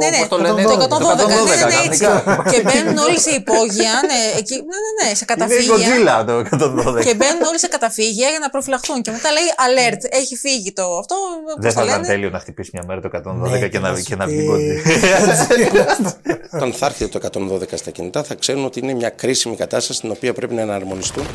Ναι, 0.00 0.08
ναι, 0.08 0.18
πώς 0.18 0.28
το 0.28 0.38
λένε, 0.38 0.62
το 0.62 0.70
112. 0.72 0.88
το 0.88 1.26
Ναι, 1.26 1.34
ναι, 1.34 1.64
ναι, 1.64 1.80
έτσι. 1.86 2.04
κανονικά. 2.04 2.50
Και 2.50 2.60
μπαίνουν 2.62 2.96
όλοι 3.06 3.20
σε 3.20 3.30
υπόγεια, 3.30 3.92
ναι, 4.10 4.20
εκεί, 4.38 4.54
ναι, 4.54 4.76
ναι, 4.84 4.90
ναι, 4.98 5.14
σε 5.14 5.24
Είναι 5.28 5.44
η 5.64 5.66
καταφύγια. 5.66 5.74
Godzilla 5.76 6.16
το 6.28 6.34
112. 6.38 7.04
Και 7.06 7.14
μπαίνουν 7.14 7.42
όλοι 7.50 7.58
σε 7.64 7.66
καταφύγια 7.68 8.28
για 8.28 8.38
να 8.40 8.48
προφυλαχθούν. 8.50 9.02
Και 9.02 9.10
μετά 9.16 9.28
λέει 9.36 9.48
alert, 9.66 10.02
έχει 10.20 10.36
φύγει 10.36 10.72
το 10.72 10.82
αυτό. 10.98 11.16
πώς 11.44 11.54
Δεν 11.58 11.72
το 11.74 11.80
θα 11.80 11.84
ήταν 11.86 11.94
λένε; 12.00 12.06
τέλειο 12.12 12.30
να 12.30 12.38
χτυπήσει 12.38 12.70
μια 12.72 12.84
μέρα 12.86 13.00
το 13.00 13.10
112 13.46 13.50
Ναι, 13.50 13.58
και 13.58 13.68
και 13.68 13.78
να, 13.78 13.90
να 13.90 13.94
και 14.00 14.02
σου 14.10 14.16
να 14.16 14.26
βγει 14.26 14.36
πει- 14.36 14.82
Godzilla. 14.86 16.12
Όταν 16.56 16.72
θα 16.72 16.86
έρθει 16.86 17.08
το 17.08 17.20
112 17.32 17.62
στα 17.74 17.90
κινητά, 17.90 18.22
θα 18.22 18.34
ξέρουν 18.34 18.64
ότι 18.64 18.78
είναι 18.80 18.94
μια 18.94 19.08
κρίσιμη 19.08 19.56
κατάσταση 19.56 19.98
στην 19.98 20.10
οποία 20.10 20.32
πρέπει 20.32 20.54
να 20.54 20.60
εναρμονιστούν. 20.60 21.26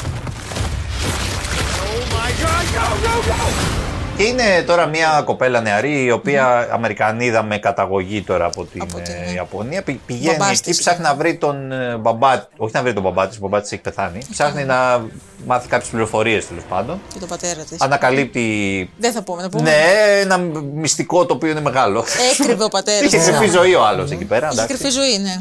Και 4.21 4.27
είναι 4.27 4.62
τώρα 4.65 4.86
μια 4.86 5.21
κοπέλα 5.25 5.62
νεαρή, 5.62 6.03
η 6.03 6.12
οποία 6.12 6.67
Αμερικανίδα 6.71 7.43
με 7.43 7.57
καταγωγή 7.57 8.21
τώρα 8.21 8.45
από 8.45 8.65
την, 8.65 8.81
Από 8.81 8.99
την, 8.99 9.13
ε, 9.13 9.25
ναι. 9.25 9.31
Ιαπωνία. 9.31 9.81
Πη- 9.81 9.99
Πηγαίνει 10.05 10.36
Μπαμπάς 10.38 10.51
εκεί, 10.60 10.69
της. 10.69 10.79
ψάχνει 10.79 11.03
να 11.03 11.15
βρει 11.15 11.36
τον 11.36 11.71
ε, 11.71 11.95
μπαμπά, 11.97 12.47
όχι 12.57 12.71
να 12.73 12.81
βρει 12.81 12.93
τον 12.93 13.03
μπαμπά 13.03 13.27
της, 13.27 13.38
ο 13.38 13.39
μπαμπάς 13.41 13.62
της 13.62 13.71
έχει 13.71 13.81
πεθάνει. 13.81 14.19
Ψάχνει 14.31 14.63
να 14.63 15.05
μάθει 15.45 15.67
κάποιες 15.67 15.89
πληροφορίες 15.89 16.47
τέλος 16.47 16.63
πάντων. 16.69 17.01
Και 17.13 17.19
τον 17.19 17.27
πατέρα 17.27 17.62
της. 17.69 17.81
Ανακαλύπτει. 17.81 18.89
Δεν 18.97 19.12
θα 19.12 19.23
πούμε, 19.23 19.41
να 19.41 19.49
πούμε. 19.49 19.63
Ναι, 19.69 19.75
ένα 20.21 20.38
μυστικό 20.73 21.25
το 21.25 21.34
οποίο 21.34 21.49
είναι 21.49 21.62
μεγάλο. 21.62 22.05
Έκρυβε 22.39 22.63
ο 22.63 22.67
πατέρας. 22.77 23.12
Είχε 23.13 23.31
κρυφή 23.31 23.47
ζωή 23.49 23.73
ο 23.75 23.86
άλλος 23.86 24.12
εκεί 24.12 24.25
πέρα. 24.25 24.47
Είχε 24.51 24.62
εντάξει. 24.62 24.75
κρυφή 24.77 24.93
ζωή, 24.93 25.17
ναι. 25.17 25.36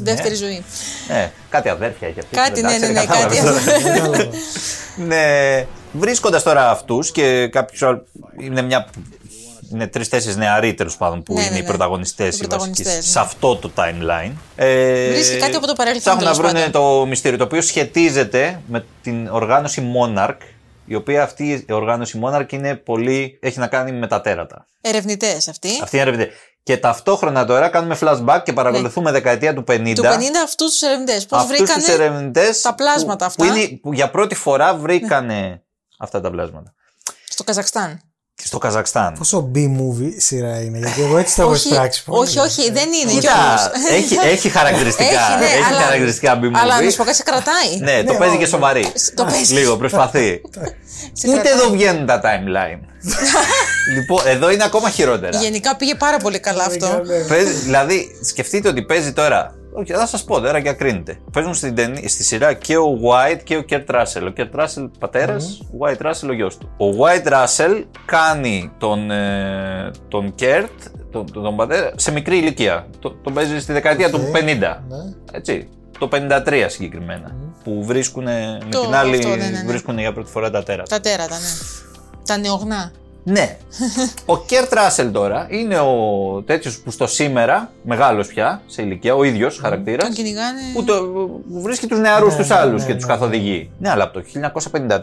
Δεύτερη 0.00 0.34
ζωή. 0.34 0.64
Ε, 1.08 1.28
κάτι 1.50 1.68
αδέρφια 1.68 2.08
έχει 2.08 2.18
αυτή. 2.18 2.36
Κάτι, 2.36 2.60
ναι, 2.62 2.68
εντάξει, 2.74 2.92
ναι, 2.92 3.00
ναι, 3.00 3.06
κατάλαβες 3.06 3.38
κάτι. 3.38 4.00
τώρα. 4.00 4.28
ναι, 5.08 5.66
βρίσκοντας 5.92 6.42
τώρα 6.42 6.70
αυτούς 6.70 7.10
και 7.10 7.48
κάποιου 7.48 7.86
άλλου. 7.86 8.06
Είναι 8.40 8.62
μια. 8.62 8.86
Είναι 9.72 9.86
τρει-τέσσερι 9.86 10.36
νεαροί 10.36 10.74
τέλος 10.74 10.96
πάντων 10.96 11.22
που 11.22 11.34
Ναι, 11.34 11.40
είναι 11.40 11.50
ναι, 11.50 11.56
οι 11.56 11.60
ναι. 11.60 11.66
πρωταγωνιστές 11.66 12.36
Οι 12.36 12.38
πρωταγωνιστές, 12.38 13.04
σε 13.06 13.18
ναι. 13.18 13.24
αυτό 13.24 13.56
το 13.56 13.70
timeline. 13.76 14.32
Ε, 14.56 15.10
Βρίσκει 15.10 15.36
κάτι 15.36 15.56
από 15.56 15.66
το 15.66 15.72
παρελθόν, 15.72 16.00
Ψάχνουν 16.02 16.24
να 16.24 16.30
τέλος 16.32 16.50
βρουν 16.52 16.72
πάντων. 16.72 16.98
το 17.00 17.06
μυστήριο 17.06 17.38
το 17.38 17.44
οποίο 17.44 17.60
σχετίζεται 17.62 18.60
με 18.66 18.84
την 19.02 19.28
οργάνωση 19.28 19.92
Monarch. 19.96 20.36
Η 20.86 20.94
οποία 20.94 21.22
αυτή 21.22 21.64
η 21.68 21.72
οργάνωση 21.72 22.20
Monarch 22.24 22.52
είναι 22.52 22.74
πολύ. 22.74 23.38
έχει 23.42 23.58
να 23.58 23.66
κάνει 23.66 23.92
με 23.92 24.06
τα 24.06 24.20
τέρατα. 24.20 24.66
Ερευνητές 24.80 25.48
αυτοί. 25.48 25.68
Αυτή 25.82 25.96
είναι 25.96 26.06
ερευνητή. 26.08 26.30
Και 26.62 26.76
ταυτόχρονα 26.76 27.44
τώρα 27.44 27.68
κάνουμε 27.68 27.98
flashback 28.00 28.40
και 28.44 28.52
παρακολουθούμε 28.52 29.10
δεκαετία 29.10 29.54
του 29.54 29.64
50. 29.68 29.80
Ναι. 29.80 29.92
Του 29.92 30.02
50 30.02 30.06
αυτούς 30.44 30.70
τους 30.70 30.82
ερευνητές. 30.82 31.26
Πώς 31.26 31.38
αυτούς 31.40 31.56
βρήκανε 31.56 31.82
τους 31.84 31.94
ερευνητές 31.94 32.60
τα 32.60 32.74
πλάσματα 32.74 33.16
που, 33.16 33.24
αυτά; 33.24 33.44
Ναι. 33.44 33.50
Που, 33.50 33.56
είναι, 33.56 33.78
που 33.82 33.92
για 33.92 34.10
πρώτη 34.10 34.34
φορά 34.34 34.74
βρήκανε 34.74 35.62
αυτά 36.00 36.20
τα 36.20 36.30
πλάσματα. 36.30 36.74
στο 37.28 37.44
Καζακστάν. 37.44 38.00
Στο 38.44 38.58
Καζακστάν. 38.58 39.14
Πόσο 39.18 39.50
B-movie 39.54 40.12
σειρά 40.16 40.60
είναι, 40.60 40.78
γιατί 40.78 41.02
εγώ 41.02 41.18
έτσι 41.18 41.36
τα 41.36 41.42
έχω 41.42 41.50
όχι, 41.50 41.68
εισπράξει. 41.68 42.04
πολύ. 42.04 42.28
όχι, 42.28 42.38
όχι, 42.38 42.70
δεν 42.70 42.88
είναι 42.92 43.10
Κοίτα, 43.10 43.32
κιόλας. 43.32 43.70
έχει, 43.90 44.14
έχει 44.28 44.48
χαρακτηριστικά. 44.48 45.08
Έχει, 45.10 45.38
ναι, 45.38 45.44
έχει 45.44 45.62
αλλά- 45.72 45.80
χαρακτηριστικά 45.80 46.38
B-movie. 46.40 46.50
Αλλά 46.54 46.82
να 46.82 46.90
σου 46.90 46.96
πω 46.96 47.04
κάτι, 47.04 47.16
σε 47.16 47.22
κρατάει. 47.22 47.78
Ναι, 47.80 48.04
το 48.04 48.14
παίζει 48.18 48.36
και 48.38 48.46
σοβαρή. 48.46 48.92
Το 49.14 49.24
παίζει. 49.24 49.54
Λίγο, 49.54 49.76
προσπαθεί. 49.76 50.40
Σε 51.12 51.28
Ούτε 51.28 51.40
κρατάει. 51.40 51.52
εδώ 51.60 51.70
βγαίνουν 51.70 52.06
τα 52.06 52.20
timeline. 52.24 52.80
λοιπόν, 53.94 54.26
εδώ 54.26 54.50
είναι 54.50 54.64
ακόμα 54.64 54.90
χειρότερα. 54.90 55.38
Γενικά 55.38 55.76
πήγε 55.76 55.94
πάρα 55.94 56.16
πολύ 56.16 56.38
καλά 56.40 56.64
αυτό. 56.64 57.00
Παίζει- 57.28 57.52
δηλαδή, 57.62 58.06
σκεφτείτε 58.24 58.68
ότι 58.68 58.82
παίζει 58.82 59.12
τώρα. 59.12 59.54
Όχι, 59.72 59.92
θα 59.92 60.06
σας 60.06 60.24
πω 60.24 60.40
τώρα 60.40 60.60
και 60.60 60.68
ακρίνετε. 60.68 61.18
Παίζουν 61.32 61.54
στην 61.54 61.74
ταινί- 61.74 62.08
στη 62.08 62.22
σειρά 62.22 62.52
και 62.52 62.76
ο 62.76 62.98
White 63.02 63.40
και 63.44 63.56
ο 63.56 63.64
Kurt 63.70 63.84
Russell. 63.86 64.28
Ο 64.28 64.32
Kurt 64.36 64.60
Russell 64.60 64.90
πατέρας, 64.98 65.60
ο 65.60 65.76
White 65.80 66.06
Russell 66.06 66.28
ο 66.28 66.32
γιος 66.32 66.56
του. 66.58 66.68
Ο 66.76 66.84
White 67.04 67.32
Russell 67.32 67.84
κάνει 68.04 68.70
τον, 68.78 69.10
ε, 69.10 69.90
τον 70.08 70.34
Kurt, 70.40 70.68
τον, 71.12 71.32
τον, 71.32 71.42
τον 71.42 71.56
πατέρα, 71.56 71.92
σε 71.96 72.12
μικρή 72.12 72.36
ηλικία. 72.38 72.86
Το- 72.98 73.10
τον 73.10 73.34
παίζει 73.34 73.60
στη 73.60 73.72
δεκαετία 73.72 74.10
του 74.10 74.20
50. 74.32 74.82
Ναι. 74.88 74.96
Έτσι. 75.32 75.68
Το 75.98 76.08
53 76.08 76.66
συγκεκριμένα. 76.68 77.34
Που 77.64 77.84
βρίσκουν 77.84 78.24
με 78.24 78.58
Το- 78.70 78.80
την 78.80 78.94
άλλη. 78.94 79.16
αυτό, 79.16 79.28
ναι, 79.28 79.34
ναι, 79.36 79.48
ναι. 79.48 79.64
Βρίσκουν 79.66 79.98
για 79.98 80.12
πρώτη 80.12 80.30
φορά 80.30 80.50
τα 80.50 80.62
τέρατα. 80.62 80.88
Τα 80.96 81.00
τέρατα, 81.00 81.34
ναι. 81.38 81.48
Τα 82.26 82.36
νεογνά. 82.38 82.92
Ναι. 83.24 83.56
ο 84.26 84.38
Κερτ 84.38 84.72
Ράσελ 84.72 85.10
τώρα 85.12 85.46
είναι 85.50 85.78
ο 85.78 86.42
τέτοιος 86.46 86.78
που 86.78 86.90
στο 86.90 87.06
σήμερα, 87.06 87.70
μεγάλος 87.82 88.26
πια 88.26 88.62
σε 88.66 88.82
ηλικία, 88.82 89.14
ο 89.14 89.22
ίδιος 89.24 89.58
χαρακτήρας, 89.58 90.04
Τον 90.04 90.14
κυνηγάνε. 90.14 90.60
που, 90.74 90.84
το, 90.84 90.94
που 91.52 91.60
βρίσκει 91.60 91.86
τους 91.86 91.98
νεαρούς 91.98 92.32
Ναι, 92.32 92.38
τους 92.38 92.48
ναι, 92.48 92.54
άλλους 92.54 92.80
ναι, 92.80 92.86
και 92.86 92.92
ναι, 92.92 92.98
τους 92.98 93.06
ναι. 93.06 93.12
καθοδηγεί. 93.12 93.70
Ναι, 93.78 93.90
αλλά 93.90 94.04
από 94.04 94.20
το 94.20 94.24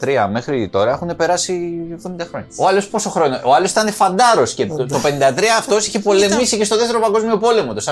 1953 0.01 0.27
μέχρι 0.31 0.69
τώρα 0.69 0.91
έχουν 0.91 1.15
περάσει 1.15 1.77
70 2.03 2.09
χρόνια. 2.29 2.47
Ο 2.57 2.67
άλλος 2.67 2.87
πόσο 2.87 3.09
χρόνο. 3.09 3.39
Ο 3.43 3.53
άλλος 3.53 3.71
ήταν 3.71 3.91
φαντάρος 3.91 4.53
και 4.53 4.65
το, 4.65 4.85
το 4.85 4.99
53 5.03 5.43
αυτός 5.57 5.87
είχε 5.87 5.99
πολεμήσει 6.09 6.57
και 6.57 6.63
στο 6.63 6.77
δεύτερο 6.77 6.99
παγκόσμιο 6.99 7.37
πόλεμο, 7.37 7.73
το 7.73 7.83
44. 7.85 7.91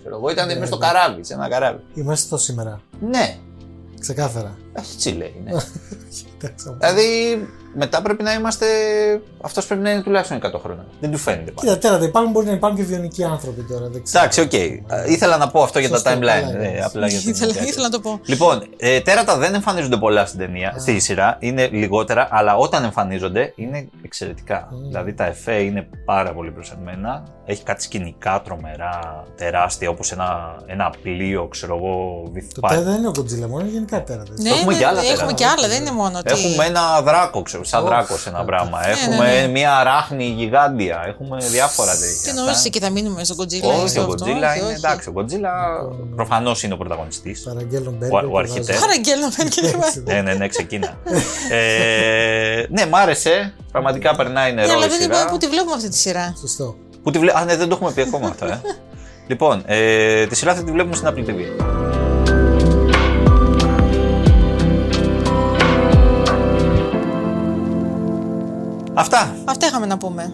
Ξέρω 0.00 0.16
εγώ, 0.16 0.30
ήταν 0.30 0.46
μέσα 0.46 0.66
στο 0.66 0.78
καράβι, 0.78 1.24
σε 1.24 1.34
ένα 1.34 1.48
καράβι. 1.48 1.80
Είμαστε 1.94 2.26
στο 2.26 2.36
σήμερα. 2.36 2.80
Ναι, 3.00 3.36
Ξεκάθαρα. 4.00 4.56
έτσι 4.72 5.10
λέει. 5.10 5.34
Ναι. 5.44 5.50
Εντάξει, 6.38 6.76
δηλαδή 6.78 7.48
μετά 7.74 8.02
πρέπει 8.02 8.22
να 8.22 8.32
είμαστε. 8.32 8.66
Αυτός 9.40 9.66
πρέπει 9.66 9.82
να 9.82 9.90
είναι 9.90 10.02
τουλάχιστον 10.02 10.38
100 10.38 10.60
χρόνια. 10.62 10.84
Δεν 11.00 11.10
του 11.10 11.18
φαίνεται 11.18 11.50
πάντα. 11.50 11.60
Κοίτα, 11.60 11.78
τέρατα 11.78 12.04
υπάρχουν, 12.04 12.32
μπορεί 12.32 12.46
να 12.46 12.52
υπάρχουν 12.52 12.78
και 12.78 12.84
βιονικοί 12.84 13.24
άνθρωποι 13.24 13.62
τώρα. 13.62 13.88
Δεν 13.88 14.02
ξέρω. 14.02 14.18
Εντάξει, 14.24 14.40
οκ. 14.40 14.52
Ε, 14.52 14.80
Ήθελα 15.12 15.36
να 15.36 15.48
πω 15.48 15.62
αυτό 15.62 15.78
για 15.78 15.88
τα 15.88 15.94
Σωστό, 15.94 16.10
timeline. 16.10 16.18
καλά, 16.20 16.36
ε, 16.38 16.66
εντάξει. 16.68 16.82
απλά 16.84 17.06
για 17.06 17.18
την 17.20 17.30
Ήθελα, 17.30 17.52
τέτοια. 17.52 17.68
ήθελα 17.68 17.82
να 17.84 17.90
το 17.90 18.00
πω. 18.00 18.20
Λοιπόν, 18.24 18.62
ε, 18.76 19.00
τέρατα 19.00 19.36
δεν 19.36 19.54
εμφανίζονται 19.54 19.96
πολλά 19.96 20.26
στην 20.26 20.38
ταινία, 20.38 20.74
στη 20.78 20.98
σειρά. 21.00 21.36
Είναι 21.40 21.68
λιγότερα, 21.72 22.28
αλλά 22.30 22.56
όταν 22.56 22.84
εμφανίζονται 22.84 23.52
είναι 23.56 23.88
εξαιρετικά. 24.04 24.68
Δηλαδή 24.88 25.12
τα 25.14 25.24
εφέ 25.26 25.54
είναι 25.54 25.86
πάρα 26.04 26.32
πολύ 26.32 26.50
προσεγμένα. 26.50 27.22
Έχει 27.44 27.62
κάτι 27.62 27.82
σκηνικά 27.82 28.42
τρομερά, 28.44 29.24
τεράστια, 29.36 29.88
όπως 29.90 30.12
ένα, 30.12 30.56
ένα 30.66 30.92
πλοίο, 31.02 31.46
ξέρω 31.48 31.76
εγώ. 31.76 32.22
Το 32.24 32.30
βυθπά- 32.32 32.70
τέρατα 32.70 32.90
δεν 32.90 32.98
είναι 32.98 33.08
ο 33.08 33.12
Godzilla, 33.18 33.48
μόνο 33.48 33.60
είναι 33.60 33.70
γενικά 33.72 34.02
τέρατα. 34.04 34.32
Ναι, 34.36 34.48
Έχουμε 34.50 34.72
ναι, 34.72 34.78
και 34.78 34.86
άλλα 34.86 34.98
έχουμε 35.00 35.16
τέρατα. 35.16 35.32
και 35.32 35.46
άλλα, 35.46 35.68
δεν 35.68 35.80
είναι 35.80 35.92
μόνο 35.92 36.18
ότι. 36.18 36.32
Έχουμε 36.32 36.64
ένα 36.64 37.02
δράκο, 37.02 37.42
ξέρω, 37.42 37.61
σαν 37.64 37.82
Οφ, 37.82 37.88
δράκος 37.88 38.26
ένα 38.26 38.38
ναι, 38.38 38.44
πράγμα. 38.44 38.80
ναι, 38.86 38.92
Έχουμε 38.92 39.40
ναι. 39.40 39.46
μια 39.46 39.76
αράχνη 39.76 40.24
γιγάντια. 40.24 41.04
Έχουμε 41.06 41.36
διάφορα 41.40 41.92
τέτοια. 41.92 42.32
Και 42.32 42.32
νομίζω 42.32 42.68
και 42.70 42.80
θα 42.80 42.90
μείνουμε 42.90 43.24
στον 43.24 43.36
Godzilla. 43.36 43.62
Όχι, 43.80 43.88
στο 43.88 44.00
ο 44.00 44.04
αυτό, 44.04 44.24
Godzilla 44.24 44.28
όχι, 44.28 44.58
είναι 44.58 44.66
όχι. 44.66 44.74
εντάξει. 44.74 45.08
Ο 45.08 45.12
Godzilla 45.16 45.52
προφανώς 46.16 46.62
είναι 46.62 46.74
ο 46.74 46.76
πρωταγωνιστής. 46.76 47.40
Παραγγέλνω 47.42 47.94
Ο, 48.00 48.16
ο 48.32 48.38
αρχιτέκτονας. 48.38 48.80
Παραγγέλνω, 48.80 49.28
παραγγέλνω. 49.36 49.84
ναι, 50.04 50.20
ναι, 50.22 50.34
ναι, 50.34 50.48
ξεκίνα. 50.48 50.96
ε, 51.50 52.66
ναι, 52.68 52.86
μ' 52.86 52.94
άρεσε. 52.94 53.54
Πραγματικά 53.72 54.14
περνάει 54.16 54.52
Ναι, 54.52 54.60
νερό 54.60 54.72
αλλά 54.72 54.84
η 54.86 54.88
δεν 54.88 55.00
σειρά. 55.00 55.14
είπαμε 55.16 55.30
που 55.30 55.36
τη 55.38 55.46
βλέπουμε 55.46 55.74
αυτή 55.74 55.88
τη 55.88 55.96
σειρά. 55.96 56.34
Σωστό. 56.40 56.76
Που 57.02 57.10
τη 57.10 57.18
βλέ... 57.18 57.32
Α, 57.34 57.44
ναι, 57.44 57.56
δεν 57.56 57.68
το 57.68 57.74
έχουμε 57.74 57.90
πει 57.92 58.00
ακόμα 58.00 58.28
αυτό, 58.28 58.46
ε. 58.46 58.60
λοιπόν, 59.30 59.62
ε, 59.66 60.26
τη 60.26 60.34
σειρά 60.36 60.54
θα 60.54 60.62
τη 60.64 60.70
βλέπουμε 60.72 60.94
στην 60.94 61.08
Apple 61.08 61.30
TV. 61.30 61.62
Αυτά. 68.94 69.34
Αυτά 69.44 69.66
είχαμε 69.66 69.86
να 69.86 69.98
πούμε. 69.98 70.32